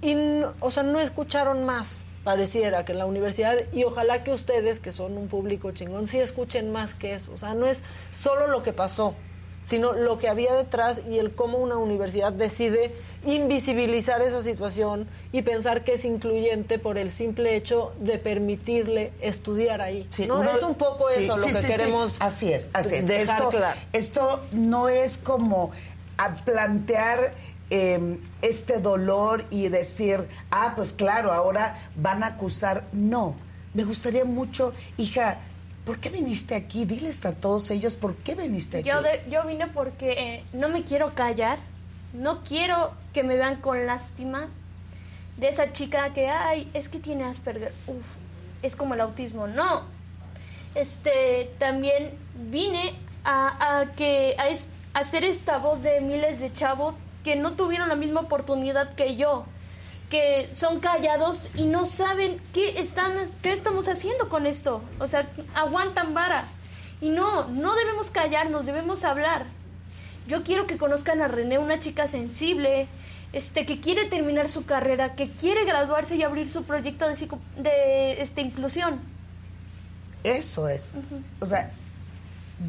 [0.01, 0.15] Y,
[0.59, 3.55] o sea, no escucharon más, pareciera, que en la universidad.
[3.71, 7.31] Y ojalá que ustedes, que son un público chingón, sí escuchen más que eso.
[7.31, 7.81] O sea, no es
[8.11, 9.15] solo lo que pasó,
[9.63, 12.93] sino lo que había detrás y el cómo una universidad decide
[13.25, 19.81] invisibilizar esa situación y pensar que es incluyente por el simple hecho de permitirle estudiar
[19.81, 20.07] ahí.
[20.27, 20.39] ¿no?
[20.39, 21.67] uno- es un poco sí, eso lo sí, que sí, sí.
[21.67, 23.07] queremos Así es, así es.
[23.07, 23.79] dejar esto, claro.
[23.93, 25.71] esto no es como
[26.17, 27.33] a plantear
[27.69, 32.83] eh, este dolor y decir, ah, pues claro, ahora van a acusar.
[32.91, 33.35] No,
[33.73, 35.37] me gustaría mucho, hija,
[35.85, 36.85] ¿por qué viniste aquí?
[36.85, 38.89] Diles a todos ellos, ¿por qué viniste aquí?
[38.89, 41.57] Yo, de- yo vine porque eh, no me quiero callar,
[42.13, 44.47] no quiero que me vean con lástima
[45.37, 48.05] de esa chica que, ay, es que tiene Asperger, uf,
[48.61, 49.47] es como el autismo.
[49.47, 49.81] No,
[50.75, 52.13] este, también
[52.49, 57.35] vine a, a que, a, es- a ser esta voz de miles de chavos que
[57.35, 59.45] no tuvieron la misma oportunidad que yo,
[60.09, 64.81] que son callados y no saben qué, están, qué estamos haciendo con esto.
[64.99, 66.45] O sea, aguantan vara.
[67.01, 69.45] Y no, no debemos callarnos, debemos hablar.
[70.27, 72.87] Yo quiero que conozcan a René, una chica sensible,
[73.33, 77.39] este, que quiere terminar su carrera, que quiere graduarse y abrir su proyecto de, psico-
[77.57, 78.99] de este, inclusión.
[80.23, 80.95] Eso es.
[81.41, 81.71] O sea,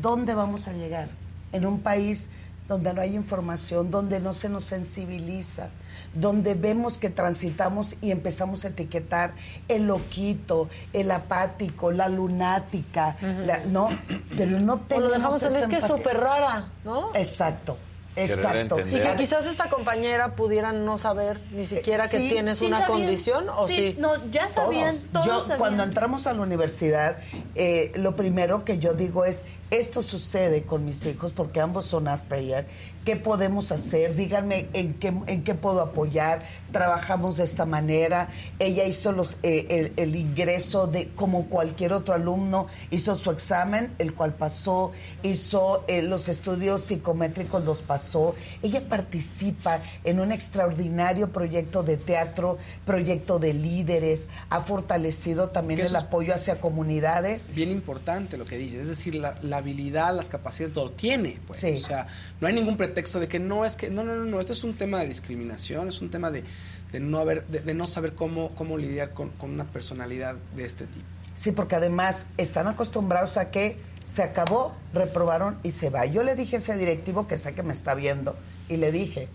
[0.01, 1.09] ¿dónde vamos a llegar?
[1.53, 2.31] En un país
[2.67, 5.69] donde no hay información, donde no se nos sensibiliza,
[6.15, 9.33] donde vemos que transitamos y empezamos a etiquetar
[9.69, 13.89] el loquito, el apático, la lunática, la- ¿no?
[14.37, 17.11] Pero no O tenemos lo dejamos es que es súper rara, ¿no?
[17.15, 17.77] Exacto,
[18.17, 18.79] exacto.
[18.81, 22.81] Y que quizás esta compañera pudiera no saber ni siquiera que Sí, tienes sí una
[22.81, 22.99] sabían.
[22.99, 23.97] condición, ¿o sí?
[23.99, 25.59] No, ya sabían, todos, Yo, sabían.
[25.59, 27.17] cuando entramos a la universidad,
[27.55, 32.07] eh, lo primero que yo digo es, esto sucede con mis hijos porque ambos son
[32.07, 32.67] Asperger.
[33.05, 34.17] ¿Qué podemos hacer?
[34.17, 36.43] Díganme en qué, en qué puedo apoyar.
[36.73, 38.29] Trabajamos de esta manera.
[38.59, 43.93] Ella hizo los, eh, el, el ingreso de como cualquier otro alumno, hizo su examen,
[43.99, 48.35] el cual pasó, hizo eh, los estudios psicométricos, los pasó.
[48.63, 52.57] Ella participa en un extraordinario proyecto de teatro,
[52.87, 57.51] proyecto de líderes, ha fortalecido también el apoyo hacia comunidades.
[57.55, 61.61] Bien importante lo que dices, es decir, la, la habilidad, las capacidades, lo tiene, pues.
[61.61, 61.73] Sí.
[61.73, 62.07] O sea,
[62.41, 64.65] no hay ningún pretexto de que no es que, no, no, no, no, esto es
[64.65, 66.45] un tema de discriminación, es un tema de,
[66.93, 70.65] de no haber, de, de no saber cómo, cómo lidiar con, con una personalidad de
[70.65, 71.07] este tipo.
[71.35, 76.07] Sí, porque además están acostumbrados a que se acabó, reprobaron y se va.
[76.07, 78.37] Yo le dije a ese directivo que sé que me está viendo
[78.69, 79.29] y le dije,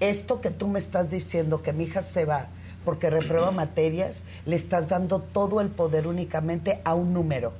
[0.00, 2.48] esto que tú me estás diciendo, que mi hija se va
[2.84, 7.52] porque reprueba materias, le estás dando todo el poder únicamente a un número.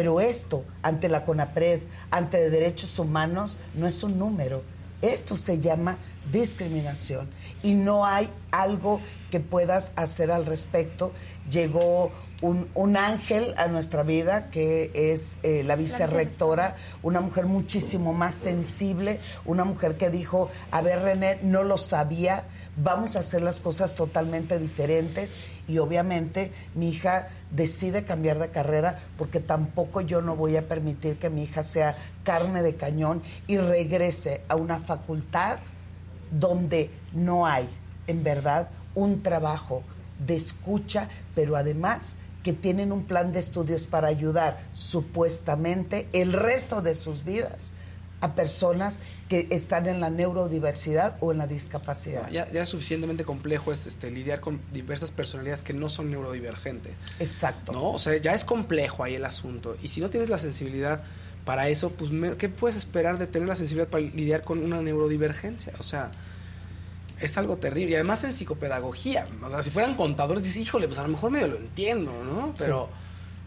[0.00, 4.62] Pero esto, ante la CONAPRED, ante derechos humanos, no es un número.
[5.02, 5.98] Esto se llama
[6.32, 7.28] discriminación
[7.62, 11.12] y no hay algo que puedas hacer al respecto.
[11.50, 18.14] Llegó un, un ángel a nuestra vida que es eh, la vicerrectora, una mujer muchísimo
[18.14, 22.44] más sensible, una mujer que dijo, a ver René, no lo sabía,
[22.76, 25.36] vamos a hacer las cosas totalmente diferentes
[25.68, 31.16] y obviamente mi hija decide cambiar de carrera porque tampoco yo no voy a permitir
[31.16, 35.58] que mi hija sea carne de cañón y regrese a una facultad
[36.30, 37.68] donde no hay
[38.06, 39.82] en verdad un trabajo
[40.24, 46.82] de escucha, pero además que tienen un plan de estudios para ayudar supuestamente el resto
[46.82, 47.74] de sus vidas
[48.22, 52.30] a personas que están en la neurodiversidad o en la discapacidad.
[52.30, 56.92] Ya, ya es suficientemente complejo es, este, lidiar con diversas personalidades que no son neurodivergentes.
[57.18, 57.72] Exacto.
[57.72, 57.92] ¿no?
[57.92, 59.76] O sea, ya es complejo ahí el asunto.
[59.82, 61.02] Y si no tienes la sensibilidad
[61.46, 64.82] para eso, pues, me- ¿qué puedes esperar de tener la sensibilidad para lidiar con una
[64.82, 65.72] neurodivergencia?
[65.78, 66.10] O sea,
[67.20, 67.92] es algo terrible.
[67.92, 71.30] Y además en psicopedagogía, o sea, si fueran contadores, dices, híjole, pues a lo mejor
[71.30, 72.54] medio lo entiendo, ¿no?
[72.58, 72.90] Pero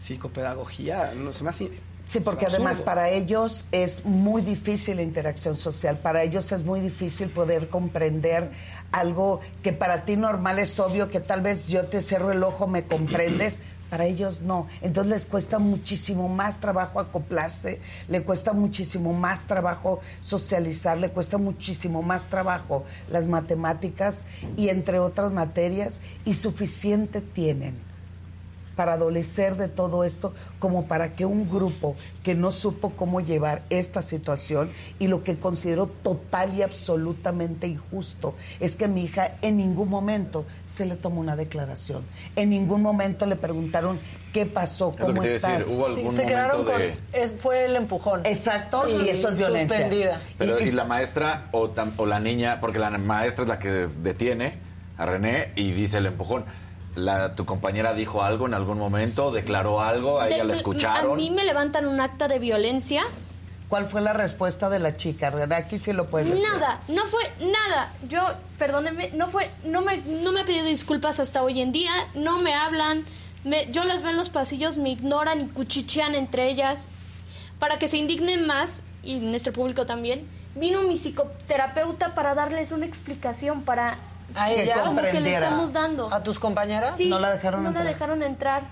[0.00, 1.62] psicopedagogía, no es más...
[2.06, 6.80] Sí, porque además para ellos es muy difícil la interacción social, para ellos es muy
[6.80, 8.50] difícil poder comprender
[8.92, 12.66] algo que para ti normal es obvio, que tal vez yo te cierro el ojo,
[12.66, 13.60] me comprendes,
[13.90, 14.68] para ellos no.
[14.82, 21.38] Entonces les cuesta muchísimo más trabajo acoplarse, le cuesta muchísimo más trabajo socializar, le cuesta
[21.38, 24.26] muchísimo más trabajo las matemáticas
[24.58, 27.93] y entre otras materias, y suficiente tienen
[28.76, 33.62] para adolecer de todo esto como para que un grupo que no supo cómo llevar
[33.70, 39.56] esta situación y lo que considero total y absolutamente injusto es que mi hija en
[39.56, 42.02] ningún momento se le tomó una declaración.
[42.36, 43.98] En ningún momento le preguntaron
[44.32, 45.58] qué pasó, cómo estás.
[45.58, 46.78] decir, hubo algún Sí, se quedaron con.
[46.78, 48.20] de- es- fue el empujón.
[48.24, 49.76] Exacto, y eso es violencia.
[49.78, 50.22] Suspendida.
[50.38, 53.88] Pero, y la maestra o, tam- o la niña, porque la maestra es la que
[54.02, 54.58] detiene
[54.96, 56.44] a René y dice el empujón.
[56.96, 59.32] La, ¿Tu compañera dijo algo en algún momento?
[59.32, 60.20] ¿Declaró algo?
[60.20, 61.12] ¿A ella De- la escucharon?
[61.12, 63.02] A mí me levantan un acta de violencia.
[63.68, 65.32] ¿Cuál fue la respuesta de la chica?
[65.56, 66.44] Aquí sí lo puedes decir.
[66.52, 67.92] Nada, no fue nada.
[68.08, 68.22] Yo,
[68.58, 72.38] perdónenme, no fue, no me, no me ha pedido disculpas hasta hoy en día, no
[72.38, 73.04] me hablan,
[73.42, 76.88] me- yo las veo en los pasillos, me ignoran y cuchichean entre ellas.
[77.58, 82.86] Para que se indignen más, y nuestro público también, vino mi psicoterapeuta para darles una
[82.86, 83.96] explicación, para
[84.34, 84.82] A ella.
[84.84, 86.12] como que le estamos dando.
[86.12, 86.96] ¿A tus compañeras?
[86.96, 87.84] Sí, No la dejaron no entrar.
[87.84, 88.62] la dejaron entrar.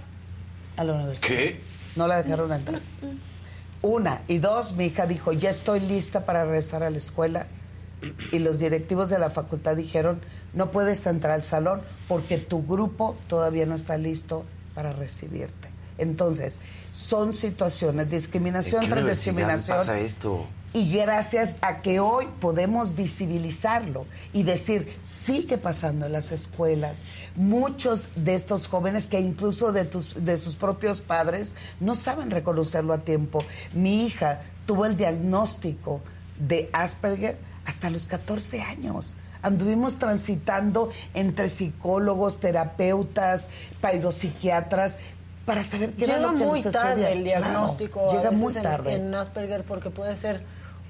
[0.77, 1.29] A la universidad.
[1.29, 1.61] ¿Qué?
[1.97, 2.81] No la dejaron entrar.
[3.83, 4.21] Una.
[4.29, 7.47] Y dos, mi hija dijo, ya estoy lista para regresar a la escuela.
[8.33, 10.21] Y los directivos de la facultad dijeron,
[10.55, 15.69] no puedes entrar al salón porque tu grupo todavía no está listo para recibirte.
[15.99, 16.61] Entonces,
[16.91, 19.77] son situaciones, discriminación ¿En qué tras discriminación.
[19.79, 20.47] pasa esto?
[20.75, 27.07] Y gracias a que hoy podemos visibilizarlo y decir, sigue pasando en las escuelas.
[27.37, 32.95] Muchos de estos jóvenes que incluso de, tus, de sus propios padres no saben reconocerlo
[32.95, 33.45] a tiempo.
[33.75, 36.01] Mi hija tuvo el diagnóstico
[36.39, 37.37] de Asperger
[37.67, 39.15] hasta los 14 años.
[39.43, 43.51] Anduvimos transitando entre psicólogos, terapeutas,
[43.83, 44.99] paidopsiquiatras
[45.45, 48.09] para saber qué era Llega lo que muy tarde el diagnóstico.
[48.11, 48.95] llega muy en- tarde.
[48.95, 50.43] En, Asperger porque puede ser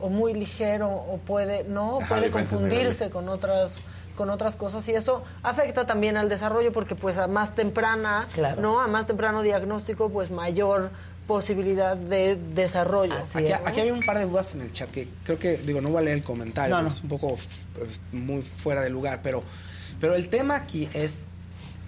[0.02, 3.10] o muy ligero o puede no Ajá, puede confundirse niveles.
[3.10, 3.76] con otras
[4.16, 8.60] con otras cosas y eso afecta también al desarrollo porque pues a más temprana Claro.
[8.60, 10.90] no a más temprano diagnóstico pues mayor
[11.26, 13.66] posibilidad de desarrollo Así Aquí, es.
[13.66, 15.98] aquí hay un par de dudas en el chat que creo que, digo, no voy
[15.98, 16.88] a leer el comentario, No, no.
[16.88, 17.64] es un poco f-
[18.12, 19.42] muy fuera de lugar, pero,
[20.00, 21.20] pero el tema aquí es,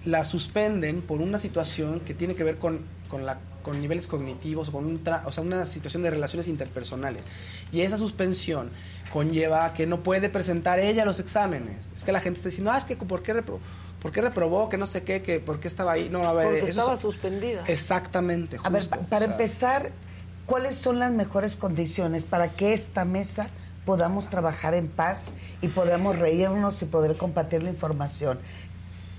[0.05, 2.79] la suspenden por una situación que tiene que ver con,
[3.09, 7.23] con, la, con niveles cognitivos, con un tra- o sea, una situación de relaciones interpersonales.
[7.71, 8.71] Y esa suspensión
[9.13, 11.89] conlleva a que no puede presentar ella los exámenes.
[11.95, 13.59] Es que la gente está diciendo, ah, es que ¿por qué, repro-
[14.01, 14.69] ¿por qué reprobó?
[14.69, 16.09] Que no sé qué, que ¿por qué estaba ahí?
[16.09, 19.27] No, a ver, porque eso es- estaba suspendida Exactamente, A ver, justo, pa- para o
[19.27, 19.91] sea, empezar,
[20.45, 23.49] ¿cuáles son las mejores condiciones para que esta mesa
[23.85, 28.39] podamos trabajar en paz y podamos reírnos y poder compartir la información?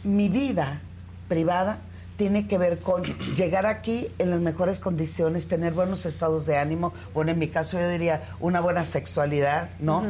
[0.04, 0.80] Mi vida
[1.28, 1.78] privada
[2.16, 6.92] tiene que ver con llegar aquí en las mejores condiciones, tener buenos estados de ánimo,
[7.14, 10.04] bueno, en mi caso yo diría una buena sexualidad, ¿no?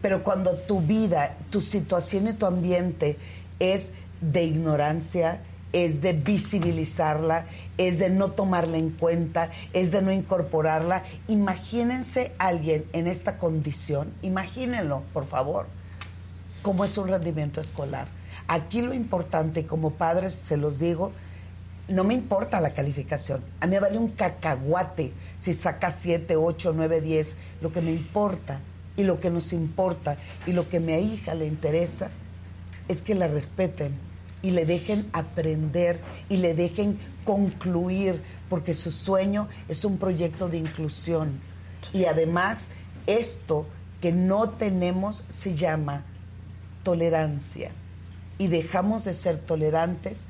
[0.00, 3.18] Pero cuando tu vida, tu situación y tu ambiente
[3.58, 5.40] es de ignorancia,
[5.72, 7.46] es de visibilizarla,
[7.78, 11.04] es de no tomarla en cuenta, es de no incorporarla.
[11.28, 15.66] Imagínense alguien en esta condición, imagínenlo, por favor,
[16.62, 18.08] cómo es un rendimiento escolar.
[18.48, 21.12] Aquí lo importante, como padres se los digo,
[21.90, 23.42] no me importa la calificación.
[23.60, 27.38] A mí me vale un cacahuate si saca 7, 8, 9, 10.
[27.60, 28.60] Lo que me importa
[28.96, 32.10] y lo que nos importa y lo que a mi hija le interesa
[32.88, 33.92] es que la respeten
[34.42, 40.58] y le dejen aprender y le dejen concluir, porque su sueño es un proyecto de
[40.58, 41.40] inclusión.
[41.92, 42.72] Y además,
[43.06, 43.66] esto
[44.00, 46.04] que no tenemos se llama
[46.82, 47.72] tolerancia.
[48.38, 50.28] Y dejamos de ser tolerantes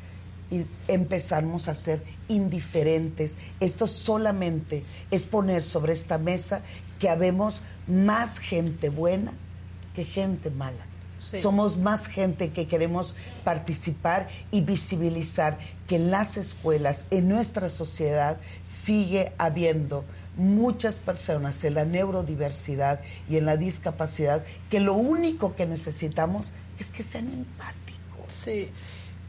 [0.51, 3.39] y empezamos a ser indiferentes.
[3.60, 6.62] Esto solamente es poner sobre esta mesa
[6.98, 9.32] que habemos más gente buena
[9.94, 10.86] que gente mala.
[11.20, 11.39] Sí.
[11.39, 13.14] Somos más gente que queremos
[13.44, 20.05] participar y visibilizar que en las escuelas, en nuestra sociedad, sigue habiendo
[20.36, 26.90] muchas personas en la neurodiversidad y en la discapacidad que lo único que necesitamos es
[26.90, 28.32] que sean empáticos.
[28.32, 28.70] Sí.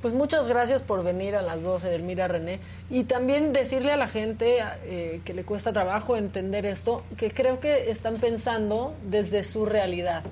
[0.01, 2.59] Pues muchas gracias por venir a las 12 del Mira René
[2.89, 7.59] y también decirle a la gente eh, que le cuesta trabajo entender esto, que creo
[7.59, 10.23] que están pensando desde su realidad,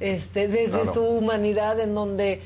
[0.00, 0.92] este, desde Claro.
[0.92, 2.42] su humanidad en donde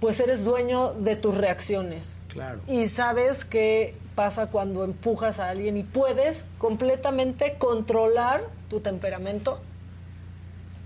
[0.00, 2.16] pues eres dueño de tus reacciones.
[2.28, 2.60] Claro.
[2.66, 9.60] Y sabes qué pasa cuando empujas a alguien y puedes completamente controlar tu temperamento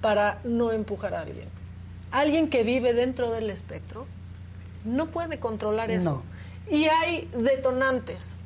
[0.01, 1.49] para no empujar a alguien.
[2.11, 4.07] Alguien que vive dentro del espectro
[4.85, 6.23] no puede controlar eso.
[6.71, 8.37] Y hay detonantes.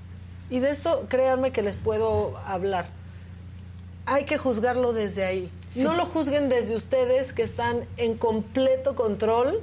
[0.50, 2.88] Y de esto créanme que les puedo hablar.
[4.06, 5.50] Hay que juzgarlo desde ahí.
[5.70, 5.82] Sí.
[5.82, 9.60] No lo juzguen desde ustedes que están en completo control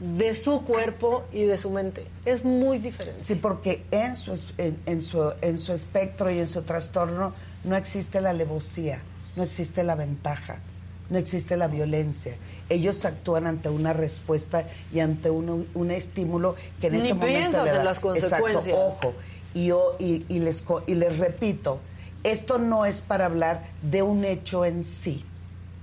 [0.00, 2.06] de su cuerpo y de su mente.
[2.24, 3.20] Es muy diferente.
[3.20, 7.34] Sí, porque en su, en, en su, en su espectro y en su trastorno
[7.64, 9.00] no existe la alevosía,
[9.36, 10.58] no existe la ventaja,
[11.10, 12.36] no existe la violencia.
[12.68, 17.38] Ellos actúan ante una respuesta y ante un, un estímulo que en Ni ese momento
[17.40, 18.66] piensas le en da- las consecuencias.
[18.66, 19.14] Exacto, ojo.
[19.52, 21.80] Y, yo- y, y les, y les repito,
[22.22, 25.24] esto no es para hablar de un hecho en sí.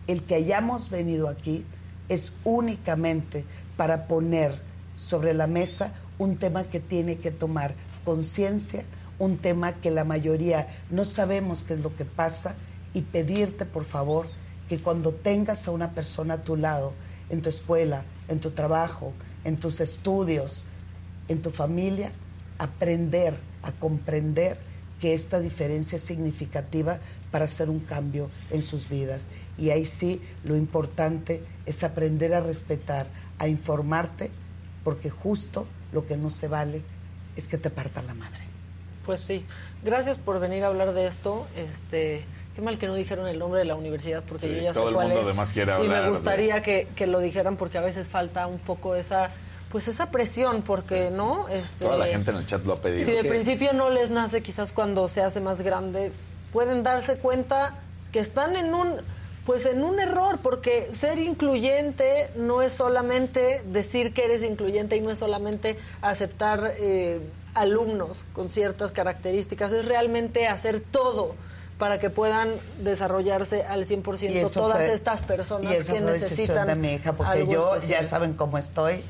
[0.08, 1.66] El que hayamos venido aquí
[2.08, 3.44] es únicamente
[3.76, 4.60] para poner
[4.96, 7.74] sobre la mesa un tema que tiene que tomar
[8.06, 8.84] conciencia,
[9.20, 12.56] un tema que la mayoría no sabemos qué es lo que pasa
[12.94, 14.28] y pedirte por favor
[14.68, 16.94] que cuando tengas a una persona a tu lado,
[17.30, 19.14] en tu escuela, en tu trabajo,
[19.44, 20.66] en tus estudios,
[21.28, 22.12] en tu familia,
[22.58, 24.58] aprender a comprender
[25.00, 27.00] que esta diferencia es significativa
[27.32, 29.30] para hacer un cambio en sus vidas.
[29.58, 33.08] Y ahí sí, lo importante es aprender a respetar,
[33.38, 34.32] a informarte,
[34.84, 36.82] porque justo lo que no se vale
[37.36, 38.42] es que te parta la madre.
[39.06, 39.46] Pues sí.
[39.84, 41.48] Gracias por venir a hablar de esto.
[41.56, 42.26] Este,
[42.58, 44.86] qué mal que no dijeron el nombre de la universidad porque Sí, yo ya todo
[44.86, 45.28] sé el cuál mundo es.
[45.28, 48.48] además quiere y hablar me de- gustaría que, que lo dijeran porque a veces falta
[48.48, 49.30] un poco esa
[49.72, 53.06] pues esa presión porque no este Toda la gente en el chat lo ha pedido.
[53.06, 56.12] si de principio no les nace, quizás cuando se hace más grande,
[56.52, 57.76] pueden darse cuenta
[58.12, 58.96] que están en un
[59.46, 65.02] pues en un error, porque ser incluyente no es solamente decir que eres incluyente y
[65.02, 67.20] no es solamente aceptar eh,
[67.54, 71.36] alumnos con ciertas características, es realmente hacer todo
[71.78, 72.50] para que puedan
[72.80, 76.76] desarrollarse al 100% Y eso todas fue- estas personas y esa que fue necesitan de
[76.76, 78.02] mi hija, porque algo yo especial.
[78.04, 79.04] ya saben cómo estoy,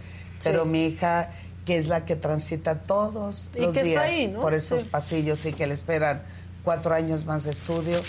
[0.43, 0.69] pero Sí.
[0.69, 1.29] mi hija,
[1.65, 4.41] que es la que transita todos Y los que días ahí, ¿no?
[4.41, 4.87] por esos Sí.
[4.89, 6.21] pasillos y que le esperan
[6.63, 7.99] cuatro años más de estudio,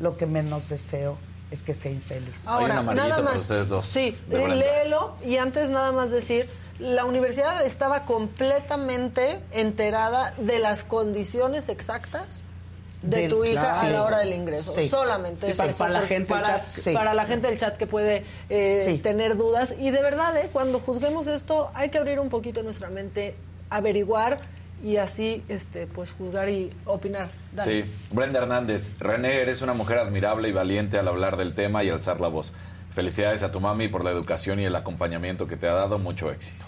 [0.00, 1.16] lo que menos deseo
[1.50, 2.46] es que sea infeliz.
[2.46, 3.42] Ahora, nada más.
[3.84, 4.54] Sí, de Brenda.
[4.56, 12.42] léelo y antes nada más decir, la universidad estaba completamente enterada de las condiciones exactas
[13.02, 13.86] de Del- tu hija claro.
[13.86, 14.72] a la hora del ingreso.
[14.72, 14.88] Sí.
[14.88, 16.92] Solamente Sí, es para- eso, para la gente del para, chat, sí.
[16.92, 18.98] para la gente del chat que puede eh, Sí.
[18.98, 19.74] tener dudas.
[19.78, 23.36] Y de verdad, eh, cuando juzguemos esto, hay que abrir un poquito nuestra mente,
[23.70, 24.38] averiguar
[24.82, 27.28] y así este pues juzgar y opinar.
[27.52, 27.82] Dale.
[27.84, 31.90] Sí, Brenda Hernández, René, eres una mujer admirable y valiente al hablar del tema y
[31.90, 32.52] alzar la voz.
[32.94, 35.98] Felicidades a tu mami por la educación y el acompañamiento que te ha dado.
[35.98, 36.64] Mucho éxito.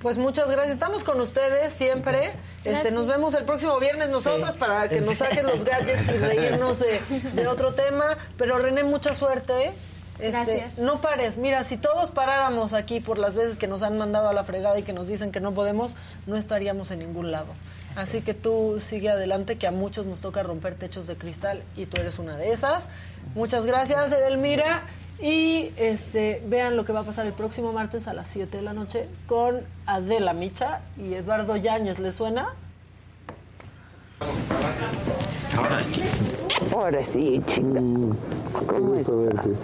[0.00, 0.72] Pues muchas gracias.
[0.72, 2.32] Estamos con ustedes siempre.
[2.64, 4.58] Este, nos vemos el próximo viernes nosotros Sí.
[4.58, 7.00] para que nos saquen los gadgets y reírnos de,
[7.34, 8.16] de otro tema.
[8.38, 9.66] Pero René, mucha suerte.
[9.66, 9.72] ¿eh?
[10.18, 10.78] Este, Gracias.
[10.78, 11.36] No pares.
[11.36, 14.78] Mira, si todos paráramos aquí por las veces que nos han mandado a la fregada
[14.78, 15.96] y que nos dicen que no podemos,
[16.26, 17.48] no estaríamos en ningún lado.
[17.96, 21.86] Así que tú sigue adelante, que a muchos nos toca romper techos de cristal y
[21.86, 22.88] tú eres una de esas.
[23.34, 24.82] Muchas gracias, Edelmira.
[25.22, 28.62] Y este, vean lo que va a pasar el próximo martes a las 7 de
[28.62, 31.98] la noche con Adela Micha y Eduardo Yáñez.
[31.98, 32.54] ¿Le suena?
[35.56, 36.02] Ahora sí.
[36.72, 37.80] Ahora sí, chica.
[38.66, 39.14] ¿Cómo estás?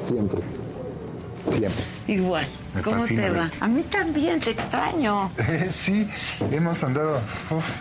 [0.07, 0.41] Siempre.
[1.51, 1.85] Siempre.
[2.09, 2.47] Igual.
[2.75, 3.39] Me ¿Cómo fascina te va?
[3.45, 3.59] verte.
[3.61, 5.31] A mí también, te extraño.
[5.71, 6.09] sí,
[6.51, 7.21] hemos andado.
[7.51, 7.81] uf.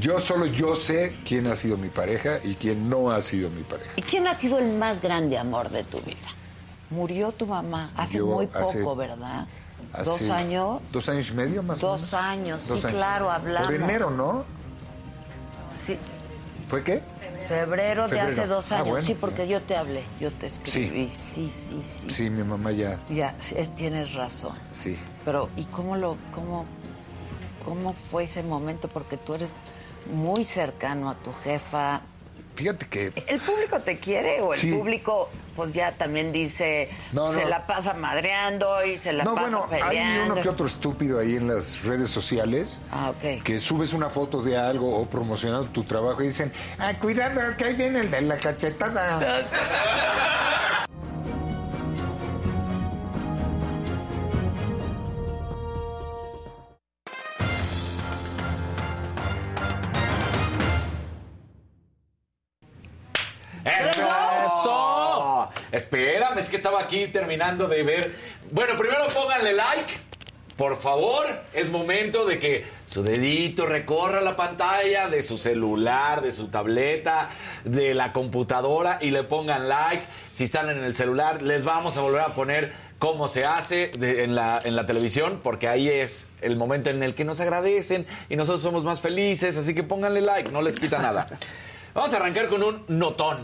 [0.00, 3.62] Yo solo yo sé quién ha sido mi pareja y quién no ha sido mi
[3.62, 3.90] pareja.
[3.96, 6.16] ¿Y quién ha sido el más grande amor de tu vida?
[6.90, 9.46] Murió tu mamá hace Yo muy hace- poco, ¿verdad?
[9.92, 10.80] Hace ¿Dos años?
[10.92, 12.00] Dos años y medio más o menos.
[12.02, 12.96] Dos años, Dos sí, años.
[12.96, 13.66] claro, hablamos.
[13.68, 14.44] Por enero, ¿no?
[15.84, 15.96] Sí.
[16.68, 17.02] ¿Fue qué?
[17.48, 18.30] Febrero, de Febrero.
[18.32, 18.88] hace dos Ah, años.
[18.90, 19.04] bueno.
[19.06, 21.10] Sí, porque yo te hablé, yo te escribí.
[21.10, 22.10] Sí, sí, sí.
[22.10, 23.00] Sí, mi mamá ya.
[23.08, 24.52] Ya, es- tienes razón.
[24.72, 24.96] Sí.
[25.24, 26.64] Pero, ¿y cómo lo, cómo,
[27.64, 28.86] cómo fue ese momento?
[28.88, 29.52] Porque tú eres
[30.12, 32.02] muy cercano a tu jefa.
[32.54, 33.12] Fíjate que.
[33.26, 34.72] ¿El público te quiere o el Sí.
[34.72, 37.48] público, pues ya también dice, No, se no.
[37.48, 40.32] la pasa madreando y se la no, pasa bueno, hay peleando?
[40.34, 42.80] uno que otro estúpido ahí en las redes sociales.
[42.90, 43.42] Ah, ok.
[43.42, 47.64] Que subes una foto de algo o promocionando tu trabajo y dicen, ah, cuidado, que
[47.64, 49.20] ahí viene el de la cachetada.
[63.64, 64.00] ¡Eso!
[64.46, 65.48] ¡Eso!
[65.72, 68.14] Espérame, es que estaba aquí terminando de ver.
[68.50, 69.92] Bueno, primero pónganle like.
[70.56, 71.24] Por favor,
[71.54, 77.30] es momento de que su dedito recorra la pantalla de su celular, de su tableta,
[77.64, 80.04] de la computadora y le pongan like.
[80.32, 84.24] Si están en el celular, les vamos a volver a poner cómo se hace de-
[84.24, 88.06] en, la, en la televisión, porque ahí es el momento en el que nos agradecen
[88.28, 91.26] y nosotros somos más felices, así que pónganle like, no les quita nada.
[91.94, 93.38] Vamos a arrancar con un notón,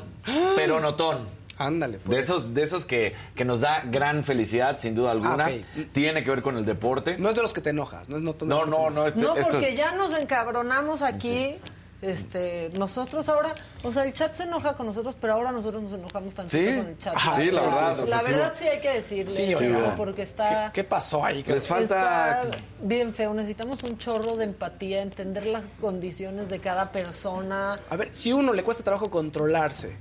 [0.56, 1.35] pero notón.
[1.59, 1.98] Ándale.
[1.98, 2.14] pues.
[2.14, 5.47] De esos, de esos que, que nos da gran felicidad, sin duda alguna.
[5.47, 5.85] Ah.
[5.93, 7.16] Tiene que ver con el deporte.
[7.18, 8.77] No es de los que te enojas, no es notón de No, los que no,
[8.77, 9.14] te no, enojas.
[9.16, 11.56] este- No, porque ya nos encabronamos aquí.
[12.02, 15.93] Este, nosotros ahora, o sea, el chat se enoja con nosotros, pero ahora nosotros nos
[15.94, 16.77] enojamos tantito Sí.
[16.77, 17.14] con el chat.
[17.16, 19.94] Ajá, sí, la verdad, sea, La sí verdad sí hay que decirle Sí, eso, oiga.
[19.97, 21.43] porque está ¿Qué, qué pasó ahí?
[21.43, 23.32] Les falta- está bien feo.
[23.32, 27.81] Necesitamos un chorro de empatía, entender las condiciones de cada persona.
[27.89, 29.97] A ver, si uno le cuesta trabajo controlarse,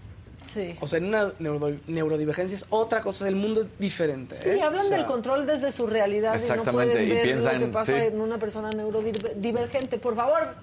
[0.47, 0.75] Sí.
[0.81, 4.35] o sea, en una neuro- neurodivergencia es otra cosa, el mundo es diferente.
[4.41, 4.61] Sí, ¿eh?
[4.61, 7.59] hablan O sea, del control desde su realidad y no Exactamente, pueden y ver piensan,
[7.61, 8.05] lo que pasa sí.
[8.05, 9.97] en una persona neurodivergente.
[9.97, 10.55] Por favor,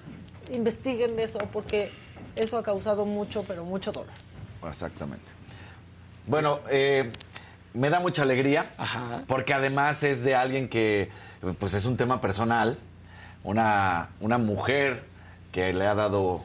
[0.51, 1.91] investiguen eso porque
[2.35, 4.09] eso ha causado mucho, pero mucho dolor.
[4.67, 5.25] Exactamente.
[6.25, 7.11] Bueno, eh,
[7.73, 8.71] me da mucha alegría
[9.27, 11.09] porque además es de alguien que
[11.59, 12.77] pues es un tema personal,
[13.43, 15.03] una, una mujer
[15.51, 16.43] que le ha dado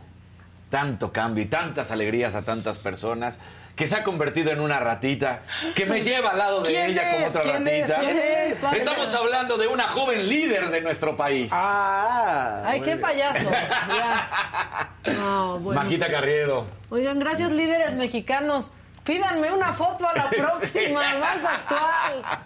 [0.71, 3.39] tanto cambio y tantas alegrías a tantas personas,
[3.79, 5.41] que se ha convertido en una ratita,
[5.77, 7.37] que me lleva al lado de ¿Quién ella como es?
[7.37, 7.89] otra ¿Quién es?
[7.89, 8.01] ratita.
[8.01, 8.65] ¿Quién es?
[8.81, 11.51] Estamos hablando de una joven líder de nuestro país.
[11.55, 13.01] Ah, Ay, qué bien.
[13.01, 13.51] payaso.
[13.89, 14.91] Ya.
[15.15, 15.81] No, bueno.
[15.81, 16.67] Majita Carriedo.
[16.91, 18.71] Oigan, gracias líderes mexicanos.
[19.05, 22.41] Pídanme una foto a la próxima, más actual.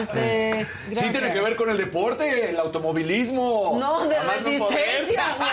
[0.00, 3.76] Este, Sí tiene que ver con el deporte, el automovilismo.
[3.78, 5.50] No, de más no resistencia, güey.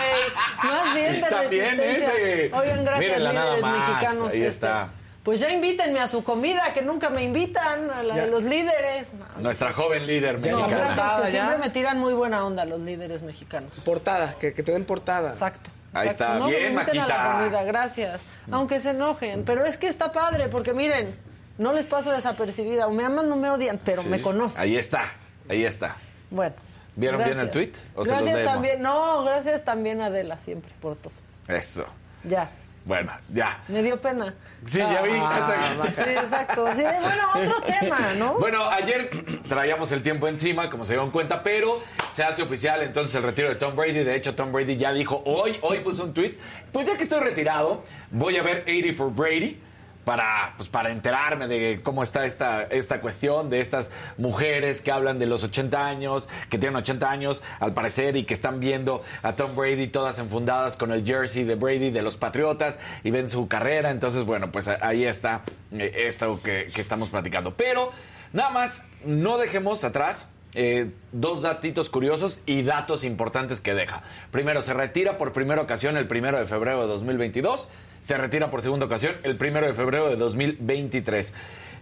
[0.72, 2.14] Más bien de También resistencia.
[2.14, 2.50] ese.
[2.54, 4.22] Oigan, gracias, Mírenla nada líderes más, mexicanos.
[4.32, 4.88] ahí este, está.
[5.28, 8.24] Pues ya invítenme a su comida, que nunca me invitan, a la Ya.
[8.24, 9.12] de los líderes.
[9.12, 10.94] No, Nuestra joven líder no, mexicana.
[10.94, 13.74] gracias, que siempre me tiran muy buena onda los líderes mexicanos.
[13.84, 15.32] Portada, que, que te den portada.
[15.32, 15.68] Exacto.
[15.92, 17.32] Ahí está, No, bien, me inviten a la Maquita.
[17.40, 18.22] comida, gracias.
[18.50, 21.14] Aunque se enojen, pero es que está padre, porque miren,
[21.58, 22.86] no les paso desapercibida.
[22.86, 24.08] O me aman o me odian, pero Sí.
[24.08, 24.62] me conocen.
[24.62, 25.04] Ahí está,
[25.50, 25.96] ahí está.
[26.30, 26.54] Bueno.
[26.96, 27.72] ¿Vieron bien el tweet?
[27.94, 28.80] ¿O se los gracias también.
[28.80, 31.12] No, gracias también a Adela siempre por todo.
[31.48, 31.84] Eso.
[32.24, 32.48] Ya,
[32.88, 33.62] Bueno, ya.
[33.68, 34.34] me dio pena.
[34.64, 35.10] Sí, ya vi.
[35.14, 35.52] Ah,
[35.82, 36.66] hasta- Sí, exacto.
[36.74, 38.38] Sí, bueno, otro tema, ¿no?
[38.38, 39.10] Bueno, ayer
[39.46, 41.82] traíamos el tiempo encima, como se dieron cuenta, pero
[42.12, 44.04] se hace oficial entonces el retiro de Tom Brady.
[44.04, 46.38] De hecho, Tom Brady ya dijo hoy, hoy puso un tweet.
[46.72, 49.60] Pues ya que estoy retirado, voy a ver 80 for Brady.
[50.08, 55.18] Para, pues, para enterarme de cómo está esta, esta cuestión de estas mujeres que hablan
[55.18, 59.36] de los 80 años, que tienen 80 años al parecer y que están viendo a
[59.36, 63.48] Tom Brady todas enfundadas con el jersey de Brady de los Patriotas y ven su
[63.48, 63.90] carrera.
[63.90, 67.52] Entonces, bueno, pues ahí está eh, esto que, que estamos platicando.
[67.54, 67.92] Pero
[68.32, 74.02] nada más, no dejemos atrás eh, dos datitos curiosos y datos importantes que deja.
[74.30, 77.68] Primero, se retira por primera ocasión el primero de febrero de 2022.
[78.00, 81.34] Se retira por segunda ocasión el primero de febrero de 2023.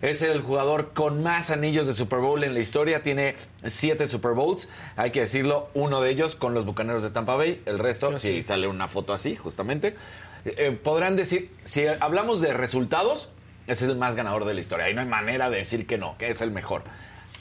[0.03, 3.03] Es el jugador con más anillos de Super Bowl en la historia.
[3.03, 3.35] Tiene
[3.67, 4.69] siete Super Bowls.
[4.97, 7.63] Hay que decirlo, uno de ellos con los Bucaneros de Tampa Bay.
[7.65, 9.97] El resto, sí, sale una foto así, justamente.
[10.45, 13.31] Eh, podrán decir, si hablamos de resultados,
[13.67, 14.87] es el más ganador de la historia.
[14.87, 16.83] Ahí no hay manera de decir que no, que es el mejor.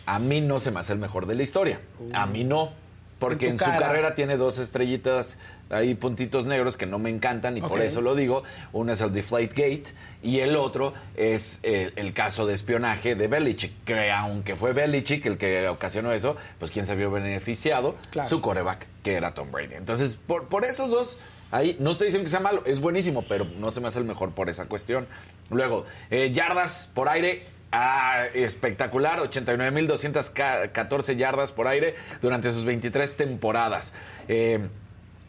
[0.05, 1.81] A mí no se me hace el mejor de la historia.
[2.13, 2.71] A mí no.
[3.19, 3.79] Porque En su cara.
[3.79, 5.37] carrera tiene dos estrellitas,
[5.69, 8.43] ahí puntitos negros que no me encantan y por eso lo digo.
[8.73, 9.85] Uno es el Deflategate
[10.23, 15.25] y el otro es eh, el caso de espionaje de Belichick, que aunque fue Belichick
[15.25, 18.29] el que ocasionó eso, pues quien se vio beneficiado, Claro.
[18.29, 19.75] su coreback, que era Tom Brady.
[19.75, 21.19] Entonces, por, por esos dos,
[21.51, 24.05] ahí no estoy diciendo que sea malo, es buenísimo, pero no se me hace el
[24.05, 25.07] mejor por esa cuestión.
[25.49, 27.43] Luego, eh, yardas por aire.
[27.77, 33.91] Ah, espectacular, 89.214 yardas por aire durante sus 23 temporadas.
[34.27, 34.67] Eh,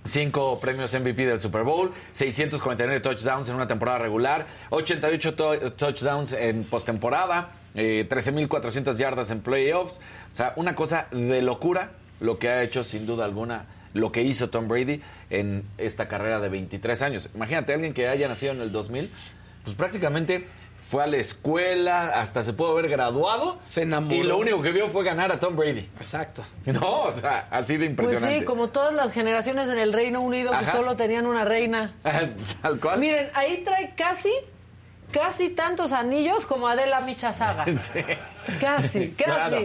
[0.07, 6.33] Cinco premios MVP del Super Bowl, 649 touchdowns en una temporada regular, 88 to- touchdowns
[6.33, 10.01] en postemporada, eh, 13.400 yardas en playoffs.
[10.33, 14.23] O sea, una cosa de locura lo que ha hecho sin duda alguna, lo que
[14.23, 15.01] hizo Tom Brady
[15.31, 17.29] en esta carrera de 23 años.
[17.35, 19.11] Imagínate, alguien que haya nacido en el 2000,
[19.65, 20.47] pues prácticamente
[20.89, 23.59] fue a la escuela, hasta se pudo haber graduado.
[23.63, 24.15] Se enamoró.
[24.17, 25.89] Y lo único que vio fue ganar a Tom Brady.
[25.99, 26.45] Exacto.
[26.65, 28.39] No, o sea, así de Pues impresionante.
[28.41, 31.93] sí, como todas las generaciones en el Reino Unido que solo tenían una reina.
[32.63, 33.01] Tal cual.
[33.01, 34.33] Miren, ahí trae casi,
[35.11, 37.65] casi tantos anillos como Adela Michazaga.
[37.79, 38.01] Sí.
[38.61, 39.15] Casi, casi.
[39.17, 39.57] Claro.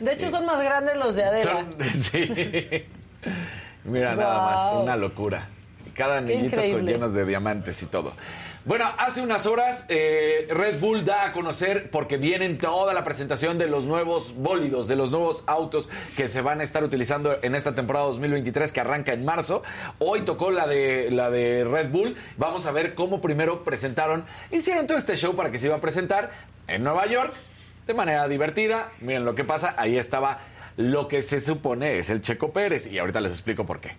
[0.00, 1.52] De hecho, son más grandes los de Adela.
[1.52, 2.84] Son- sí.
[3.84, 5.48] Mira, nada más, una locura.
[5.94, 8.12] cada anillito con llenos de diamantes y todo.
[8.64, 13.58] Bueno, hace unas horas eh, Red Bull da a conocer, porque vienen toda la presentación
[13.58, 17.56] de los nuevos bólidos, de los nuevos autos que se van a estar utilizando en
[17.56, 19.64] esta temporada 2023 que arranca en marzo.
[19.98, 22.14] Hoy tocó la de, la de Red Bull.
[22.36, 25.80] Vamos a ver cómo primero presentaron, hicieron todo este show para que se iba a
[25.80, 26.30] presentar
[26.68, 27.34] en Nueva York
[27.88, 28.92] de manera divertida.
[29.00, 30.38] Miren lo que pasa, ahí estaba
[30.76, 33.96] lo que se supone es el Checo Pérez y ahorita les explico por qué.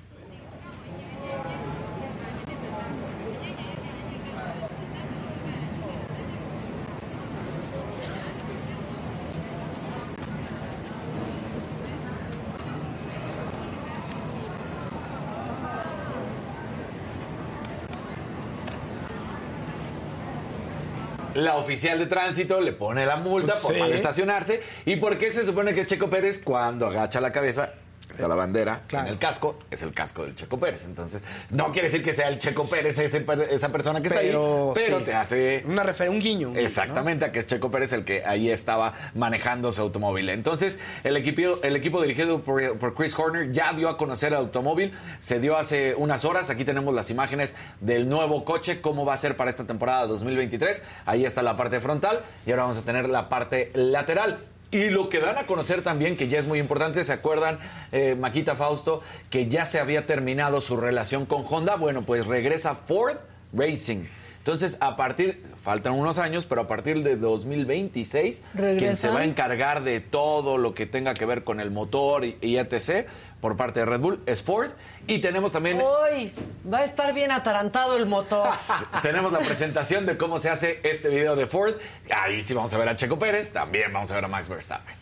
[21.43, 23.79] La oficial de tránsito le pone la multa por Sí.
[23.79, 24.61] mal estacionarse.
[24.85, 27.73] ¿Y por qué se supone que es Checo Pérez cuando agacha la cabeza?
[28.13, 30.85] Está la bandera en el casco, es el casco del Checo Pérez.
[30.85, 34.79] Entonces, no quiere decir que sea el Checo Pérez ese esa persona que Pero, está
[34.79, 35.05] ahí, pero sí.
[35.05, 36.49] te hace Una refer un guiño.
[36.49, 40.29] un guiño, Exactamente, a que es Checo Pérez el que ahí estaba manejando su automóvil.
[40.29, 44.37] Entonces, el equipo, el equipo dirigido por, por Chris Horner ya dio a conocer el
[44.39, 44.93] automóvil.
[45.19, 46.49] Se dio hace unas horas.
[46.49, 50.83] Aquí tenemos las imágenes del nuevo coche, cómo va a ser para esta temporada 2023.
[51.05, 54.37] Ahí está la parte frontal y ahora vamos a tener la parte lateral.
[54.73, 57.59] Y lo que dan a conocer también, que ya es muy importante, ¿se acuerdan,
[57.91, 61.75] eh, Maquita Fausto, que ya se había terminado su relación con Honda?
[61.75, 63.17] Bueno, pues regresa Ford
[63.53, 64.05] Racing.
[64.43, 68.43] Entonces, a partir, faltan unos años, pero a partir de 2026,
[68.77, 72.25] quien se va a encargar de todo lo que tenga que ver con el motor
[72.25, 73.07] y, y etc.
[73.39, 74.71] por parte de Red Bull es Ford.
[75.07, 76.33] Y tenemos también Hoy
[76.71, 78.49] va a estar bien atarantado el motor.
[79.01, 81.75] tenemos la presentación de cómo se hace este video de Ford.
[82.13, 84.93] Ahí sí vamos a ver a Checo Pérez, también vamos a ver a Max Verstappen.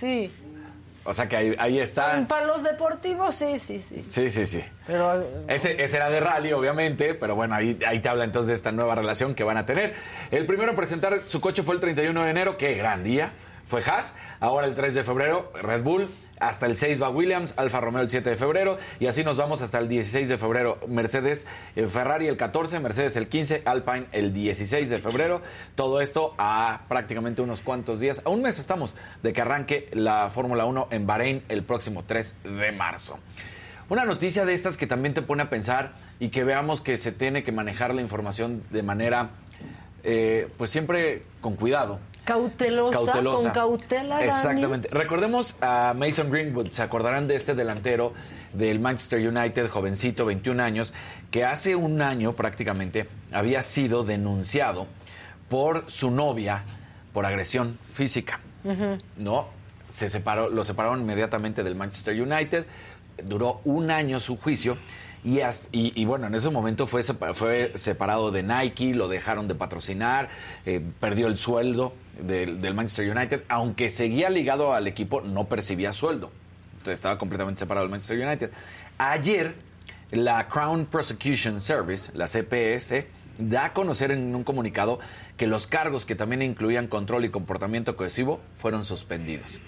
[0.00, 0.32] Sí.
[1.02, 2.26] O sea que ahí, ahí está.
[2.28, 4.04] Para los deportivos, sí, sí, sí.
[4.08, 4.62] Sí, sí, sí.
[4.86, 8.54] Pero Ese, ese era de rally, obviamente, pero bueno, ahí, ahí te habla entonces de
[8.54, 9.94] esta nueva relación que van a tener.
[10.30, 13.32] El primero en presentar su coche fue el 31 de enero, qué gran día,
[13.66, 14.14] fue Haas.
[14.40, 16.08] Ahora el 3 de febrero, Red Bull.
[16.40, 19.60] Hasta el 6 va Williams, Alfa Romeo el 7 de febrero y así nos vamos
[19.60, 20.78] hasta el 16 de febrero.
[20.88, 21.46] Mercedes,
[21.76, 25.42] eh, Ferrari el 14, Mercedes el 15, Alpine el 16 de febrero.
[25.74, 30.30] Todo esto a prácticamente unos cuantos días, a un mes estamos de que arranque la
[30.30, 33.18] Fórmula 1 en Bahrein el próximo 3 de marzo.
[33.90, 37.12] Una noticia de estas que también te pone a pensar y que veamos que se
[37.12, 39.30] tiene que manejar la información de manera,
[40.04, 41.98] eh, pues siempre con cuidado.
[42.24, 43.42] Cautelosa, Cautelosa.
[43.44, 44.16] con cautela.
[44.16, 44.26] Dani.
[44.26, 44.88] Exactamente.
[44.90, 48.12] Recordemos a Mason Greenwood, se acordarán de este delantero
[48.52, 50.92] del Manchester United, jovencito, 21 años,
[51.30, 54.86] que hace un año prácticamente había sido denunciado
[55.48, 56.62] por su novia
[57.12, 58.40] por agresión física.
[59.16, 59.48] No,
[59.88, 62.64] se separó, lo separaron inmediatamente del Manchester United.
[63.24, 64.76] Duró un año su juicio.
[65.22, 69.54] Y, hasta- y, bueno, en ese momento fue, fue separado de Nike, lo dejaron de
[69.54, 70.30] patrocinar,
[70.64, 76.30] eh, perdió el sueldo del Manchester United, aunque seguía ligado al equipo, no percibía sueldo.
[76.72, 78.50] Entonces estaba completamente separado del Manchester United.
[78.96, 79.54] Ayer,
[80.10, 83.06] la Crown Prosecution Service, la CPS,
[83.38, 85.00] da a conocer en un comunicado
[85.36, 89.60] que los cargos que también incluían control y comportamiento cohesivo fueron suspendidos.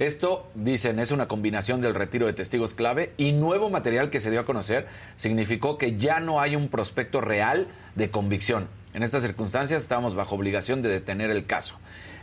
[0.00, 4.30] Esto, dicen, es una combinación del retiro de testigos clave y nuevo material que se
[4.30, 4.86] dio a conocer
[5.16, 7.66] significó que ya no hay un prospecto real
[7.96, 8.68] de convicción.
[8.94, 11.74] En estas circunstancias estábamos bajo obligación de detener el caso.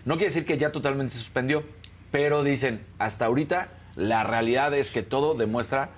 [0.05, 1.65] No quiere decir que ya totalmente se suspendió,
[2.09, 5.91] pero dicen, hasta ahorita la realidad es que todo demuestra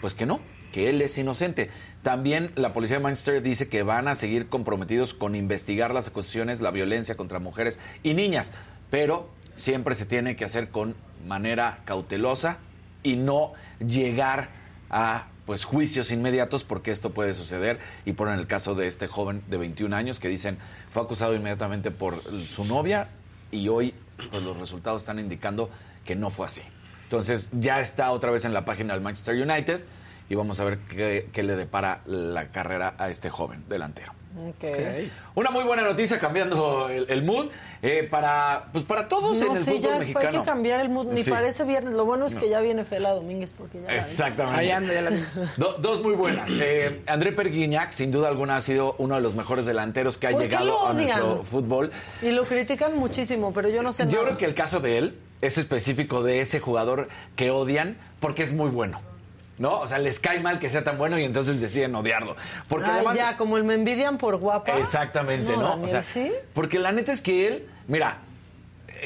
[0.00, 0.40] pues que no,
[0.72, 1.68] que él es inocente.
[2.02, 6.62] También la policía de Manchester dice que van a seguir comprometidos con investigar las acusaciones,
[6.62, 8.54] la violencia contra mujeres y niñas,
[8.88, 10.94] pero siempre se tiene que hacer con
[11.26, 12.58] manera cautelosa
[13.02, 14.48] y no llegar
[14.90, 19.42] a pues juicios inmediatos porque esto puede suceder y ponen el caso de este joven
[19.48, 20.58] de 21 años que dicen
[20.90, 23.08] fue acusado inmediatamente por su novia
[23.52, 23.94] y hoy
[24.30, 25.70] pues los resultados están indicando
[26.04, 26.62] que no fue así.
[27.04, 29.84] Entonces ya está otra vez en la página del Manchester United
[30.28, 34.15] y vamos a ver qué, qué le depara la carrera a este joven delantero.
[35.34, 37.48] Una muy buena noticia cambiando el, el mood
[37.82, 40.28] eh, para pues para todos No, en el sí, fútbol ya mexicano.
[40.28, 41.06] hay que cambiar el mood.
[41.06, 41.30] Ni Sí.
[41.30, 41.94] parece viernes.
[41.94, 42.40] Lo bueno es No.
[42.40, 43.94] que ya viene Fela Domínguez porque ya.
[43.94, 44.60] Exactamente.
[44.60, 45.10] Ahí anda, ya la.
[45.56, 46.48] Do- dos muy buenas.
[46.52, 50.30] Eh, André Perguiñac, sin duda alguna, ha sido uno de los mejores delanteros que ha
[50.30, 51.90] ¿Por qué llegado a nuestro fútbol.
[52.22, 54.24] Y lo critican muchísimo, pero yo no sé Yo nada.
[54.24, 58.52] creo que el caso de él es específico de ese jugador que odian porque es
[58.52, 59.00] muy bueno.
[59.58, 59.78] ¿No?
[59.80, 62.36] O sea, les cae mal que sea tan bueno y entonces deciden odiarlo.
[62.68, 63.16] Porque Ay, además.
[63.16, 64.72] ya, como el me envidian por guapa.
[64.78, 65.68] Exactamente, No, ¿no?
[65.70, 66.30] Daniel, o sea, ¿sí?
[66.52, 68.18] Porque la neta es que él, mira,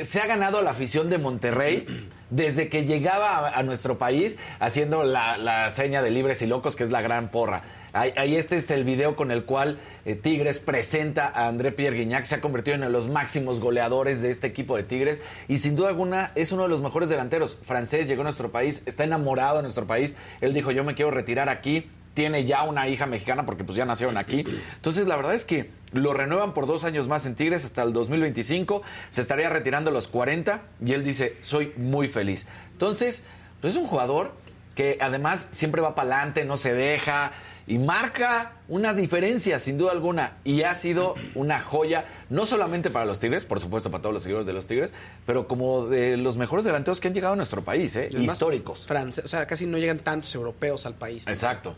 [0.02, 5.04] se ha ganado la afición de Monterrey desde que llegaba a, a nuestro país haciendo
[5.04, 7.62] la, la seña de libres y locos, que es la gran porra.
[7.92, 12.24] Ahí, este es el video con el cual eh, Tigres presenta a André Pierre Guignac,
[12.24, 15.58] se ha convertido en uno de los máximos goleadores de este equipo de Tigres y
[15.58, 17.58] sin duda alguna es uno de los mejores delanteros.
[17.62, 20.14] Francés llegó a nuestro país, está enamorado de nuestro país.
[20.40, 23.84] Él dijo, yo me quiero retirar aquí, tiene ya una hija mexicana porque pues ya
[23.84, 24.44] nacieron aquí.
[24.76, 27.92] Entonces la verdad es que lo renuevan por dos años más en Tigres hasta el
[27.92, 28.82] 2025.
[29.10, 32.46] Se estaría retirando a los 40 y él dice, soy muy feliz.
[32.72, 33.24] Entonces,
[33.60, 34.32] pues es un jugador
[34.74, 37.32] que además siempre va para adelante, no se deja
[37.70, 43.04] y marca una diferencia sin duda alguna y ha sido una joya no solamente para
[43.04, 44.92] los Tigres, por supuesto para todos los seguidores de los Tigres,
[45.24, 48.08] pero como de los mejores delanteros que han llegado a nuestro país, ¿eh?
[48.18, 48.86] Históricos.
[48.88, 51.26] France- o sea, casi no llegan tantos europeos al país.
[51.26, 51.32] ¿no?
[51.32, 51.74] Exacto.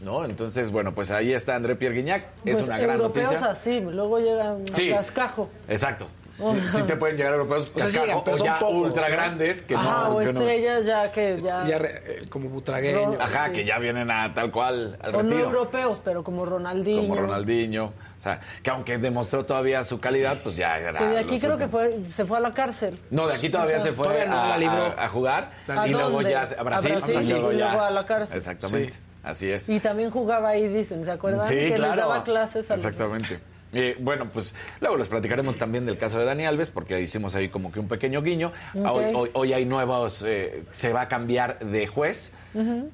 [0.00, 0.24] ¿No?
[0.24, 2.22] Entonces, bueno, pues ahí está André Pierre Guignac.
[2.44, 3.50] Es Pues una gran europeos noticia.
[3.50, 4.90] así, luego llega un Sí.
[4.90, 5.48] cascajo.
[5.68, 6.08] Exacto.
[6.38, 6.52] Oh.
[6.52, 8.58] Sí, sí te pueden llegar europeos O sea, sí cascajo, llegan, pero o son ya
[8.58, 9.12] pocos, ultra ¿no?
[9.12, 11.64] grandes que Ajá, no, o que no- estrellas ya que ya...
[11.64, 13.16] Ya re- eh, como butragueño.
[13.20, 17.02] Ajá, que ya vienen a tal cual al o no europeos, pero como Ronaldinho.
[17.08, 17.86] como Ronaldinho.
[18.18, 20.98] O sea, que aunque demostró todavía su calidad, pues ya era.
[20.98, 22.98] Que de aquí creo que fue, se fue a la cárcel.
[23.10, 24.82] No, de aquí todavía O sea, se fue todavía no a, la libró.
[24.98, 25.52] a- a jugar.
[25.68, 28.36] ¿A y luego ya A a Brasil, Brasil, y luego y a la cárcel.
[28.36, 28.92] Exactamente.
[28.92, 28.98] Sí.
[29.22, 29.68] Así es.
[29.68, 31.46] Y también jugaba ahí, dicen, ¿se acuerdan?
[31.46, 31.94] Sí, que claro.
[31.94, 33.38] les daba clases a los- Exactamente.
[33.72, 37.48] Eh, bueno, pues luego les platicaremos también del caso de Dani Alves, porque hicimos ahí
[37.48, 38.52] como que un pequeño guiño.
[38.74, 38.84] Ok.
[38.96, 42.32] Hoy, hoy- hoy hay nuevos, eh, se va a cambiar de juez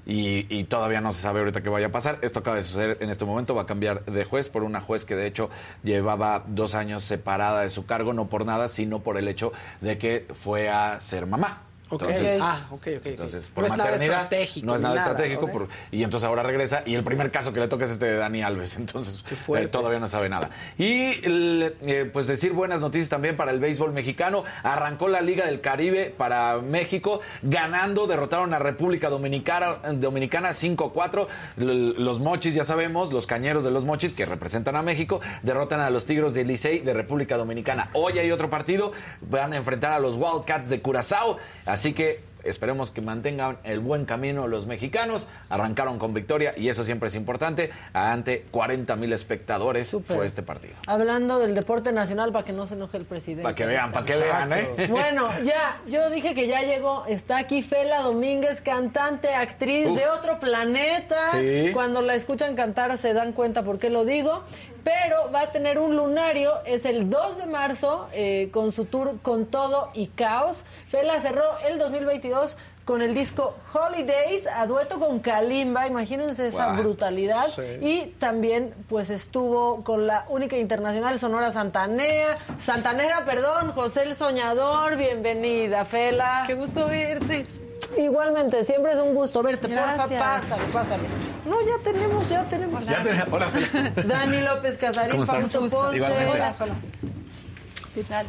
[0.06, 2.18] y, y todavía no se sabe ahorita qué vaya a pasar.
[2.22, 5.04] Esto acaba de suceder en este momento, va a cambiar de juez por una juez
[5.04, 5.50] que de hecho
[5.84, 9.98] llevaba dos años separada de su cargo, no por nada, sino por el hecho de
[9.98, 11.62] que fue a ser mamá.
[11.92, 12.02] Ok.
[12.02, 13.06] Entonces, ah, ok, ok.
[13.06, 14.66] entonces, por no es nada estratégico.
[14.66, 15.46] No es nada, estratégico.
[15.48, 16.82] por- y entonces ahora regresa.
[16.86, 18.76] Y el primer caso que le toca es este de Dani Alves.
[18.82, 19.22] Entonces,
[19.56, 20.50] eh, todavía no sabe nada.
[20.78, 24.44] Y el, eh, pues decir buenas noticias también para el béisbol mexicano.
[24.62, 31.26] Arrancó la Liga del Caribe para México, ganando, derrotaron a República Dominicana, Dominicana 5-4.
[31.58, 35.80] L- Los mochis, ya sabemos, los cañeros de los mochis que representan a México, derrotan
[35.80, 37.90] a los Tigros de Licey de República Dominicana.
[37.92, 41.38] Hoy hay otro partido, van a enfrentar a los Wildcats de Curazao.
[41.66, 45.28] Así que Esperemos que mantengan el buen camino los mexicanos.
[45.48, 47.70] Arrancaron con victoria y eso siempre es importante.
[47.92, 50.74] Ante 40 mil espectadores fue este partido.
[50.86, 53.44] Hablando del deporte nacional para que no se enoje el presidente.
[53.44, 54.88] Para que vean, para que vean, ¿eh?
[54.90, 59.98] Bueno, ya, yo dije que ya llegó, está aquí Fela Domínguez, cantante, actriz Uf.
[59.98, 61.30] de otro planeta.
[61.32, 61.70] Sí.
[61.72, 64.42] Cuando la escuchan cantar se dan cuenta por qué lo digo.
[64.84, 69.20] Pero va a tener un lunario, es el 2 de marzo, eh, con su tour
[69.22, 70.64] Con Todo y Caos.
[70.88, 77.46] Fela cerró el 2022 con el disco Holidays, a dueto con Kalimba, imagínense esa brutalidad.
[77.46, 77.62] Sí.
[77.80, 84.96] Y también pues estuvo con la única internacional Sonora Santanea, Santanera, perdón, José el Soñador,
[84.96, 86.42] bienvenida, Fela.
[86.46, 87.46] Qué gusto verte.
[87.98, 90.20] Igualmente, siempre es un gusto verte, porfa, Gracias.
[90.22, 91.02] pásale, pásale.
[91.44, 92.86] No, ya tenemos, ya tenemos.
[92.86, 93.50] Ya tenemos, hola.
[94.06, 95.24] Dani López Casarín.
[95.26, 95.60] Fausto.
[95.60, 95.96] Ponce.
[95.96, 96.30] Igualmente.
[96.32, 96.74] Hola, hola.
[97.94, 98.26] ¿Qué tal?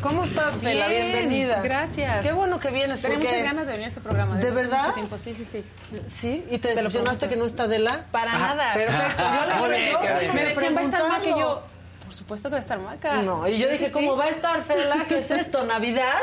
[0.00, 0.88] ¿Cómo estás, Fela?
[0.88, 1.60] Bien, Bienvenida.
[1.60, 2.22] gracias.
[2.24, 3.02] Qué bueno que vienes.
[3.02, 4.36] Tenía muchas ganas de venir a este programa.
[4.36, 4.80] ¿De verdad?
[4.84, 5.18] mucho tiempo.
[5.18, 5.62] Sí, sí, sí.
[6.08, 6.46] ¿Sí?
[6.50, 8.06] ¿Y te Te decepcionaste que no está Adela?
[8.10, 8.74] Para Ajá, nada.
[8.74, 9.22] Perfecto.
[9.60, 11.62] Yo yo déjame Me decían, va a estar Maca y yo.
[12.10, 13.22] Por supuesto que va a estar Maca.
[13.22, 14.18] No, y yo Sí, dije, sí, ¿cómo sí.
[14.18, 15.04] va a estar, Fela?
[15.06, 15.62] ¿Qué es esto?
[15.62, 16.16] ¿Navidad?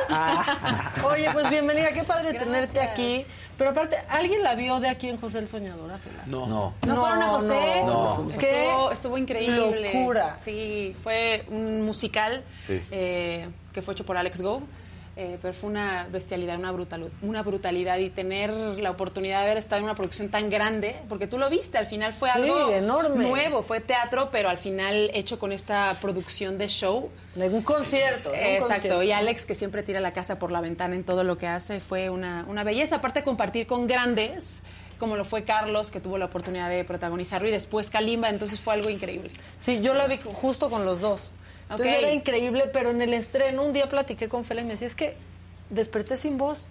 [1.05, 3.23] Oye, pues bienvenida, qué padre tenerte aquí.
[3.57, 6.23] Pero aparte, ¿alguien la vio de aquí en José el Soñador, a Fela?
[6.25, 6.45] No.
[6.45, 6.73] No.
[6.85, 7.83] ¿No, fueron a José?
[7.85, 8.17] No.
[8.21, 8.29] No.
[8.29, 9.93] Estuvo, Qué estuvo increíble.
[9.93, 10.35] locura.
[10.43, 12.83] Sí, fue un musical Sí.
[12.91, 14.61] eh, que fue hecho por Alex Go.
[15.19, 19.57] Eh, pero fue una bestialidad, una, brutal, una brutalidad y tener la oportunidad de haber
[19.57, 22.69] estado en una producción tan grande, porque tú lo viste, al final fue Sí, algo
[22.71, 23.27] enorme.
[23.27, 27.09] nuevo, fue teatro, pero al final hecho con esta producción de show.
[27.35, 28.29] De un concierto.
[28.29, 29.03] un Exacto, concierto.
[29.03, 31.79] y Alex que siempre tira la casa por la ventana en todo lo que hace,
[31.81, 34.61] fue una, una belleza, aparte compartir con grandes
[34.99, 38.73] como lo fue Carlos, que tuvo la oportunidad de protagonizarlo, y después Kalimba, entonces fue
[38.73, 39.29] algo increíble.
[39.59, 41.29] Sí, yo la vi justo con los dos.
[41.69, 42.01] Entonces Ok.
[42.03, 44.95] era increíble, pero en el estreno un día platiqué con Fela y me decía, es
[44.95, 45.15] que
[45.69, 46.65] desperté sin voz.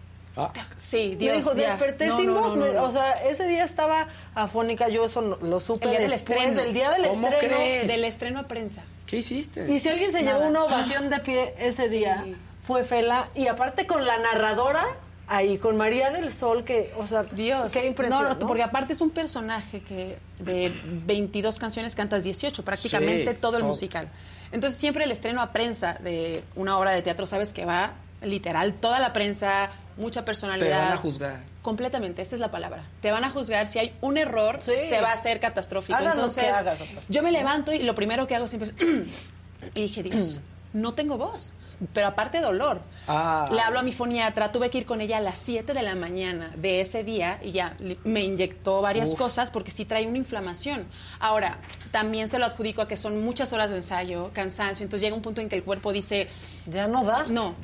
[0.77, 1.37] Sí, Me Dios.
[1.39, 1.71] dijo, ya.
[1.71, 2.55] desperté No, sin no, voz.
[2.55, 2.83] no, Me- no.
[2.85, 6.39] O sea, ese día estaba afónica, yo eso no- lo supe el día del después,
[6.39, 6.61] estreno.
[6.69, 7.57] el día del ¿Cómo estreno.
[7.57, 7.89] crees?
[7.89, 8.83] Del estreno a prensa.
[9.07, 9.71] ¿Qué hiciste?
[9.73, 10.37] Y si alguien se Nada.
[10.39, 12.27] llevó una ovación de pie ese día,
[12.67, 13.31] fue Fela.
[13.35, 14.85] Y aparte con la narradora
[15.27, 17.73] ahí, con María del Sol, que, o sea, Dios.
[17.73, 18.23] qué impresión.
[18.25, 18.47] No, no, ¿no?
[18.47, 23.63] porque aparte es un personaje que de 22 canciones cantas 18, prácticamente Sí, todo el
[23.63, 23.71] todo.
[23.71, 24.11] musical.
[24.53, 27.93] Entonces siempre el estreno a prensa de una obra de teatro, sabes que va
[28.23, 30.85] literal toda la prensa, mucha Te personalidad.
[30.85, 31.41] van a juzgar.
[31.63, 32.83] Completamente, esta es la palabra.
[33.01, 34.73] Te van a juzgar si hay un error, Sí.
[34.79, 35.97] se va a hacer catastrófico.
[35.99, 37.03] Hagas lo Entonces, que hagas, doctor.
[37.09, 38.75] yo me levanto y lo primero que hago siempre es
[39.75, 40.41] y dije, Dios,
[40.73, 41.53] no tengo voz,
[41.93, 42.81] pero aparte dolor.
[43.09, 43.49] Ah.
[43.53, 45.95] Le hablo a mi foniatra, tuve que ir con ella a las 7 de la
[45.95, 49.19] mañana de ese día y ya me inyectó varias Uf.
[49.19, 50.87] cosas porque sí trae una inflamación.
[51.21, 51.59] Ahora,
[51.91, 55.23] también se lo adjudico a que son muchas horas de ensayo, cansancio, entonces llega un
[55.23, 56.27] punto en que el cuerpo dice...
[56.67, 57.25] Ya no da.
[57.29, 57.55] No,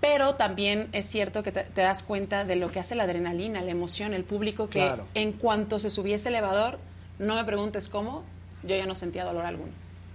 [0.00, 3.60] pero también es cierto que te, te das cuenta de lo que hace la adrenalina,
[3.60, 5.06] la emoción, el público, que Claro.
[5.14, 6.78] en cuanto se subiese el elevador,
[7.18, 8.22] no me preguntes cómo,
[8.62, 9.72] yo ya no sentía dolor alguno.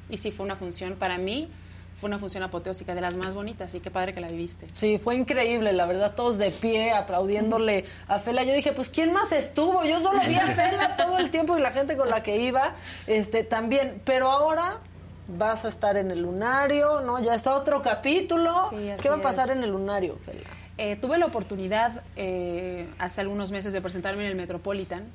[0.09, 1.49] Y sí fue una función, para mí,
[1.99, 4.67] fue una función apoteósica de las más bonitas y qué padre que la viviste.
[4.75, 8.43] Sí, fue increíble, la verdad, todos de pie aplaudiéndole a Fela.
[8.43, 9.83] Yo dije, pues ¿quién más estuvo?
[9.83, 12.73] Yo solo vi a Fela todo el tiempo y la gente con la que iba,
[13.07, 14.01] este, también.
[14.05, 14.79] Pero ahora
[15.27, 17.19] vas a estar en el lunario, ¿no?
[17.19, 18.69] Ya es otro capítulo.
[18.69, 19.57] Sí, ¿Qué va a pasar es.
[19.57, 20.49] en el lunario, Fela?
[20.77, 25.05] Eh, tuve la oportunidad eh, hace algunos meses de presentarme en el Metropolitan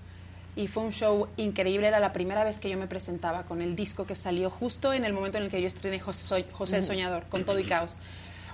[0.59, 1.87] y fue un show increíble.
[1.87, 5.05] Era la primera vez que yo me presentaba con el disco que salió justo en
[5.05, 6.83] el momento en el que yo estrené José, José el.
[6.83, 7.97] Soñador, con todo y caos.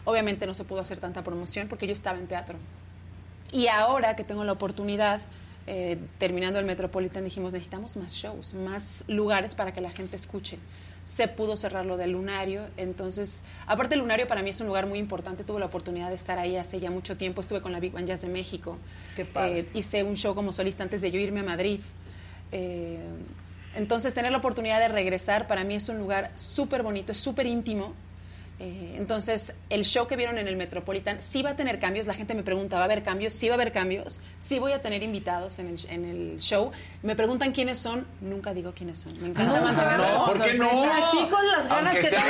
[0.05, 2.59] Obviamente no se pudo hacer tanta promoción porque yo estaba en teatro.
[3.52, 5.22] Y ahora que tengo la oportunidad,
[5.66, 10.59] eh, terminando el Metropolitan, dijimos, necesitamos más shows, más lugares para que la gente escuche.
[11.05, 14.86] Se pudo cerrar lo del Lunario, entonces, aparte el Lunario para mí es un lugar
[14.86, 17.81] muy importante, tuve la oportunidad de estar ahí hace ya mucho tiempo, estuve con la
[17.81, 18.78] Big Band Jazz de México,
[19.14, 19.60] Qué padre.
[19.60, 21.81] Eh, hice un show como solista antes de yo irme a Madrid.
[22.52, 22.98] Eh,
[23.74, 27.47] entonces, tener la oportunidad de regresar para mí es un lugar súper bonito, es súper
[27.47, 27.93] íntimo.
[28.60, 32.06] Eh, entonces, el show que vieron en el Metropolitan sí va a tener cambios.
[32.06, 33.32] La gente me pregunta, ¿va a haber cambios?
[33.32, 34.20] Sí va a haber cambios.
[34.39, 36.70] Sí voy a tener invitados en el, en el show.
[37.02, 38.06] Me preguntan quiénes son.
[38.20, 39.20] Nunca digo quiénes son.
[39.20, 40.68] Me encanta No, mantenerlo no, como ¿por qué no?
[40.68, 42.20] Aquí con las ganas Aunque que sea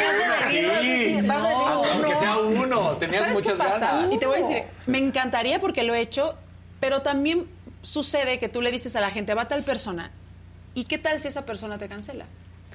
[0.50, 1.26] tenías de sí.
[1.26, 1.82] vas a decir uno.
[1.92, 3.92] aunque sea uno, tenías ¿Sabes qué muchas pasa?
[3.92, 4.12] ganas.
[4.12, 6.36] Y te voy a decir, me encantaría porque lo he hecho,
[6.80, 7.46] pero también
[7.82, 10.10] sucede que tú le dices a la gente, va a tal persona.
[10.72, 12.24] ¿Y qué tal si esa persona te cancela?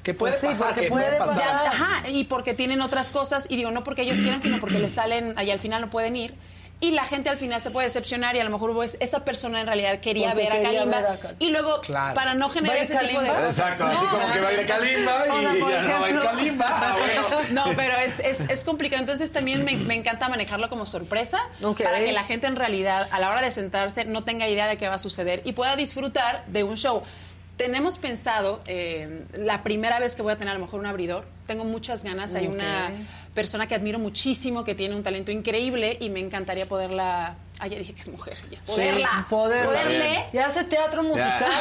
[0.09, 1.37] Que puede Pues sí, pasar, porque que puede puede pasar.
[1.37, 4.79] Ya, ajá, y porque tienen otras cosas, y digo, no porque ellos quieran, sino porque
[4.79, 6.33] les salen y al final no pueden ir.
[6.81, 9.59] Y la gente al final se puede decepcionar y a lo mejor pues, esa persona
[9.59, 10.97] en realidad quería ver a quería Kalimba.
[11.01, 11.35] ver a Kalimba.
[11.39, 12.13] Y luego, Claro.
[12.15, 13.47] para no ¿Va generar a ese tipo de Kalimba?
[13.49, 16.19] Exacto, así como que va a ir Kalimba y ya no va a ir.
[16.21, 16.65] Kalimba.
[16.69, 16.95] Ah,
[17.51, 17.65] bueno.
[17.69, 19.01] No, pero es, es, es complicado.
[19.01, 21.83] Entonces también me, me encanta manejarlo como sorpresa Ok.
[21.83, 24.77] para que la gente en realidad a la hora de sentarse no tenga idea de
[24.77, 27.03] qué va a suceder y pueda disfrutar de un show.
[27.59, 31.25] Tenemos pensado, eh, la primera vez que voy a tener a lo mejor un abridor,
[31.45, 32.89] tengo muchas ganas, hay una
[33.33, 37.35] persona que admiro muchísimo, que tiene un talento increíble y me encantaría poderla...
[37.59, 38.59] Ah, ya dije que es mujer, ya.
[38.63, 39.65] Sí, Poderla, poderla.
[39.65, 41.51] poderle Ya hace teatro musical,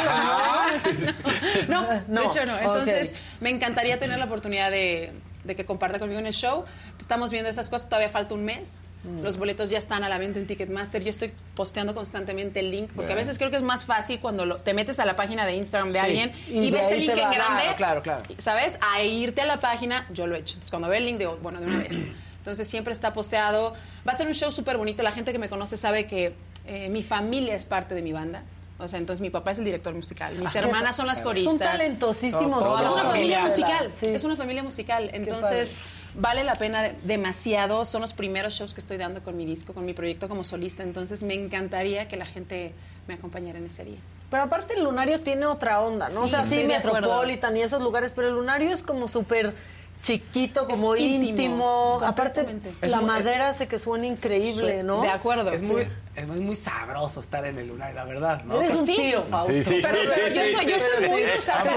[1.69, 2.57] no, No, de hecho no.
[2.57, 5.13] Entonces, me encantaría tener la oportunidad de,
[5.43, 6.65] de que comparta conmigo en el show.
[7.01, 8.88] Estamos viendo esas cosas, todavía falta un mes.
[9.05, 9.23] Mm.
[9.23, 11.03] Los boletos ya están a la venta en Ticketmaster.
[11.05, 14.45] Yo estoy posteando constantemente el link, porque a veces creo que es más fácil cuando
[14.45, 16.05] lo- te metes a la página de Instagram de Sí.
[16.05, 17.63] alguien Y ves el link en grande.
[17.77, 18.23] Claro, claro, claro.
[18.39, 18.79] ¿Sabes?
[18.81, 20.55] A irte a la página, yo lo he hecho.
[20.55, 22.07] Entonces, cuando veo el link, digo, bueno, de una vez.
[22.39, 23.75] Entonces, siempre está posteado.
[24.07, 25.03] Va a ser un show súper bonito.
[25.03, 26.35] La gente que me conoce sabe que
[26.67, 28.43] eh, mi familia es parte de mi banda.
[28.81, 31.27] O sea, entonces mi papá es el director musical, mis Ah, hermanas son las Son
[31.27, 31.59] coristas.
[31.59, 32.61] talentosísimos.
[32.61, 32.81] Todo.
[32.85, 34.07] Es una familia musical, Sí.
[34.07, 35.11] es una familia musical.
[35.13, 35.79] Entonces,
[36.15, 37.85] vale la pena de- demasiado.
[37.85, 40.83] Son los primeros shows que estoy dando con mi disco, con mi proyecto como solista.
[40.83, 42.73] Entonces, me encantaría que la gente
[43.07, 43.99] me acompañara en ese día.
[44.31, 46.21] Pero aparte el lunario tiene otra onda, ¿no?
[46.21, 46.63] Sí, o sea, sí.
[46.65, 49.55] Metropolitan y esos lugares, pero el lunario es como súper
[50.03, 51.99] chiquito, como Es íntimo, íntimo.
[52.03, 52.47] Aparte.
[52.81, 55.03] Es la muy- madera hace que suene increíble, ¿no?
[55.03, 55.51] De acuerdo.
[55.51, 58.61] Es muy, es muy, muy sabroso estar en el lunar, la verdad, ¿no?
[58.61, 58.97] Eres un Sí.
[58.97, 59.53] tío, Fausto.
[59.53, 61.11] Sí, sí, Pero, sí, pero sí, yo, sí, soy, sí, yo soy sí.
[61.11, 61.69] muy de usar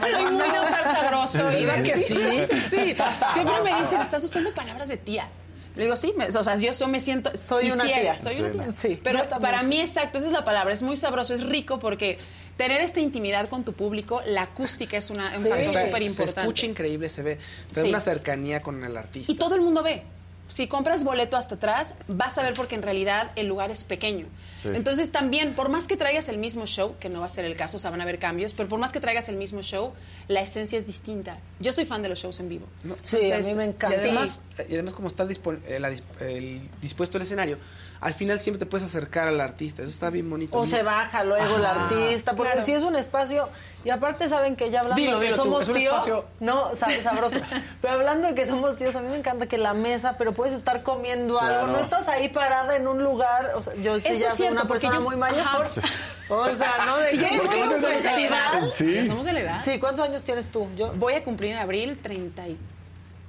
[0.00, 1.52] Soy muy de usar sabroso.
[1.52, 2.44] Y ¿Verdad de- que sí, sí?
[2.50, 2.96] sí, sí.
[3.34, 5.28] Siempre me dicen, estás usando palabras de tía.
[5.76, 7.36] Le digo, sí, me- o sea, yo so- me siento...
[7.36, 8.14] Soy una sí es, tía.
[8.16, 8.66] soy Sí, una tía.
[8.66, 8.72] no.
[8.80, 9.66] Sí, Pero yo para sí.
[9.66, 10.72] mí, exacto, esa es la palabra.
[10.72, 12.18] Es muy sabroso, es rico porque
[12.56, 15.48] tener esta intimidad con tu público, la acústica es una, un Sí.
[15.48, 16.40] factor súper Se importante.
[16.40, 17.38] escucha increíble, se ve.
[17.72, 17.88] Te da Sí.
[17.88, 19.30] una cercanía con el artista.
[19.32, 20.02] Y todo el mundo ve.
[20.46, 24.26] Si compras boleto hasta atrás, vas a ver porque en realidad el lugar es pequeño.
[24.62, 24.68] Sí.
[24.74, 27.56] Entonces también, por más que traigas el mismo show, que no va a ser el
[27.56, 29.94] caso, o sea, van a haber cambios, pero por más que traigas el mismo show,
[30.28, 31.38] la esencia es distinta.
[31.60, 32.66] Yo soy fan de los shows en vivo.
[32.84, 33.96] No, Sí, a mí me Y encanta.
[33.96, 34.08] sí.
[34.08, 35.80] además, y además como está dispo- eh,
[36.20, 37.56] el- dispuesto el escenario,
[38.04, 39.80] al final siempre te puedes acercar al artista.
[39.82, 40.58] Eso está bien bonito.
[40.58, 42.66] O se baja luego el artista, porque Claro.
[42.66, 43.48] si es un espacio,
[43.82, 46.72] y aparte saben que ya hablando Dilo, de que tú, somos un tíos, espacio- no,
[46.72, 47.38] sab- sabroso,
[47.80, 50.52] pero hablando de que somos tíos, a mí me encanta que la mesa, pero puedes
[50.52, 54.20] estar comiendo algo, no estás ahí parada en un lugar, o sea, yo sí Eso
[54.20, 55.66] ya es soy una persona yo- muy mayor,
[56.28, 56.98] o sea, ¿no?
[56.98, 57.50] De un
[57.80, 58.70] somos de la edad.
[58.70, 59.06] Sí.
[59.06, 59.60] Somos de la edad.
[59.64, 60.68] Sí, ¿cuántos años tienes tú?
[60.76, 62.58] Yo, Voy a cumplir en abril 30 y-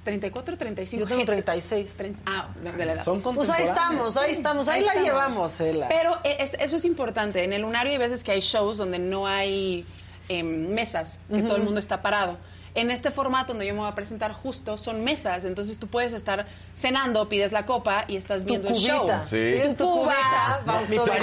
[0.06, 1.00] 34, 35.
[1.00, 1.98] yo tengo 36.
[1.98, 3.04] Trein- Ah, de, la edad.
[3.04, 5.04] Son Pues ahí estamos, ahí estamos, ahí, la estamos.
[5.08, 5.52] llevamos.
[5.88, 7.42] Pero es- eso es importante.
[7.42, 9.84] En el lunario hay veces que hay shows donde no hay
[10.28, 12.36] em, mesas, que todo el mundo está parado.
[12.76, 16.12] En este formato donde yo me voy a presentar justo son mesas, entonces tú puedes
[16.12, 19.08] estar cenando, pides la copa y estás tu viendo el show.
[19.24, 19.54] Sí.
[19.62, 21.22] Tu Tu cuba, mi tu paloma,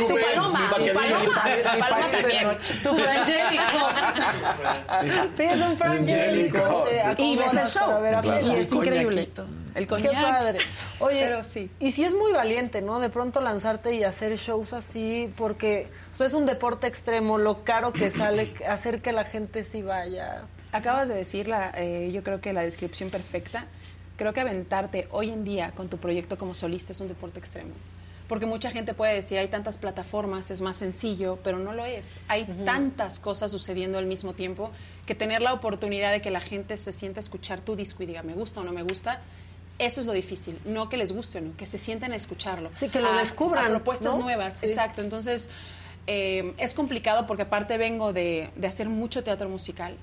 [0.80, 2.58] mi tu paloma, mi tu paloma de también.
[2.82, 3.80] Tu frangélico.
[5.38, 6.86] Pides un frangélico.
[7.18, 8.00] Y ves el show.
[8.00, 8.42] Claro.
[8.42, 9.30] Y es El increíble.
[9.76, 10.60] El Qué padre.
[11.00, 11.70] Oye, Pero sí.
[11.80, 13.00] y si es muy valiente, ¿no?
[13.00, 17.64] De pronto lanzarte y hacer shows así, porque o sea, es un deporte extremo, lo
[17.64, 20.44] caro que sale, hacer que la gente sí vaya.
[20.74, 23.66] Acabas de decirla, eh, yo creo que la descripción perfecta.
[24.18, 27.72] Creo que aventarte hoy en día con tu proyecto como solista es un deporte extremo.
[28.28, 32.20] Porque mucha gente puede decir, hay tantas plataformas, es más sencillo, pero no lo es.
[32.28, 34.72] Hay tantas cosas sucediendo al mismo tiempo
[35.06, 38.06] que tener la oportunidad de que la gente se sienta a escuchar tu disco y
[38.06, 39.20] diga, me gusta o no me gusta,
[39.78, 40.58] eso es lo difícil.
[40.66, 42.70] No que les guste o no, que se sienten a escucharlo.
[42.78, 44.24] Sí, que lo A- descubran, a propuestas ¿no?
[44.24, 44.68] nuevas, Sí.
[44.68, 45.02] exacto.
[45.02, 45.50] Entonces,
[46.08, 49.96] eh, es complicado porque aparte vengo de, de hacer mucho teatro musical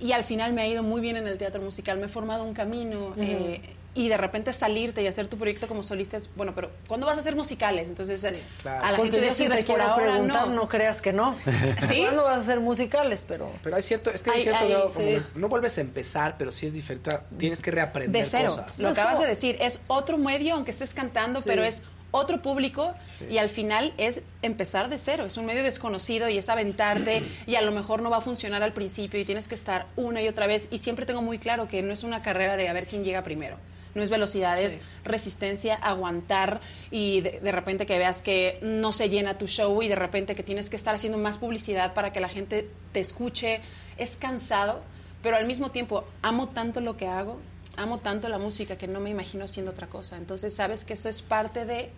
[0.00, 2.42] y al final me ha ido muy bien en el teatro musical, me he formado
[2.44, 3.60] un camino eh,
[3.92, 7.18] y de repente salirte y hacer tu proyecto como solista es, bueno, pero ¿cuándo vas
[7.18, 7.88] a hacer musicales?
[7.88, 8.84] Entonces, eh, claro.
[8.84, 10.54] a la Porque gente yo sí te por quiero ahora preguntar, no.
[10.54, 10.68] no.
[10.68, 11.34] creas que no.
[11.88, 12.02] ¿Sí?
[12.02, 13.22] ¿Cuándo vas a hacer musicales?
[13.26, 13.50] Pero...
[13.62, 15.22] Pero hay cierto, es que hay Ay, cierto grado como sí.
[15.34, 17.10] no vuelves a empezar, pero sí es diferente.
[17.36, 18.78] Tienes que reaprender De cero, cosas.
[18.78, 21.44] lo No, acabas como- de decir, es otro medio, aunque estés cantando, Sí.
[21.48, 21.82] pero es
[22.12, 23.26] otro público Sí.
[23.30, 27.54] y al final es empezar de cero, es un medio desconocido y es aventarte y
[27.56, 30.28] a lo mejor no va a funcionar al principio y tienes que estar una y
[30.28, 32.86] otra vez y siempre tengo muy claro que no es una carrera de a ver
[32.86, 33.56] quién llega primero.
[33.92, 36.60] No es velocidad, es resistencia, aguantar
[36.92, 40.36] y de, de repente que veas que no se llena tu show y de repente
[40.36, 43.60] que tienes que estar haciendo más publicidad para que la gente te escuche.
[43.98, 44.80] Es cansado,
[45.24, 47.40] pero al mismo tiempo amo tanto lo que hago,
[47.80, 50.16] amo tanto la música que no me imagino haciendo otra cosa.
[50.16, 51.90] Entonces sabes que eso es parte de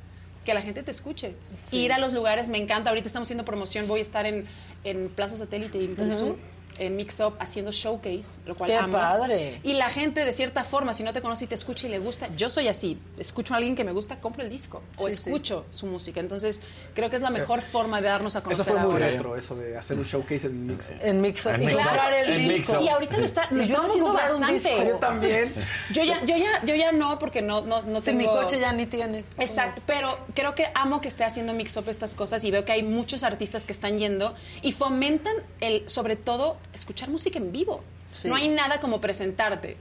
[0.45, 1.35] que la gente te escuche.
[1.71, 2.91] Ir a los lugares me encanta.
[2.91, 4.47] Ahorita estamos haciendo promoción, voy a estar en,
[4.85, 6.39] en Plaza Satélite y en Perisur,
[6.78, 8.93] en Mix Up haciendo showcase, lo cual ¡Qué amo.
[8.97, 9.61] padre!
[9.62, 11.99] Y la gente, de cierta forma, si no te conoce y te escucha y le
[11.99, 12.99] gusta, yo soy así.
[13.19, 15.23] Escucho a alguien que me gusta, compro el disco o Sí, sí.
[15.31, 16.20] escucho su música.
[16.20, 16.61] Entonces,
[16.94, 19.07] creo que es la mejor forma de darnos a Eso conocer fue muy ahora.
[19.09, 20.89] retro, eso de hacer un showcase en Mix.
[21.03, 21.53] En Mix Up.
[21.55, 21.82] En Y Mix Up.
[21.93, 22.77] grabar el En Mix disco.
[22.78, 22.82] Up.
[22.85, 24.86] Y ahorita lo, está, lo están haciendo bastante.
[24.89, 25.53] Yo también.
[25.93, 28.19] Yo ya, yo ya, yo ya no, porque no, no, no Sí, tengo.
[28.20, 29.24] mi coche ya ni tiene.
[29.39, 32.73] Exacto, pero creo que amo que esté haciendo mix up estas cosas y veo que
[32.73, 37.83] hay muchos artistas que están yendo y fomentan el, sobre todo, escuchar música en vivo.
[38.11, 38.29] Sí.
[38.29, 39.77] No hay nada como presentarte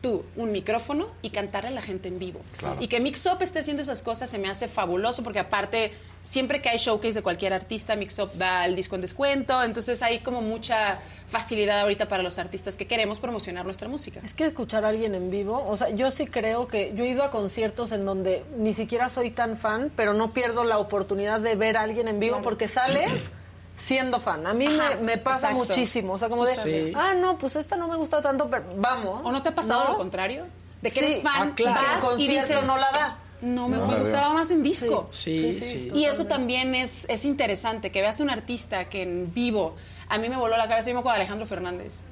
[0.00, 2.40] tú un micrófono y cantarle a la gente en vivo.
[2.58, 2.76] Claro.
[2.80, 5.92] Y que Mix Up esté haciendo esas cosas se me hace fabuloso porque aparte
[6.22, 10.02] siempre que hay showcase de cualquier artista, Mix Up da el disco en descuento, entonces
[10.02, 14.18] hay como mucha facilidad ahorita para los artistas que queremos promocionar nuestra música.
[14.24, 17.08] Es que escuchar a alguien en vivo, o sea, yo sí creo que yo he
[17.08, 21.38] ido a conciertos en donde ni siquiera soy tan fan, pero no pierdo la oportunidad
[21.38, 22.42] de ver a alguien en vivo Claro.
[22.44, 23.30] porque sales
[23.76, 24.46] siendo fan.
[24.46, 25.68] A mí me, Ajá, me pasa exacto.
[25.74, 26.92] muchísimo, o sea, como de, Sí.
[26.94, 29.20] ah, no, pues esta no me gusta tanto, pero vamos.
[29.24, 29.90] ¿O no te ha pasado ¿no?
[29.92, 30.46] lo contrario?
[30.82, 31.04] De que Sí.
[31.06, 31.80] eres fan, Ah, claro.
[31.80, 33.18] Que el vas y dices, no la da.
[33.40, 35.08] No, me, No me gustaba más en disco.
[35.10, 35.90] Sí, sí.
[35.92, 39.74] Y eso también es, es interesante, que veas un artista que en vivo,
[40.08, 42.02] a mí me voló la cabeza, yo me acuerdo de Alejandro Fernández.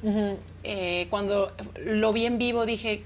[0.65, 1.53] Eh, cuando
[1.85, 3.05] lo vi en vivo dije,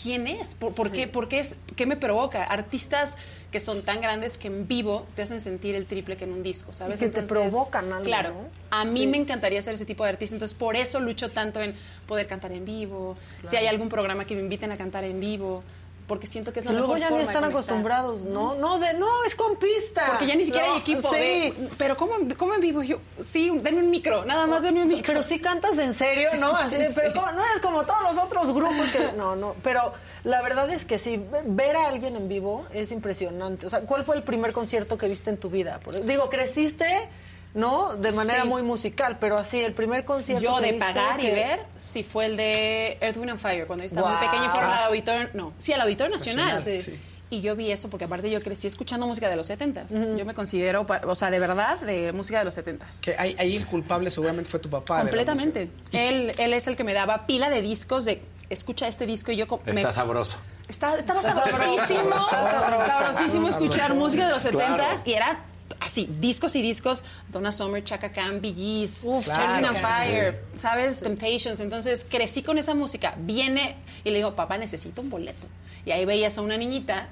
[0.00, 0.54] ¿quién es?
[0.54, 1.56] ¿Por, por qué, por qué es?
[1.74, 2.44] ¿Qué me provoca?
[2.44, 3.16] Artistas
[3.50, 6.42] que son tan grandes que en vivo te hacen sentir el triple que en un
[6.42, 7.00] disco, ¿sabes?
[7.00, 8.48] Y que te provocan algo, Claro, ¿no?
[8.70, 9.06] a mí Sí.
[9.06, 11.74] me encantaría ser ese tipo de artista, entonces por eso lucho tanto en
[12.06, 15.62] poder cantar en vivo, si hay algún programa que me inviten a cantar en vivo,
[16.06, 18.54] porque siento que es la Que luego mejor ya ni forma de están acostumbrados, ¿no?
[18.54, 20.06] No, de no, es con pista.
[20.08, 21.08] Porque ya ni siquiera No, hay equipo.
[21.12, 21.16] Sí.
[21.20, 22.82] de- pero ¿cómo, en- ¿cómo en vivo?
[22.82, 25.04] Yo, sí, denme un micro, nada más denme un micro.
[25.06, 26.54] Pero sí cantas en serio, ¿no?
[26.56, 29.12] Así de, Sí, pero no eres como todos los otros grupos que...
[29.16, 29.92] No, no, pero
[30.24, 33.66] la verdad es que sí, ver a alguien en vivo es impresionante.
[33.66, 35.80] O sea, ¿cuál fue el primer concierto que viste en tu vida?
[36.04, 37.08] Digo, creciste,
[37.56, 37.96] ¿no?
[37.96, 38.48] De manera Sí.
[38.48, 42.04] muy musical, pero así, el primer concierto Yo que de pagar y que- ver, sí
[42.04, 44.30] fue el de Earth, Wind and Fire, cuando yo estaba muy Guau.
[44.30, 46.54] pequeña y fueron al auditorio, no, sí, al Auditorio Nacional.
[46.56, 47.00] Nacional, sí.
[47.28, 49.90] Y yo vi eso porque aparte yo crecí escuchando música de los 70s.
[50.16, 53.00] Yo me considero, o sea, de verdad, de música de los 70s.
[53.00, 55.00] Que ahí, ahí el culpable seguramente fue tu papá.
[55.00, 55.68] Completamente.
[55.92, 59.36] Él, él es el que me daba pila de discos de escucha este disco y
[59.36, 60.38] yo co- me- Está sabroso.
[60.68, 62.86] Está- estaba sabrosísimo, Sabroso.
[62.86, 64.00] sabrosísimo escuchar Sabroso.
[64.00, 65.02] música de los 70s Claro.
[65.04, 65.38] y era
[65.80, 69.68] así, discos y discos, Donna Summer, Chaka Khan, Bee Gees, Uf, Charlie claro.
[69.68, 71.00] on Fire, ¿sabes?
[71.00, 71.60] Temptations.
[71.60, 73.14] Entonces crecí con esa música.
[73.18, 75.46] Viene y le digo, papá, necesito un boleto.
[75.84, 77.08] Y ahí veías a una niñita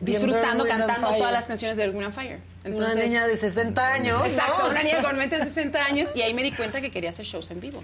[0.00, 2.40] disfrutando, cantando todas las canciones de and Fire.
[2.64, 4.70] Una niña de 60 años, Exacto, ¿no?
[4.70, 7.24] una niña con mente de 60 años y ahí me di cuenta que quería hacer
[7.24, 7.82] shows en vivo.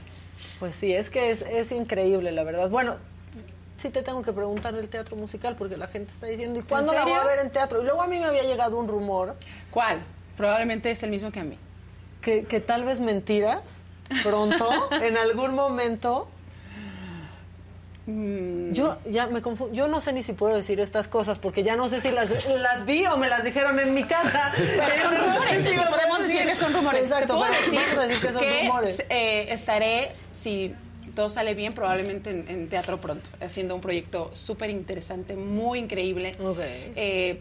[0.58, 2.68] Pues sí, es que es, es increíble, la verdad.
[2.68, 2.96] Bueno,
[3.78, 6.92] sí te tengo que preguntar del teatro musical porque la gente está diciendo, ¿y cuándo
[6.92, 7.82] la voy a ver en teatro?
[7.82, 9.36] Y luego a mí me había llegado un rumor.
[9.70, 10.02] ¿Cuál?
[10.36, 11.58] Probablemente es el mismo que a mí.
[12.22, 13.62] Que, que tal vez mentiras
[14.22, 16.28] pronto, en algún momento.
[18.06, 18.72] Mm.
[18.72, 19.74] Yo ya me confundo.
[19.74, 22.28] Yo no sé ni si puedo decir estas cosas porque ya no sé si las,
[22.46, 24.52] las vi o me las dijeron en mi casa.
[24.56, 27.02] Pero son no sé rumores, si podemos decir que son rumores.
[27.06, 29.06] Exacto, puedo decir decir que son que, rumores.
[29.08, 30.74] eh, estaré, si
[31.14, 36.36] todo sale bien, probablemente en, en teatro pronto, haciendo un proyecto súper interesante, muy increíble.
[36.96, 37.40] Eh,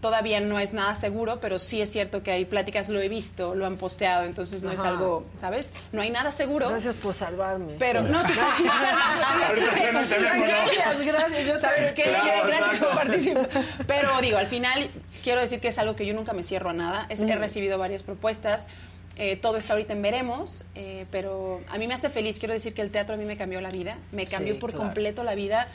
[0.00, 3.54] todavía no es nada seguro, pero sí es cierto que hay pláticas, lo he visto,
[3.54, 5.72] lo han posteado, entonces no es algo, ¿sabes?
[5.92, 6.68] No hay nada seguro.
[6.70, 7.74] Gracias por salvarme.
[7.78, 8.56] Pero no te estás
[10.08, 10.44] teléfono.
[10.44, 11.46] Gracias, gracias.
[11.46, 13.48] Yo ¿Sabes que- Claro, gracias por participar.
[13.86, 14.90] Pero digo, al final
[15.22, 17.06] quiero decir que es algo que yo nunca me cierro a nada.
[17.08, 17.38] Es- He Mm.
[17.38, 18.68] recibido varias propuestas.
[19.16, 22.38] Eh, todo está ahorita en veremos, eh, pero a mí me hace feliz.
[22.38, 23.98] Quiero decir que el teatro a mí me cambió la vida.
[24.12, 24.84] Me cambió Sí, por claro.
[24.86, 25.68] completo la vida.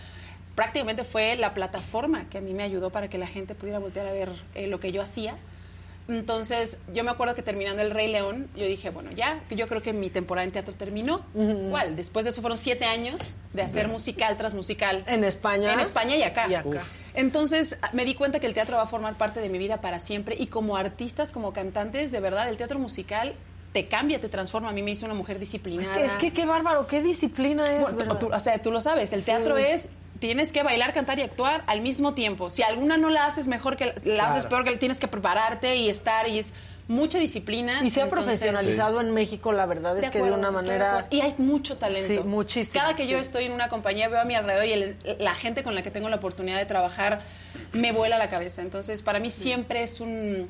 [0.56, 4.08] Prácticamente fue la plataforma que a mí me ayudó para que la gente pudiera voltear
[4.08, 5.36] a ver eh, lo que yo hacía.
[6.08, 9.68] Entonces, yo me acuerdo que terminando El Rey León, yo dije, bueno, ya, que yo
[9.68, 11.26] creo que mi temporada en teatro terminó.
[11.72, 11.96] ¿Cuál?
[11.96, 15.04] Después de eso fueron siete años de hacer musical tras musical.
[15.08, 15.74] En España.
[15.74, 16.48] En España y acá.
[16.48, 16.70] Y acá.
[16.70, 16.78] Uf.
[17.16, 19.98] Entonces, me di cuenta que el teatro va a formar parte de mi vida para
[19.98, 20.36] siempre.
[20.38, 23.34] Y como artistas, como cantantes, de verdad, el teatro musical
[23.74, 24.70] te cambia, te transforma.
[24.70, 26.00] A mí me hizo una mujer disciplinada.
[26.00, 27.82] Es que qué bárbaro, qué disciplina es.
[27.82, 28.20] Bueno, ¿verdad?
[28.20, 29.26] tú- o sea, tú lo sabes, el Sí.
[29.26, 29.90] teatro es
[30.20, 32.50] tienes que bailar, cantar y actuar al mismo tiempo.
[32.50, 34.34] Si alguna no la haces mejor que la, la Claro.
[34.34, 36.54] haces peor que tienes que prepararte y estar y es
[36.88, 37.82] mucha disciplina.
[37.84, 40.52] Y se ha Entonces- profesionalizado en México, la verdad es de que de una de
[40.54, 41.08] manera...
[41.10, 42.08] Y hay mucho talento.
[42.08, 42.80] Sí, muchísimo.
[42.82, 45.64] Cada que yo estoy en una compañía, veo a mi alrededor y el- la gente
[45.64, 47.22] con la que tengo la oportunidad de trabajar
[47.74, 48.62] me vuela la cabeza.
[48.62, 50.48] Entonces, para mí siempre es un-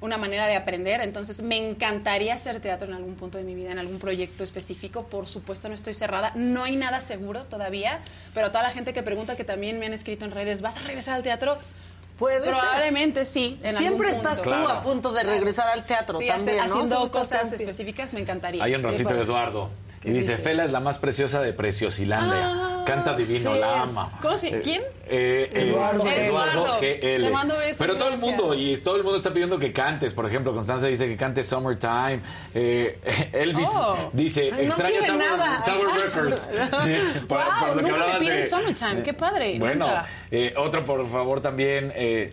[0.00, 1.00] una manera de aprender.
[1.00, 5.04] Entonces, me encantaría hacer teatro en algún punto de mi vida, en algún proyecto específico.
[5.04, 6.32] Por supuesto, no estoy cerrada.
[6.34, 8.00] No hay nada seguro todavía,
[8.34, 10.80] pero toda la gente que pregunta que también me han escrito en redes, ¿vas a
[10.80, 11.58] regresar al teatro?
[12.18, 12.50] Puede ser.
[12.50, 13.58] Probablemente sí.
[13.62, 14.62] en Siempre algún estás punto.
[14.62, 16.62] tú a punto de regresar al teatro Sí, también, ¿no?
[16.64, 18.62] haciendo cosas específicas me encantaría.
[18.62, 19.70] Hay un Sí, Rosito para- Eduardo.
[20.02, 20.42] ¿Qué Y dice, dice?
[20.42, 22.38] Fela es la más preciosa de Preciosilandia.
[22.42, 24.18] Ah, Canta divino, sí la ama.
[24.20, 24.82] ¿Cómo se- Eh, quién?
[25.06, 26.06] eh, eh, Eduardo.
[26.06, 26.78] Eduardo.
[26.80, 27.24] GL.
[27.24, 30.12] Te mando besos, Pero todo el mundo, y todo el mundo está pidiendo que cantes.
[30.12, 32.20] Por ejemplo, Constanza dice que cante Summertime.
[32.54, 32.98] Eh,
[33.32, 34.10] Elvis Oh.
[34.12, 35.64] dice, Ay, no extraño quiere Tower, nada.
[35.64, 35.86] Tower.
[36.04, 36.40] Records.
[37.28, 39.02] Por- por Wow, lo que nunca me hablabas piden de- Summertime.
[39.02, 39.86] Qué padre, Bueno,
[40.30, 42.32] eh, otro por favor también eh,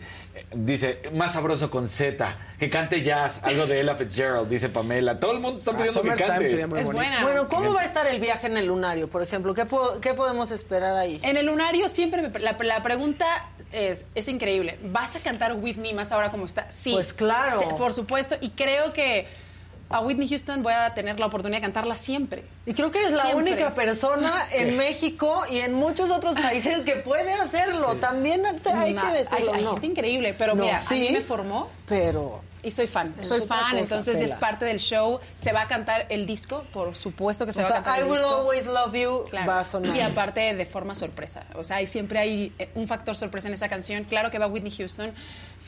[0.53, 5.19] dice, más sabroso con Z, que cante jazz, algo de Ella Fitzgerald, dice Pamela.
[5.19, 6.53] Todo el mundo está Ah, pidiendo que cantes.
[6.53, 6.91] Es bonito.
[6.91, 7.23] buena.
[7.23, 9.53] Bueno, ¿cómo va a estar el viaje en el lunario, por ejemplo?
[9.53, 11.19] ¿Qué, po- qué podemos esperar ahí?
[11.23, 13.25] En el lunario siempre me- la, la pregunta
[13.71, 14.79] es, es increíble.
[14.83, 16.69] ¿Vas a cantar Whitney más ahora como está?
[16.71, 16.91] Sí.
[16.93, 17.75] Pues claro.
[17.77, 18.35] Por supuesto.
[18.41, 19.27] Y creo que
[19.89, 22.43] a Whitney Houston voy a tener la oportunidad de cantarla siempre.
[22.65, 23.51] Y creo que eres la Siempre.
[23.53, 27.95] única persona en México y en muchos otros países que puede hacerlo.
[27.95, 29.71] También te- hay No, que decirlo, hay, hay ¿no?
[29.73, 33.15] gente increíble, pero No, mira, a mí sí, me formó Pero y soy fan.
[33.21, 35.21] Es soy fan, cosa, entonces es parte del show.
[35.35, 37.99] Se va a cantar el disco, por supuesto que se o va a sea, cantar
[37.99, 38.35] I el Will disco.
[38.35, 39.47] Always Love You Claro.
[39.51, 39.95] va a sonar.
[39.95, 41.45] Y aparte de forma sorpresa.
[41.55, 44.03] O sea, hay- siempre hay eh, un factor sorpresa en esa canción.
[44.03, 45.13] Claro que va Whitney Houston.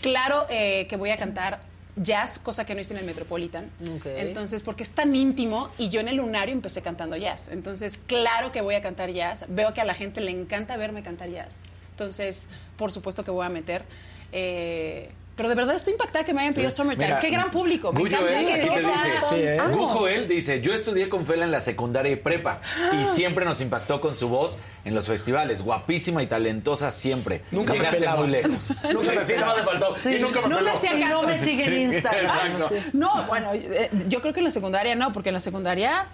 [0.01, 1.59] Claro eh, que voy a cantar
[1.95, 3.69] jazz, cosa que no hice en el Metropolitan.
[4.05, 7.49] Entonces, porque es tan íntimo y yo en el lunario empecé cantando jazz.
[7.49, 9.45] Entonces, claro que voy a cantar jazz.
[9.49, 11.61] Veo que a la gente le encanta verme cantar jazz.
[11.91, 12.47] Entonces,
[12.77, 13.83] por supuesto que voy a meter.
[14.31, 17.07] eh, pero de verdad estoy impactada que me hayan pedido Summertime.
[17.07, 17.93] Mira, Qué gran público.
[17.93, 20.15] Me encanta él, que aquí te cosas dice, ¿eh?
[20.15, 22.59] Él dice, yo estudié con Fela en la secundaria y prepa
[22.91, 27.43] y siempre nos impactó con su voz en los festivales, guapísima y talentosa siempre.
[27.51, 28.19] Nunca me Llegaste pelaba.
[28.19, 28.69] muy lejos.
[28.83, 29.95] Nunca sí, me sí, nada más le faltó.
[29.95, 30.15] Sí.
[30.15, 30.73] Y nunca me No me peló.
[30.73, 32.25] hacía Y no me sigue en Instagram.
[32.25, 32.69] Exacto.
[32.75, 32.89] Sí.
[32.91, 36.07] No, bueno, eh, yo creo que en la secundaria no, porque en la secundaria,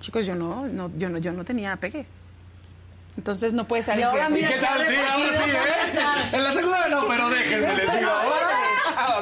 [0.00, 2.04] chicos, yo no, no, yo no, yo no tenía pegue.
[3.18, 4.02] Entonces no puede salir.
[4.02, 4.86] Y ahora mira ¿Y qué tal?
[4.86, 6.36] Sí, ahora ahora sí, ¿eh?
[6.36, 8.10] En la secundaria no, pero déjenme, les digo.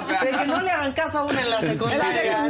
[0.03, 2.47] O sea, De que no le hagan caso en la En la secundaria.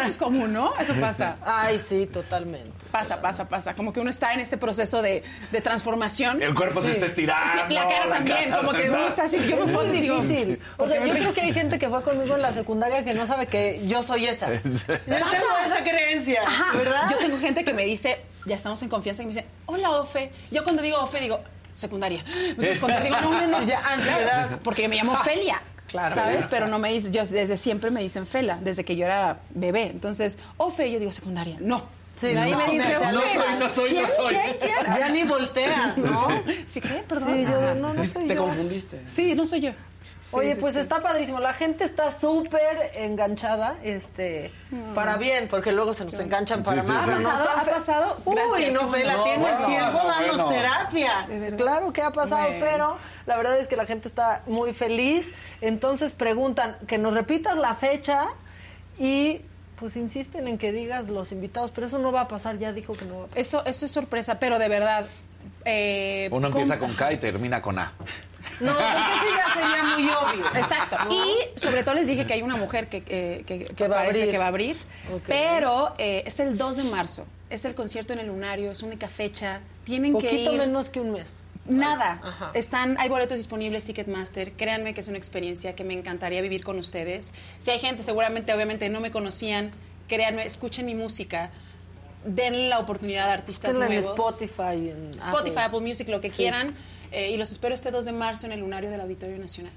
[0.00, 0.74] eso es común, ¿no?
[0.78, 1.36] Eso pasa.
[1.44, 2.70] Ay, sí, totalmente.
[2.90, 3.74] Pasa, pasa, pasa.
[3.74, 6.42] Como que uno está en ese proceso de, de transformación.
[6.42, 7.50] El cuerpo se está estirando.
[7.68, 9.38] Sí, la cara también, cara como que uno está así.
[9.48, 10.60] Yo me fue difícil.
[10.76, 13.26] O sea, yo creo que hay gente que fue conmigo en la secundaria que no
[13.26, 14.52] sabe que yo soy esa.
[14.52, 14.60] Yo
[15.06, 16.76] tengo esa creencia, Ajá.
[16.76, 17.10] ¿verdad?
[17.10, 20.30] Yo tengo gente que me dice, ya estamos en confianza, y me dice, hola, Ofe.
[20.50, 21.40] Yo cuando digo Ofe, digo,
[21.74, 22.22] secundaria.
[22.56, 22.68] Me.
[22.70, 23.62] Digo, no, no, no.
[23.66, 24.60] Ya, ansiedad.
[24.62, 25.60] Porque me llamo Felia.
[25.88, 26.46] Claro, ¿Sabes?
[26.48, 29.82] Pero no me dicen, yo desde siempre me dicen Fela, desde que yo era bebé.
[29.84, 31.56] Entonces, o Fe, yo digo secundaria.
[31.60, 31.84] No.
[32.16, 33.34] Sí, Nadie no, me dice, no "Ofe".
[33.34, 34.34] soy, no soy, no ¿Quién, soy.
[34.34, 34.98] quién, quién?
[34.98, 36.28] Ya ni volteas, ¿no?
[36.66, 37.04] ¿Sí qué?
[37.08, 37.30] Perdón.
[37.34, 38.42] Sí, yo no, no soy Te yo.
[38.42, 39.00] confundiste.
[39.06, 39.70] Sí, no soy yo.
[40.32, 40.80] Oye, sí, pues sí.
[40.80, 41.38] está padrísimo.
[41.40, 44.50] La gente está súper enganchada, este,
[44.94, 47.08] para bien, porque luego se nos enganchan para más.
[47.08, 47.48] ¿Ha pasado?
[47.56, 48.16] ¿Ha pasado?
[48.24, 48.74] Uy, Gracias.
[48.74, 50.48] no, Fela, No, tienes bueno, tiempo, no, danos bueno.
[50.48, 51.26] terapia.
[51.56, 52.96] Claro que ha pasado, pero
[53.26, 55.32] la verdad es que la gente está muy feliz.
[55.60, 58.28] Entonces preguntan que nos repitas la fecha
[58.98, 59.40] y
[59.76, 62.92] pues insisten en que digas los invitados, pero eso no va a pasar, ya dijo
[62.92, 63.40] que no va a pasar.
[63.40, 65.06] Eso, eso es sorpresa, pero de verdad.
[65.64, 67.92] eh, Uno empieza con K y termina con A.
[68.60, 70.46] No, porque eso ya sería muy obvio.
[70.54, 70.96] Exacto.
[71.04, 71.12] ¿no?
[71.12, 73.98] Y sobre todo les dije que hay una mujer que, que, que- que va a
[74.00, 74.30] parece abrir.
[74.32, 74.76] que va a abrir.
[75.26, 77.26] Pero eh, es el 2 de marzo.
[77.50, 79.60] Es el concierto en el Lunario, es única fecha.
[79.84, 80.58] Tienen que Poquito ir.
[80.58, 81.42] menos que un mes.
[81.66, 82.20] Nada.
[82.24, 82.50] Ajá.
[82.54, 84.52] Están, hay boletos disponibles, Ticketmaster.
[84.52, 87.32] Créanme que es una experiencia que me encantaría vivir con ustedes.
[87.60, 89.70] Si hay gente, seguramente, obviamente, no me conocían,
[90.08, 91.50] créanme, escuchen mi música.
[92.24, 94.18] Denle la oportunidad a artistas Estén en nuevos.
[94.18, 95.62] Spotify, en Spotify, Apple.
[95.62, 96.36] Apple Music, lo que Sí.
[96.36, 96.74] quieran.
[97.12, 99.72] Eh, y los espero este 2 de marzo en el Lunario del Auditorio Nacional.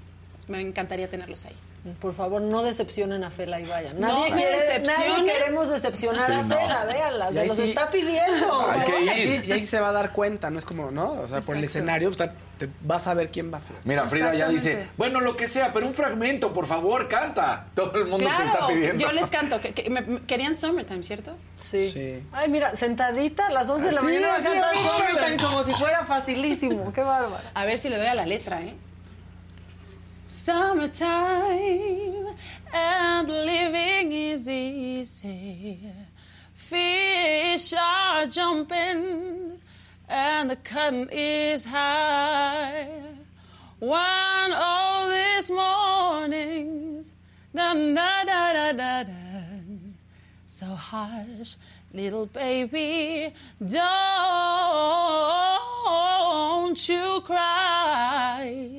[0.48, 1.54] Me encantaría tenerlos ahí.
[2.00, 4.00] Por favor, no decepcionen a Fela y vayan.
[4.00, 6.56] No Nadie, me quiere, nadie queremos decepcionar Sí, a no.
[6.56, 8.70] Fela, véanla, Y se los sí- está pidiendo.
[8.70, 9.10] Hay que Y ir.
[9.10, 11.12] ahí, y ahí se va a dar cuenta, no es como, ¿no?
[11.12, 13.60] O sea, por el escenario pues, te vas a ver quién va.
[13.84, 17.66] Mira, Frida ya dice, bueno, lo que sea, pero un fragmento, por favor, canta.
[17.74, 19.04] Todo el mundo te está Claro, pidiendo.
[19.04, 19.60] yo les canto.
[19.60, 21.32] Que, que- me- me- querían Summertime, ¿cierto?
[21.60, 21.88] Sí.
[21.90, 22.22] Sí.
[22.32, 24.80] Ay, mira, sentadita a las 11 de la Sí, mañana va a cantar sí.
[24.84, 26.92] Summertime como si fuera facilísimo.
[26.92, 27.50] Qué bárbara.
[27.54, 28.74] A ver si le doy a la letra, ¿eh?
[30.28, 32.26] Summertime
[32.74, 35.78] and living is easy.
[36.52, 39.60] Fish are jumping
[40.08, 42.88] and the curtain is high.
[43.78, 47.12] One of these mornings,
[47.54, 49.12] da da da da da da.
[50.46, 51.54] So hush,
[51.92, 53.78] little baby, don't
[56.88, 58.75] you cry.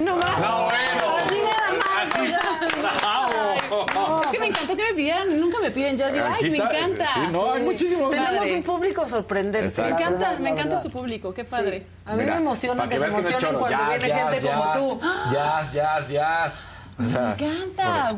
[0.00, 0.38] No más.
[0.38, 1.16] No, bueno.
[1.16, 2.14] Así nada más.
[2.14, 2.34] Así.
[2.80, 4.20] Bravo.
[4.22, 6.14] Es que me encantó que me pidieran, nunca me piden jazz.
[6.14, 7.08] Yo, Aquí ay, me encanta.
[7.14, 8.08] Sí, no, hay muchísimo.
[8.08, 9.68] Tenemos un público sorprendente.
[9.68, 9.94] Exacto.
[9.94, 11.86] Me la encanta, verdad, me encanta su público, qué padre.
[12.04, 14.72] A mí Mira, me emociona que, que se emocionen cuando Jazz, viene jazz, gente como
[14.72, 15.00] tú.
[15.32, 16.64] Jazz, jazz, jazz.
[16.98, 18.14] O sea, Me encanta,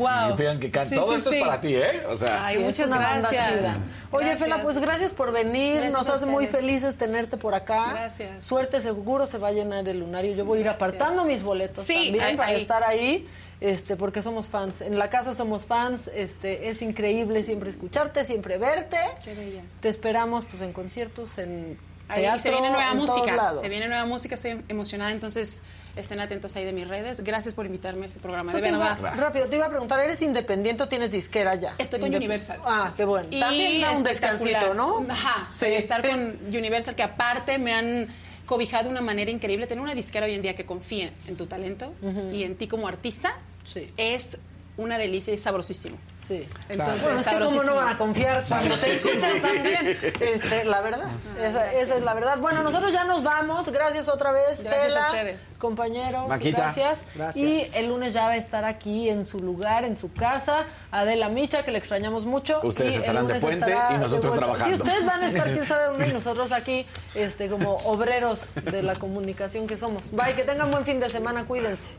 [0.61, 0.91] que cante.
[0.91, 1.37] Sí, Todo sí, esto sí.
[1.39, 2.05] es para ti, ¿eh?
[2.09, 3.59] O sea, Ay, muchas una banda gracias.
[3.59, 3.77] chida.
[4.13, 4.49] Oye, Gracias.
[4.49, 5.79] Fela, pues gracias por venir.
[5.79, 7.91] Gracias hace muy felices tenerte por acá.
[7.91, 8.45] Gracias.
[8.45, 10.35] Suerte, seguro se va a llenar el lunario.
[10.37, 12.61] Yo voy a ir apartando mis boletos Sí, también ahí- para ahí.
[12.61, 13.29] estar ahí.
[13.61, 14.81] Este, porque somos fans.
[14.83, 16.09] En la casa somos fans.
[16.15, 18.99] Este, es increíble siempre escucharte, siempre verte.
[19.25, 19.63] Qué bella.
[19.81, 21.77] Te esperamos pues en conciertos, en
[22.07, 23.57] Ahí teatro, se viene nueva música.
[23.57, 25.63] Se viene nueva música, estoy emocionada, entonces
[25.99, 27.20] estén atentos ahí de mis redes.
[27.23, 28.53] Gracias por invitarme a este programa.
[28.53, 29.15] De iba- verdad.
[29.19, 31.75] rápido, te iba a preguntar, ¿eres independiente o tienes disquera ya?
[31.79, 32.61] Estoy con Indep- Universal.
[32.65, 33.29] Ah, qué bueno.
[33.31, 35.05] Y También da un descansito, ¿no?
[35.09, 35.49] Ajá.
[35.53, 35.66] Sí.
[35.66, 38.09] Estar con Universal, que aparte me han
[38.47, 39.66] cobijado de una manera increíble.
[39.66, 41.93] Tener una disquera hoy en día que confíe en tu talento
[42.33, 43.35] y en ti como artista
[43.65, 43.89] Sí.
[43.97, 44.39] es
[44.79, 45.99] una delicia y sabrosísimo.
[46.29, 46.47] Sí.
[46.69, 49.97] Entonces, Bueno, es que cómo no van a confiar cuando te escuchan también.
[50.21, 51.09] Este, la verdad,
[51.41, 52.37] esa, esa es la verdad.
[52.39, 53.67] Bueno, nosotros ya nos vamos.
[53.73, 55.57] Gracias otra vez, Gracias Fela, a ustedes.
[55.59, 56.29] compañeros.
[56.29, 56.61] Maquita.
[56.65, 57.01] Gracias.
[57.15, 57.37] Gracias.
[57.43, 60.67] Y el lunes ya va a estar aquí en su lugar, en su casa.
[60.91, 62.61] Adela Micha, que le extrañamos mucho.
[62.63, 64.45] Ustedes Y el estarán de lunes puente estará y nosotros de vuelta.
[64.55, 64.77] trabajando.
[64.77, 68.83] Sí, ustedes van a estar quién sabe dónde y nosotros aquí, este, como obreros de
[68.83, 70.11] la comunicación que somos.
[70.13, 71.91] Bye, que tengan buen fin de semana, cuídense.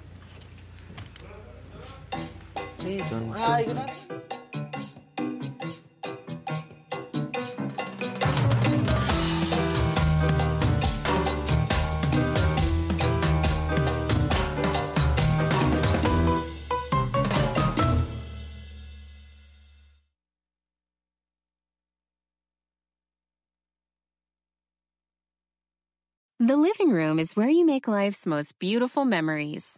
[2.84, 3.34] Listo.
[3.36, 4.20] Ay, gracias.
[26.42, 29.78] The living room is where you make life's most beautiful memories.